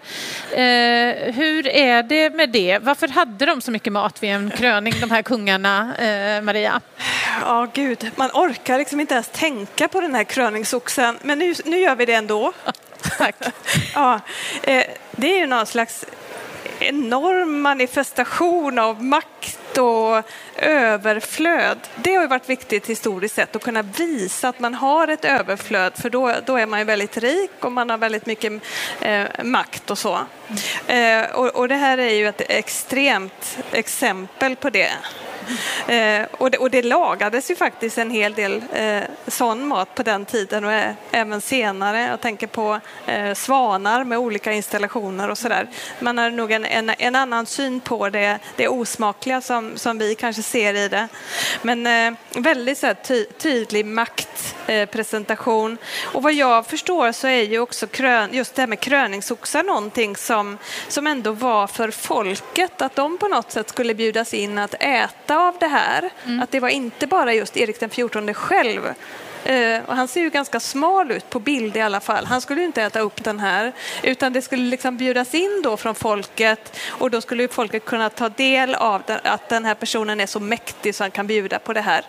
Eh, 0.51 1.33
hur 1.33 1.67
är 1.67 2.03
det 2.03 2.35
med 2.35 2.49
det? 2.49 2.79
Varför 2.79 3.07
hade 3.07 3.45
de 3.45 3.61
så 3.61 3.71
mycket 3.71 3.93
mat 3.93 4.23
vid 4.23 4.29
en 4.29 4.51
kröning, 4.51 4.93
de 5.01 5.11
här 5.11 5.21
kungarna, 5.21 5.95
eh, 5.97 6.41
Maria? 6.41 6.81
Ja, 7.41 7.67
gud, 7.73 8.11
man 8.15 8.29
orkar 8.33 8.77
liksom 8.77 8.99
inte 8.99 9.13
ens 9.13 9.27
tänka 9.27 9.87
på 9.87 10.01
den 10.01 10.15
här 10.15 10.23
kröningsoxen, 10.23 11.19
men 11.21 11.39
nu, 11.39 11.53
nu 11.65 11.77
gör 11.77 11.95
vi 11.95 12.05
det 12.05 12.13
ändå. 12.13 12.53
Tack. 13.17 13.35
ja, 13.93 14.19
eh, 14.63 14.83
det 15.11 15.33
är 15.33 15.39
ju 15.39 15.47
någon 15.47 15.65
slags 15.65 16.05
enorm 16.79 17.61
manifestation 17.61 18.79
av 18.79 19.03
makt 19.03 19.77
och 19.77 20.23
överflöd. 20.55 21.77
Det 21.95 22.15
har 22.15 22.21
ju 22.21 22.27
varit 22.27 22.49
viktigt 22.49 22.87
historiskt 22.87 23.35
sett 23.35 23.55
att 23.55 23.63
kunna 23.63 23.81
visa 23.81 24.49
att 24.49 24.59
man 24.59 24.73
har 24.73 25.07
ett 25.07 25.25
överflöd 25.25 25.93
för 25.95 26.09
då, 26.09 26.33
då 26.45 26.57
är 26.57 26.65
man 26.65 26.79
ju 26.79 26.85
väldigt 26.85 27.17
rik 27.17 27.51
och 27.59 27.71
man 27.71 27.89
har 27.89 27.97
väldigt 27.97 28.25
mycket 28.25 28.53
eh, 29.01 29.25
makt 29.43 29.91
och 29.91 29.97
så. 29.97 30.19
Eh, 30.87 31.31
och, 31.33 31.55
och 31.55 31.67
det 31.67 31.75
här 31.75 31.97
är 31.97 32.13
ju 32.13 32.27
ett 32.27 32.41
extremt 32.49 33.57
exempel 33.71 34.55
på 34.55 34.69
det. 34.69 34.91
Eh, 35.87 36.25
och, 36.31 36.51
det, 36.51 36.57
och 36.57 36.71
det 36.71 36.81
lagades 36.81 37.51
ju 37.51 37.55
faktiskt 37.55 37.97
en 37.97 38.11
hel 38.11 38.33
del 38.33 38.63
eh, 38.73 39.01
sån 39.27 39.67
mat 39.67 39.95
på 39.95 40.03
den 40.03 40.25
tiden 40.25 40.65
och 40.65 40.71
även 41.11 41.41
senare. 41.41 42.01
Jag 42.01 42.21
tänker 42.21 42.47
på 42.47 42.79
eh, 43.05 43.33
svanar 43.33 44.03
med 44.03 44.17
olika 44.17 44.53
installationer 44.53 45.29
och 45.29 45.37
sådär. 45.37 45.67
Man 45.99 46.17
har 46.17 46.29
nog 46.29 46.51
en, 46.51 46.65
en, 46.65 46.89
en, 46.97 47.15
annan 47.15 47.45
syn 47.45 47.79
på 47.79 48.09
det, 48.09 48.39
det 48.55 48.67
osmakliga 48.67 49.41
som, 49.41 49.77
som 49.77 49.97
vi 49.97 50.15
kanske 50.15 50.41
ser 50.43 50.73
i 50.73 50.87
det. 50.87 51.07
Men 51.61 51.87
eh, 51.87 52.13
väldigt 52.41 52.77
så 52.77 52.87
här, 52.87 52.93
ty, 52.93 53.25
tydlig 53.25 53.85
maktpresentation. 53.85 55.71
Eh, 55.71 56.15
och 56.15 56.23
vad 56.23 56.33
jag 56.33 56.65
förstår 56.65 57.11
så 57.11 57.27
är 57.27 57.43
ju 57.43 57.59
också 57.59 57.87
krön, 57.87 58.29
just 58.33 58.55
det 58.55 58.61
här 58.61 58.67
med 58.67 58.79
kröningsoxar 58.79 59.63
någonting 59.63 60.15
som, 60.15 60.57
som 60.87 61.07
ändå 61.07 61.31
var 61.31 61.67
för 61.67 61.91
folket, 61.91 62.81
att 62.81 62.95
de 62.95 63.17
på 63.17 63.27
något 63.27 63.51
sätt 63.51 63.69
skulle 63.69 63.95
bjudas 63.95 64.33
in 64.33 64.57
att 64.57 64.75
äta 64.79 65.38
av 65.47 65.55
det 65.59 65.67
här. 65.67 66.09
Mm. 66.25 66.39
Att 66.39 66.51
det 66.51 66.59
var 66.59 66.69
inte 66.69 67.07
bara 67.07 67.33
just 67.33 67.57
Erik 67.57 67.79
den 67.79 67.89
XIV 67.89 68.33
själv 68.33 68.81
Uh, 69.49 69.79
och 69.85 69.95
han 69.95 70.07
ser 70.07 70.21
ju 70.21 70.29
ganska 70.29 70.59
smal 70.59 71.11
ut 71.11 71.29
på 71.29 71.39
bild 71.39 71.77
i 71.77 71.81
alla 71.81 71.99
fall. 71.99 72.25
Han 72.25 72.41
skulle 72.41 72.63
inte 72.63 72.81
äta 72.81 72.99
upp 72.99 73.23
den 73.23 73.39
här, 73.39 73.73
utan 74.03 74.33
det 74.33 74.41
skulle 74.41 74.63
liksom 74.63 74.97
bjudas 74.97 75.35
in 75.35 75.61
då 75.63 75.77
från 75.77 75.95
folket 75.95 76.79
och 76.87 77.11
då 77.11 77.21
skulle 77.21 77.47
folket 77.47 77.85
kunna 77.85 78.09
ta 78.09 78.29
del 78.29 78.75
av 78.75 79.01
den, 79.07 79.19
att 79.23 79.49
den 79.49 79.65
här 79.65 79.75
personen 79.75 80.19
är 80.19 80.25
så 80.25 80.39
mäktig 80.39 80.95
så 80.95 81.03
han 81.03 81.11
kan 81.11 81.27
bjuda 81.27 81.59
på 81.59 81.73
det 81.73 81.81
här. 81.81 82.05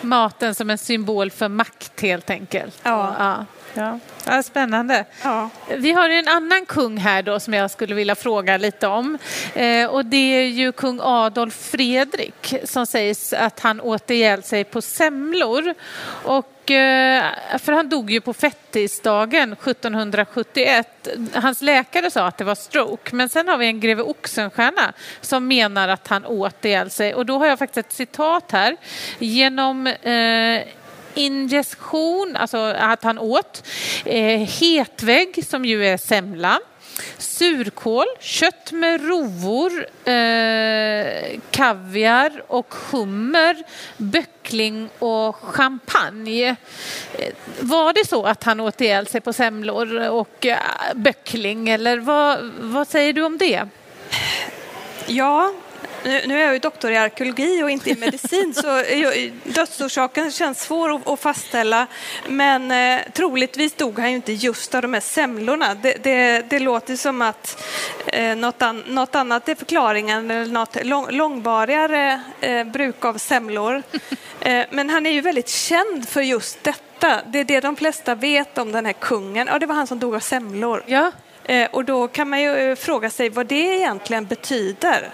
Maten 0.00 0.54
som 0.54 0.70
en 0.70 0.78
symbol 0.78 1.30
för 1.30 1.48
makt 1.48 2.00
helt 2.00 2.30
enkelt. 2.30 2.80
Ja. 2.82 3.14
ja. 3.18 3.44
Ja. 3.76 3.98
Ja, 4.26 4.42
spännande. 4.42 5.04
Ja. 5.22 5.50
Vi 5.68 5.92
har 5.92 6.08
en 6.08 6.28
annan 6.28 6.66
kung 6.66 6.96
här 6.96 7.22
då 7.22 7.40
som 7.40 7.54
jag 7.54 7.70
skulle 7.70 7.94
vilja 7.94 8.14
fråga 8.14 8.56
lite 8.56 8.86
om. 8.86 9.18
Eh, 9.54 9.86
och 9.86 10.04
det 10.04 10.16
är 10.16 10.46
ju 10.46 10.72
kung 10.72 11.00
Adolf 11.02 11.54
Fredrik 11.54 12.54
som 12.64 12.86
sägs 12.86 13.32
att 13.32 13.60
han 13.60 13.80
åt 13.80 14.10
ihjäl 14.10 14.42
sig 14.42 14.64
på 14.64 14.82
semlor. 14.82 15.74
Och, 16.24 16.70
eh, 16.70 17.24
för 17.58 17.72
han 17.72 17.88
dog 17.88 18.10
ju 18.10 18.20
på 18.20 18.32
fettisdagen 18.32 19.56
1771. 19.56 21.08
Hans 21.34 21.62
läkare 21.62 22.10
sa 22.10 22.26
att 22.26 22.38
det 22.38 22.44
var 22.44 22.54
stroke. 22.54 23.14
Men 23.14 23.28
sen 23.28 23.48
har 23.48 23.58
vi 23.58 23.66
en 23.66 23.80
greve 23.80 24.02
Oxenstierna 24.02 24.92
som 25.20 25.48
menar 25.48 25.88
att 25.88 26.08
han 26.08 26.26
åt 26.26 26.64
ihjäl 26.64 26.90
sig. 26.90 27.14
Och 27.14 27.26
då 27.26 27.38
har 27.38 27.46
jag 27.46 27.58
faktiskt 27.58 27.86
ett 27.86 27.92
citat 27.92 28.52
här. 28.52 28.76
Genom 29.18 29.86
eh, 29.86 30.62
injektion, 31.16 32.36
alltså 32.36 32.58
att 32.58 33.02
han 33.02 33.18
åt, 33.18 33.66
eh, 34.04 34.40
hetvägg 34.40 35.44
som 35.48 35.64
ju 35.64 35.86
är 35.86 35.96
semla, 35.96 36.60
surkål, 37.18 38.06
kött 38.20 38.72
med 38.72 39.08
rovor, 39.08 39.86
eh, 40.04 41.40
kaviar 41.50 42.42
och 42.46 42.74
hummer, 42.90 43.56
böckling 43.96 44.88
och 44.98 45.36
champagne. 45.36 46.56
Eh, 47.18 47.34
var 47.60 47.92
det 47.92 48.08
så 48.08 48.24
att 48.24 48.44
han 48.44 48.60
åt 48.60 48.80
ihjäl 48.80 49.06
sig 49.06 49.20
på 49.20 49.32
semlor 49.32 50.08
och 50.08 50.46
eh, 50.46 50.58
böckling 50.94 51.68
eller 51.68 51.98
vad, 51.98 52.50
vad 52.60 52.88
säger 52.88 53.12
du 53.12 53.22
om 53.22 53.38
det? 53.38 53.68
Ja, 55.06 55.52
nu, 56.04 56.26
nu 56.26 56.40
är 56.40 56.44
jag 56.44 56.52
ju 56.52 56.58
doktor 56.58 56.90
i 56.90 56.96
arkeologi 56.96 57.62
och 57.62 57.70
inte 57.70 57.90
i 57.90 57.96
medicin 57.96 58.54
så 58.54 58.82
dödsorsaken 59.44 60.30
känns 60.30 60.60
svår 60.60 60.96
att, 60.96 61.08
att 61.08 61.20
fastställa. 61.20 61.86
Men 62.28 62.70
eh, 62.70 63.00
troligtvis 63.12 63.74
dog 63.74 63.98
han 63.98 64.10
ju 64.10 64.16
inte 64.16 64.32
just 64.32 64.74
av 64.74 64.82
de 64.82 64.94
här 64.94 65.00
semlorna. 65.00 65.74
Det, 65.74 65.96
det, 66.02 66.50
det 66.50 66.58
låter 66.58 66.96
som 66.96 67.22
att 67.22 67.64
eh, 68.06 68.36
något, 68.36 68.62
an, 68.62 68.84
något, 68.86 69.14
annat 69.14 69.48
är 69.48 69.54
förklaringen 69.54 70.30
eller 70.30 70.52
något 70.52 70.84
lång, 70.84 71.06
långvarigare 71.10 72.20
eh, 72.40 72.64
bruk 72.64 73.04
av 73.04 73.18
semlor. 73.18 73.82
Eh, 74.40 74.66
men 74.70 74.90
han 74.90 75.06
är 75.06 75.10
ju 75.10 75.20
väldigt 75.20 75.48
känd 75.48 76.08
för 76.08 76.20
just 76.20 76.64
detta. 76.64 77.20
Det 77.26 77.38
är 77.38 77.44
det 77.44 77.60
de 77.60 77.76
flesta 77.76 78.14
vet 78.14 78.58
om 78.58 78.72
den 78.72 78.86
här 78.86 78.92
kungen. 78.92 79.46
Ja, 79.46 79.58
det 79.58 79.66
var 79.66 79.74
han 79.74 79.86
som 79.86 79.98
dog 79.98 80.14
av 80.14 80.20
semlor. 80.20 80.82
Ja. 80.86 81.12
Eh, 81.48 81.68
och 81.70 81.84
då 81.84 82.08
kan 82.08 82.30
man 82.30 82.42
ju 82.42 82.70
eh, 82.70 82.76
fråga 82.76 83.10
sig 83.10 83.28
vad 83.28 83.46
det 83.46 83.76
egentligen 83.76 84.26
betyder. 84.26 85.10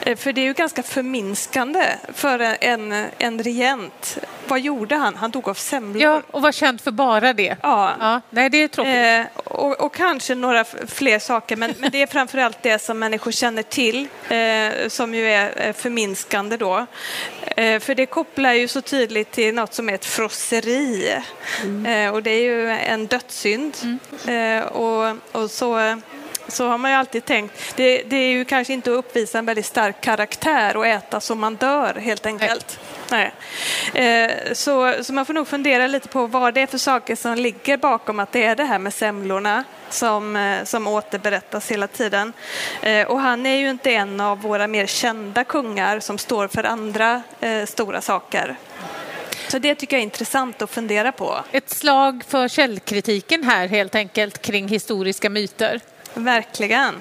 Eh, 0.00 0.16
för 0.16 0.32
det 0.32 0.40
är 0.40 0.44
ju 0.44 0.52
ganska 0.52 0.82
förminskande 0.82 1.86
för 2.14 2.56
en, 2.60 3.06
en 3.18 3.42
regent. 3.42 4.18
Vad 4.48 4.60
gjorde 4.60 4.96
han? 4.96 5.16
Han 5.16 5.30
dog 5.30 5.48
av 5.48 5.54
semlor. 5.54 6.02
Ja, 6.02 6.22
och 6.30 6.42
var 6.42 6.52
känd 6.52 6.80
för 6.80 6.90
bara 6.90 7.32
det. 7.32 7.56
Ja. 7.62 7.94
ja 8.00 8.20
nej, 8.30 8.50
det 8.50 8.62
är 8.62 8.68
tråkigt. 8.68 9.32
och, 9.44 9.80
och, 9.80 9.94
kanske 9.94 10.34
några 10.34 10.64
fler 10.86 11.18
saker, 11.18 11.56
men, 11.56 11.74
men 11.78 11.90
det 11.90 12.02
är 12.02 12.06
framförallt 12.06 12.62
det 12.62 12.78
som 12.78 12.98
människor 12.98 13.30
känner 13.30 13.62
till 13.62 14.08
som 14.88 15.14
ju 15.14 15.28
är 15.28 15.72
förminskande 15.72 16.56
då. 16.56 16.86
för 17.56 17.94
det 17.94 18.06
kopplar 18.06 18.52
ju 18.52 18.68
så 18.68 18.80
tydligt 18.80 19.30
till 19.30 19.54
något 19.54 19.74
som 19.74 19.88
är 19.88 19.94
ett 19.94 20.04
frosseri. 20.04 21.16
Mm. 21.62 22.14
och 22.14 22.22
det 22.22 22.30
är 22.30 22.42
ju 22.42 22.70
en 22.70 23.06
dödssynd. 23.06 23.76
Mm. 24.26 24.64
och, 24.64 25.16
och 25.32 25.50
så 25.50 25.73
Eh, 25.80 25.96
så, 26.48 26.68
har 26.68 26.78
man 26.78 26.90
ju 26.90 26.96
alltid 26.96 27.24
tänkt. 27.24 27.76
Det, 27.76 28.02
det, 28.02 28.16
är 28.16 28.32
ju 28.32 28.44
kanske 28.44 28.72
inte 28.72 28.90
att 28.90 28.96
uppvisa 28.96 29.38
en 29.38 29.46
väldigt 29.46 29.66
stark 29.66 30.00
karaktär 30.00 30.76
och 30.76 30.86
äta 30.86 31.20
så 31.20 31.34
man 31.34 31.56
dör 31.56 31.94
helt 31.94 32.26
enkelt. 32.26 32.80
Nej. 33.10 33.32
Eh, 33.94 34.52
så, 34.52 34.94
så 35.04 35.12
man 35.12 35.26
får 35.26 35.34
nog 35.34 35.48
fundera 35.48 35.86
lite 35.86 36.08
på 36.08 36.26
vad 36.26 36.54
det 36.54 36.60
är 36.60 36.66
för 36.66 36.78
saker 36.78 37.16
som 37.16 37.34
ligger 37.34 37.76
bakom 37.76 38.20
att 38.20 38.32
det 38.32 38.44
är 38.44 38.56
det 38.56 38.64
här 38.64 38.78
med 38.78 38.94
semlorna 38.94 39.64
som, 39.90 40.36
eh, 40.36 40.64
som 40.64 40.86
återberättas 40.86 41.70
hela 41.70 41.86
tiden. 41.86 42.32
Eh, 42.82 43.06
och 43.06 43.20
han 43.20 43.46
är 43.46 43.56
ju 43.56 43.70
inte 43.70 43.90
en 43.90 44.20
av 44.20 44.40
våra 44.40 44.66
mer 44.66 44.86
kända 44.86 45.44
kungar 45.44 46.00
som 46.00 46.18
står 46.18 46.48
för 46.48 46.64
andra 46.64 47.22
eh, 47.40 47.64
stora 47.66 48.00
saker. 48.00 48.56
Så 49.48 49.58
det 49.58 49.74
tycker 49.74 49.96
jag 49.96 50.00
är 50.00 50.04
intressant 50.04 50.62
att 50.62 50.70
fundera 50.70 51.12
på. 51.12 51.44
Ett 51.52 51.70
slag 51.70 52.24
för 52.28 52.48
källkritiken 52.48 53.44
här 53.44 53.68
helt 53.68 53.94
enkelt 53.94 54.42
kring 54.42 54.68
historiska 54.68 55.30
myter. 55.30 55.80
Verkligen. 56.14 56.94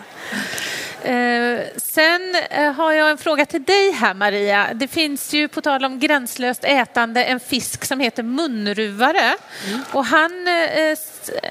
Eh, 1.04 1.60
sen 1.78 2.36
eh, 2.50 2.72
har 2.72 2.92
jag 2.92 3.10
en 3.10 3.18
fråga 3.18 3.46
till 3.46 3.64
dig 3.64 3.92
här 3.92 4.14
Maria. 4.14 4.70
Det 4.74 4.88
finns 4.88 5.34
ju 5.34 5.48
på 5.48 5.62
tal 5.62 5.86
om 5.86 6.00
gränslöst 6.00 6.64
ätande 6.64 7.24
en 7.24 7.40
fisk 7.40 7.86
som 7.86 8.00
heter 8.00 8.24
munruvare 8.24 9.36
mm. 9.68 9.82
och 9.92 10.06
han 10.06 10.48
eh, 10.48 10.98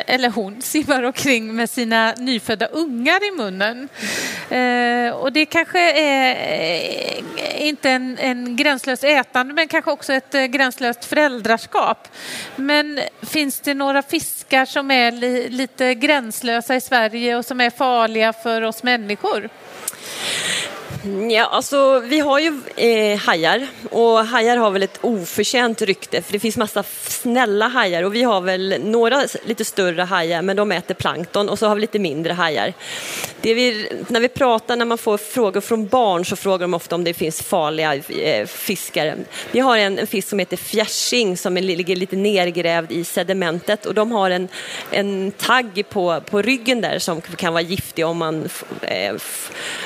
eller 0.06 0.30
hon 0.30 0.62
simmar 0.62 1.02
omkring 1.02 1.54
med 1.54 1.70
sina 1.70 2.14
nyfödda 2.18 2.66
ungar 2.66 3.28
i 3.28 3.30
munnen. 3.36 3.88
Eh, 4.50 5.14
och 5.14 5.32
det 5.32 5.46
kanske 5.46 5.92
är 5.92 6.36
eh, 7.36 7.66
inte 7.66 7.90
en, 7.90 8.18
en 8.18 8.56
gränslös 8.56 9.04
ätande 9.04 9.54
men 9.54 9.68
kanske 9.68 9.90
också 9.90 10.12
ett 10.12 10.34
eh, 10.34 10.44
gränslöst 10.44 11.04
föräldraskap. 11.04 12.08
Men 12.56 13.00
finns 13.22 13.60
det 13.60 13.74
några 13.74 14.02
fiskar 14.02 14.64
som 14.64 14.90
är 14.90 15.12
li, 15.12 15.48
lite 15.48 15.94
gränslösa 15.94 16.76
i 16.76 16.80
Sverige 16.80 17.36
och 17.36 17.44
som 17.44 17.60
är 17.60 17.70
farliga 17.70 18.32
för 18.32 18.62
oss 18.62 18.82
människor? 18.82 19.48
Ja, 21.30 21.44
alltså 21.44 22.00
vi 22.00 22.18
har 22.18 22.38
ju 22.38 22.60
eh, 22.76 23.18
hajar 23.18 23.66
och 23.90 24.26
hajar 24.26 24.56
har 24.56 24.70
väl 24.70 24.82
ett 24.82 24.98
oförtjänt 25.00 25.82
rykte 25.82 26.22
för 26.22 26.32
det 26.32 26.38
finns 26.38 26.56
massa 26.56 26.82
snälla 27.02 27.68
hajar 27.68 28.02
och 28.02 28.14
vi 28.14 28.22
har 28.22 28.40
väl 28.40 28.76
några 28.80 29.26
lite 29.44 29.64
större 29.64 30.02
hajar 30.02 30.42
men 30.42 30.56
de 30.56 30.72
äter 30.72 30.94
plankton 30.94 31.48
och 31.48 31.58
så 31.58 31.66
har 31.66 31.74
vi 31.74 31.80
lite 31.80 31.98
mindre 31.98 32.32
hajar. 32.32 32.72
Det 33.40 33.54
vi, 33.54 33.88
när 34.08 34.20
vi 34.20 34.28
pratar, 34.28 34.76
när 34.76 34.84
man 34.84 34.98
får 34.98 35.18
frågor 35.18 35.60
från 35.60 35.88
barn 35.88 36.24
så 36.24 36.36
frågar 36.36 36.58
de 36.58 36.74
ofta 36.74 36.94
om 36.94 37.04
det 37.04 37.14
finns 37.14 37.42
farliga 37.42 37.94
eh, 37.94 38.46
fiskar. 38.46 39.16
Vi 39.52 39.60
har 39.60 39.78
en, 39.78 39.98
en, 39.98 40.06
fisk 40.06 40.28
som 40.28 40.38
heter 40.38 40.56
fjärsing 40.56 41.36
som 41.36 41.56
är, 41.56 41.62
ligger 41.62 41.96
lite 41.96 42.16
nergrävd 42.16 42.92
i 42.92 43.04
sedimentet 43.04 43.86
och 43.86 43.94
de 43.94 44.12
har 44.12 44.30
en, 44.30 44.48
en 44.90 45.32
tagg 45.32 45.84
på, 45.88 46.20
på 46.30 46.42
ryggen 46.42 46.80
där 46.80 46.98
som 46.98 47.20
kan 47.20 47.52
vara 47.52 47.62
giftig 47.62 48.06
om 48.06 48.18
man 48.18 48.48
eh, 48.82 49.14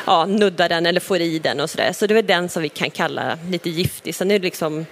ja, 0.06 0.26
nuddar 0.26 0.68
den 0.68 0.86
eller 0.86 1.05
får 1.06 1.20
i 1.20 1.38
den 1.38 1.60
och 1.60 1.70
sådär. 1.70 1.92
Så 1.92 2.06
det 2.06 2.12
är 2.12 2.16
väl 2.16 2.26
den 2.26 2.48
som 2.48 2.62
vi 2.62 2.68
kan 2.68 2.90
kalla 2.90 3.38
lite 3.50 3.70
giftig. 3.70 4.14
Sen 4.14 4.30
är 4.30 4.38
det 4.38 4.44
liksom 4.44 4.86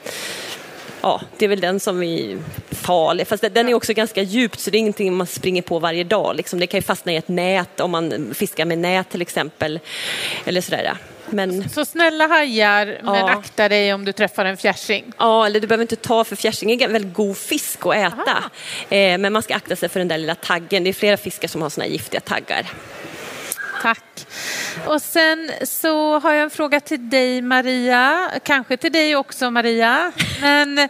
ja, 1.05 1.21
det 1.39 1.45
är 1.45 1.49
väl 1.49 1.61
den 1.61 1.81
som 1.81 2.03
är 2.03 2.39
farlig. 2.71 3.27
Fast 3.27 3.45
den 3.53 3.69
är 3.69 3.75
också 3.75 3.93
ganska 3.93 4.23
djupt 4.23 4.61
så 4.61 4.71
det 4.71 4.77
är 4.77 4.81
ingenting 4.81 5.15
man 5.15 5.27
springer 5.27 5.63
på 5.63 5.79
varje 5.79 6.05
dag. 6.05 6.37
Liksom. 6.37 6.61
Det 6.61 6.67
kan 6.67 6.79
ju 6.79 6.83
fastna 6.83 7.13
i 7.13 7.17
ett 7.17 7.29
nät 7.29 7.81
om 7.81 7.91
man 7.91 8.35
fiskar 8.35 8.65
med 8.65 8.79
nät 8.79 9.11
till 9.11 9.23
exempel. 9.23 9.81
Eller 10.45 10.61
sådär. 10.61 10.97
Men... 11.31 11.69
Så 11.69 11.85
snälla 11.85 12.27
hajar, 12.27 12.99
ja. 13.03 13.13
men 13.13 13.25
akta 13.25 13.69
dig 13.69 13.95
om 13.95 14.05
du 14.05 14.13
träffar 14.13 14.45
en 14.45 14.57
fjärsing. 14.57 15.13
Ja, 15.19 15.47
eller 15.47 15.61
du 15.61 15.67
behöver 15.67 15.83
inte 15.83 15.97
ta 15.97 16.25
för 16.25 16.37
fjärsing 16.37 16.71
är 16.71 16.85
en 16.85 16.93
väldigt 16.93 17.15
god 17.15 17.37
fisk 17.37 17.87
att 17.87 17.95
äta. 17.95 18.45
Eh, 18.89 19.19
men 19.19 19.33
man 19.33 19.43
ska 19.43 19.55
akta 19.55 19.77
sig 19.77 19.89
för 19.89 20.01
den 20.01 20.09
där 20.09 20.19
lilla 20.19 20.35
taggen. 20.35 20.85
Det 20.85 20.91
är 20.91 20.95
flera 20.95 21.17
fiskar 21.17 21.49
som 21.49 21.63
har 21.63 21.71
såna 21.71 21.87
giftiga 21.87 22.21
taggar. 22.21 22.67
Tack. 23.85 24.27
Och 24.87 25.03
sen 25.03 25.51
så 25.63 26.19
har 26.19 26.33
jag 26.33 26.43
en 26.43 26.51
fråga 26.51 26.81
till 26.81 27.11
dig 27.11 27.43
Maria, 27.43 28.31
kanske 28.43 28.77
till 28.77 28.93
dig 28.93 29.17
också 29.17 29.51
Maria. 29.51 30.13
Men 30.41 30.79
eh, 30.79 30.89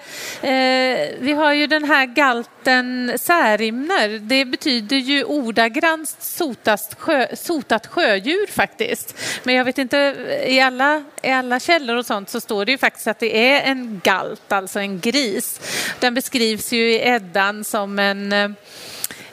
vi 1.19 1.33
har 1.37 1.53
ju 1.53 1.67
den 1.67 1.85
här 1.85 2.07
galten 2.07 3.13
särimner. 3.19 4.19
Det 4.19 4.45
betyder 4.45 4.97
ju 4.97 5.25
ordagrant 5.25 6.09
sotast 6.09 6.95
sjö, 7.01 7.37
sotat 7.37 7.87
sjödjur 7.87 8.47
faktiskt. 8.47 9.19
Men 9.43 9.55
jag 9.55 9.65
vet 9.65 9.79
inte, 9.79 10.17
i 10.47 10.61
alla, 10.61 11.05
i 11.23 11.31
alla 11.31 11.61
källor 11.61 11.97
och 11.97 12.07
sånt 12.07 12.31
så 12.31 12.41
står 12.41 12.65
det 12.65 12.73
ju 12.73 12.79
faktiskt 12.79 13.07
att 13.07 13.19
det 13.19 13.55
är 13.55 13.71
en 13.71 14.01
galt, 14.05 14.53
alltså 14.53 14.81
en 14.81 15.01
gris. 15.01 15.61
Den 16.01 16.15
beskrivs 16.15 16.73
ju 16.73 16.91
i 16.91 17.09
Eddan 17.09 17.65
som 17.65 17.99
en 17.99 18.33
eh, 18.33 18.49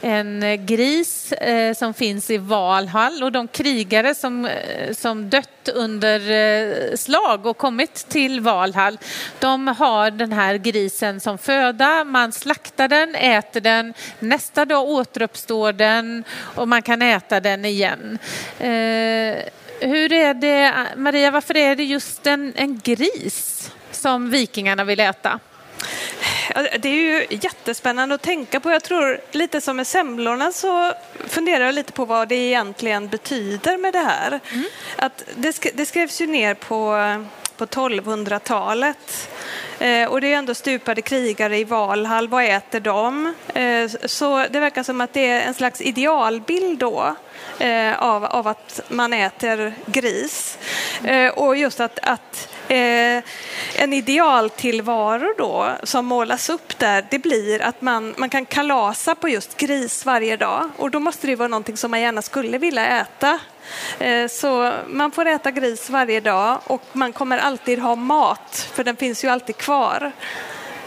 en 0.02 0.43
eh, 0.43 0.56
gris 0.56 1.32
eh, 1.32 1.74
som 1.74 1.93
finns 1.93 2.30
i 2.30 2.38
Valhall 2.38 3.24
och 3.24 3.32
de 3.32 3.47
krigare 3.47 4.16
som, 4.16 4.45
eh, 4.45 4.93
som 4.93 5.30
dött 5.30 5.70
under 5.74 6.32
eh, 6.32 6.95
slag 6.95 7.45
och 7.45 7.58
kommit 7.58 7.93
till 7.93 8.39
Valhall, 8.39 8.97
de 9.39 9.68
har 9.68 10.12
den 10.12 10.32
här 10.32 10.56
grisen 10.56 11.20
som 11.20 11.38
föda. 11.38 12.04
Man 12.04 12.32
slaktar 12.32 12.88
den, 12.88 13.16
äter 13.16 13.62
den, 13.62 13.93
nästa 14.20 14.66
dag 14.66 14.88
återuppstår 14.88 15.74
den 15.74 16.24
och 16.56 16.68
man 16.68 16.82
kan 16.82 17.02
äta 17.02 17.39
den 17.39 17.66
igen. 17.66 18.20
Eh, 18.60 19.38
hur 19.80 20.14
är 20.14 20.34
det, 20.34 20.74
Maria, 20.95 21.32
varför 21.32 21.58
är 21.58 21.76
det 21.76 21.84
just 21.84 22.28
en, 22.28 22.54
en 22.56 22.80
gris 22.80 23.72
som 23.91 24.30
vikingarna 24.30 24.84
vill 24.84 24.99
äta? 24.99 25.39
Det 26.79 26.89
är 26.89 26.95
ju 26.95 27.25
jättespännande 27.29 28.15
att 28.15 28.21
tänka 28.21 28.59
på. 28.59 28.71
Jag 28.71 28.84
tror 28.84 29.21
lite 29.32 29.61
som 29.61 29.77
med 29.77 29.88
semlorna 29.88 30.51
så 30.51 30.93
funderar 31.27 31.65
jag 31.65 31.75
lite 31.75 31.91
på 31.91 32.05
vad 32.05 32.27
det 32.27 32.36
egentligen 32.36 33.07
betyder 33.07 33.77
med 33.77 33.93
det 33.93 33.99
här. 33.99 34.39
Mm. 34.51 34.65
Att 34.95 35.23
det, 35.36 35.71
det 35.73 35.86
skrevs 35.86 36.21
ju 36.21 36.27
ner 36.27 36.53
på, 36.53 36.95
på 37.57 37.65
1200-talet. 37.65 39.29
Eh, 39.79 40.09
och 40.09 40.21
det 40.21 40.34
är 40.34 40.38
ändå 40.38 40.53
stupade 40.53 41.01
krigare 41.01 41.57
i 41.57 41.63
Valhall, 41.63 42.27
vad 42.27 42.45
äter 42.45 42.79
de? 42.79 43.34
Eh, 43.53 43.89
så 44.05 44.45
det 44.49 44.59
verkar 44.59 44.84
som 44.84 45.01
att 45.01 45.13
det 45.13 45.27
är 45.27 45.41
en 45.41 45.53
slags 45.53 45.82
idealbild 45.82 46.79
då 46.79 47.15
eh, 47.59 48.03
av, 48.03 48.25
av 48.25 48.47
att 48.47 48.82
man 48.88 49.13
äter 49.13 49.73
gris. 49.86 50.57
och 51.36 51.57
just 51.57 51.79
att, 51.79 51.99
att 52.01 52.51
Eh, 52.72 53.24
en 53.76 53.93
idealtillvaro 53.93 55.34
då 55.38 55.72
som 55.84 56.05
målas 56.05 56.49
upp 56.49 56.80
där, 56.80 57.05
det 57.09 57.19
blir 57.19 57.61
att 57.61 57.82
man, 57.82 58.13
man 58.17 58.30
kan 58.30 58.45
kalasa 58.45 59.15
på 59.15 59.30
just 59.30 59.57
gris 59.57 60.05
varje 60.05 60.38
dag 60.38 60.69
och 60.78 60.91
då 60.91 60.99
måste 60.99 61.28
det 61.28 61.36
vara 61.36 61.47
någonting 61.47 61.78
som 61.78 61.91
man 61.91 62.01
gärna 62.01 62.22
skulle 62.22 62.57
vilja 62.57 63.01
äta. 63.01 63.39
Eh, 63.99 64.28
så 64.28 64.74
man 64.88 65.11
får 65.11 65.26
äta 65.26 65.51
gris 65.51 65.89
varje 65.89 66.19
dag 66.19 66.59
och 66.63 66.82
man 66.91 67.13
kommer 67.13 67.38
alltid 67.38 67.80
ha 67.80 67.95
mat, 67.95 68.69
för 68.74 68.84
den 68.84 68.95
finns 68.95 69.24
ju 69.24 69.28
alltid 69.28 69.57
kvar. 69.57 70.11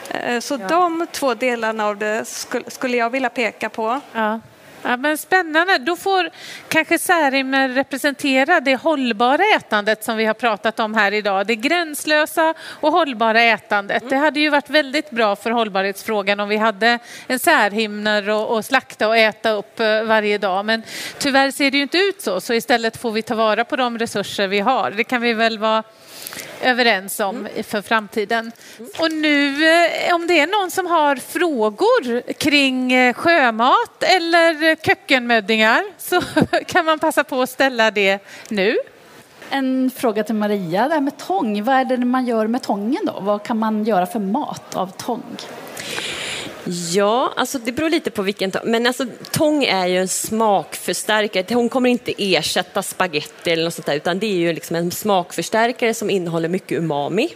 Eh, 0.09 0.41
så 0.41 0.59
ja. 0.61 0.69
de 0.69 1.07
två 1.13 1.35
delarna 1.35 1.87
av 1.87 1.97
det 1.97 2.25
skulle 2.69 2.97
jag 2.97 3.11
vilja 3.11 3.31
peka 3.31 3.69
på. 3.69 4.01
Ja. 4.13 4.41
Ja, 4.85 4.97
men 4.97 5.19
spännande. 5.19 5.79
Då 5.79 5.97
får 5.97 6.31
kanske 6.69 6.99
Särimner 6.99 7.69
representera 7.69 8.61
det 8.61 8.77
hållbara 8.77 9.43
ätandet 9.57 10.05
som 10.05 10.17
vi 10.17 10.25
har 10.25 10.35
pratat 10.35 10.81
om 10.81 10.95
här 10.95 11.13
idag. 11.13 11.47
Det 11.47 11.57
gränslösa 11.57 12.55
och 12.69 12.93
hållbara 12.93 13.43
ätandet. 13.43 14.03
Mm. 14.03 14.11
Det 14.11 14.17
hade 14.17 14.41
ju 14.41 14.51
varit 14.51 14.71
väldigt 14.71 15.11
bra 15.11 15.37
för 15.37 15.51
hållbarhetsfrågan 15.51 16.41
om 16.41 16.49
vi 16.49 16.57
hade 16.57 16.99
en 17.27 17.39
särhimner 17.39 18.31
och, 18.31 18.57
och 18.57 18.65
slakta 18.65 19.09
och 19.09 19.17
äta 19.17 19.51
upp 19.51 19.81
eh, 19.81 20.03
varje 20.03 20.39
dag. 20.39 20.65
Men 20.65 20.83
tyvärr 21.19 21.51
ser 21.51 21.71
det 21.71 21.77
ju 21.77 21.83
inte 21.83 21.99
ut 21.99 22.23
så, 22.23 22.41
så 22.41 22.55
istället 22.55 22.97
får 22.97 23.11
vi 23.11 23.23
ta 23.23 23.35
vara 23.35 23.65
på 23.65 23.77
de 23.77 23.99
resurser 23.99 24.49
vi 24.49 24.61
har. 24.61 24.91
Det 24.91 25.05
kan 25.05 25.23
vi 25.23 25.33
väl 25.33 25.59
vara 25.59 25.83
överens 26.63 27.21
om 27.21 27.37
mm. 27.37 27.65
för 27.65 27.83
framtiden. 27.83 28.53
Och 28.99 29.13
nu 29.13 29.69
eh, 29.69 30.15
om 30.15 30.27
det 30.27 30.41
är 30.41 30.47
någon 30.47 30.71
som 30.71 30.87
har 30.87 31.17
frågor 31.17 32.33
kring 32.33 32.93
eh, 32.93 33.15
sjömat 33.15 34.03
eller 34.03 34.74
kökkenmöddingar 34.83 35.83
så 35.99 36.23
kan 36.67 36.85
man 36.85 36.99
passa 36.99 37.25
på 37.25 37.43
att 37.43 37.51
ställa 37.51 37.91
det 37.91 38.19
nu. 38.49 38.77
En 39.51 39.91
fråga 39.97 40.25
till 40.25 40.35
Maria, 40.35 40.89
det 40.89 40.95
här 40.95 41.01
med 41.01 41.19
tång. 41.19 41.65
Vad 41.65 41.75
är 41.75 41.85
det 41.85 41.97
man 42.05 42.27
gör 42.27 42.47
med 42.47 42.63
tången 42.63 43.01
då? 43.07 43.21
Vad 43.21 43.43
kan 43.43 43.59
man 43.59 43.85
göra 43.85 44.07
för 44.07 44.21
mat 44.21 44.75
av 44.75 44.87
tång? 44.87 45.23
Ja, 46.93 47.33
alltså 47.37 47.59
det 47.59 47.73
beror 47.73 47.91
lite 47.91 48.11
på 48.11 48.23
vilken 48.23 48.51
tång. 48.51 48.63
Men 48.65 48.87
alltså, 48.87 49.07
tång 49.31 49.65
är 49.65 49.87
ju 49.87 49.99
en 49.99 50.09
smakförstärkare. 50.09 51.55
Hon 51.55 51.69
kommer 51.69 51.91
inte 51.91 52.15
ersätta 52.19 52.83
spaghetti 52.83 53.51
eller 53.51 53.65
något 53.65 53.75
sånt 53.75 53.87
där, 53.87 53.97
utan 53.97 54.19
det 54.19 54.27
är 54.27 54.37
ju 54.37 54.53
liksom 54.53 54.77
en 54.77 54.91
smakförstärkare 54.91 55.95
som 55.95 56.11
innehåller 56.11 56.49
mycket 56.49 56.79
umami. 56.79 57.29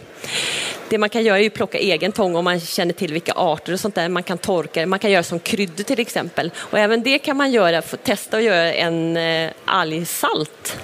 Det 0.89 0.97
man 0.97 1.09
kan 1.09 1.23
göra 1.23 1.39
är 1.39 1.47
att 1.47 1.53
plocka 1.53 1.77
egen 1.77 2.11
tång 2.11 2.35
om 2.35 2.45
man 2.45 2.59
känner 2.59 2.93
till 2.93 3.13
vilka 3.13 3.31
arter 3.31 3.73
och 3.73 3.79
sånt 3.79 3.95
där. 3.95 4.09
Man 4.09 4.23
kan 4.23 4.37
torka 4.37 4.79
det, 4.79 4.85
man 4.85 4.99
kan 4.99 5.11
göra 5.11 5.23
som 5.23 5.39
kryddor 5.39 5.83
till 5.83 5.99
exempel. 5.99 6.51
Och 6.57 6.79
även 6.79 7.03
det 7.03 7.19
kan 7.19 7.37
man 7.37 7.51
göra, 7.51 7.81
testa 7.81 8.37
att 8.37 8.43
göra 8.43 8.73
en 8.73 9.17
eh, 9.17 9.51
algsalt 9.65 10.77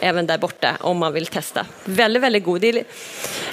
även 0.00 0.26
där 0.26 0.38
borta 0.38 0.76
om 0.80 0.98
man 0.98 1.12
vill 1.12 1.26
testa. 1.26 1.66
Väldigt, 1.84 2.22
väldigt 2.22 2.44
god. 2.44 2.60
Det, 2.60 2.68
är, 2.68 2.84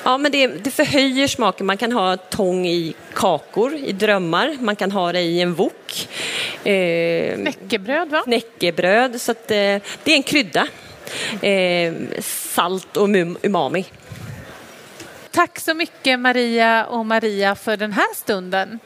ja, 0.03 0.18
men 0.18 0.32
det, 0.32 0.47
det 0.47 0.72
förhöjer 0.72 1.28
smaken. 1.28 1.66
Man 1.66 1.78
kan 1.78 1.91
ha 1.91 2.18
tång 2.18 2.68
i 2.68 2.93
kakor, 3.14 3.76
i 3.76 3.91
drömmar, 3.91 4.58
man 4.60 4.76
kan 4.76 4.91
ha 4.91 5.12
det 5.12 5.22
i 5.22 5.41
en 5.41 5.53
wok. 5.53 6.08
Eh, 6.64 7.36
knäckebröd 7.36 8.10
va? 8.10 8.22
Knäckebröd, 8.24 9.22
så 9.22 9.32
att, 9.32 9.51
eh, 9.51 9.56
det 10.03 10.12
är 10.12 10.16
en 10.16 10.24
krydda. 10.24 10.68
Eh, 11.41 11.93
salt 12.22 12.97
och 12.97 13.10
umami. 13.41 13.86
Tack 15.36 15.60
så 15.60 15.74
mycket 15.74 16.20
Maria 16.20 16.86
och 16.86 17.06
Maria 17.06 17.56
för 17.56 17.78
den 17.78 17.94
här 17.94 18.16
stunden. 18.16 18.80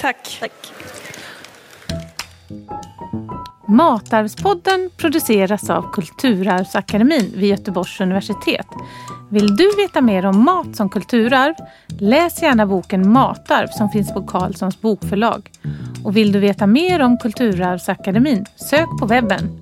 Tack. 0.00 0.38
Tack. 0.40 0.52
Matarvspodden 3.68 4.90
produceras 4.96 5.70
av 5.70 5.92
Kulturarvsakademin 5.92 7.32
vid 7.36 7.50
Göteborgs 7.50 8.00
universitet. 8.00 8.66
Vill 9.30 9.56
du 9.56 9.76
veta 9.76 10.00
mer 10.00 10.26
om 10.26 10.44
mat 10.44 10.76
som 10.76 10.88
kulturarv? 10.88 11.54
Läs 12.00 12.42
gärna 12.42 12.66
boken 12.66 13.12
Matarv 13.12 13.68
som 13.68 13.90
finns 13.90 14.14
på 14.14 14.26
Carlssons 14.26 14.80
bokförlag. 14.80 15.50
Och 16.04 16.16
vill 16.16 16.32
du 16.32 16.38
veta 16.38 16.66
mer 16.66 17.02
om 17.02 17.18
Kulturarvsakademin? 17.18 18.46
Sök 18.56 18.88
på 19.00 19.06
webben 19.06 19.61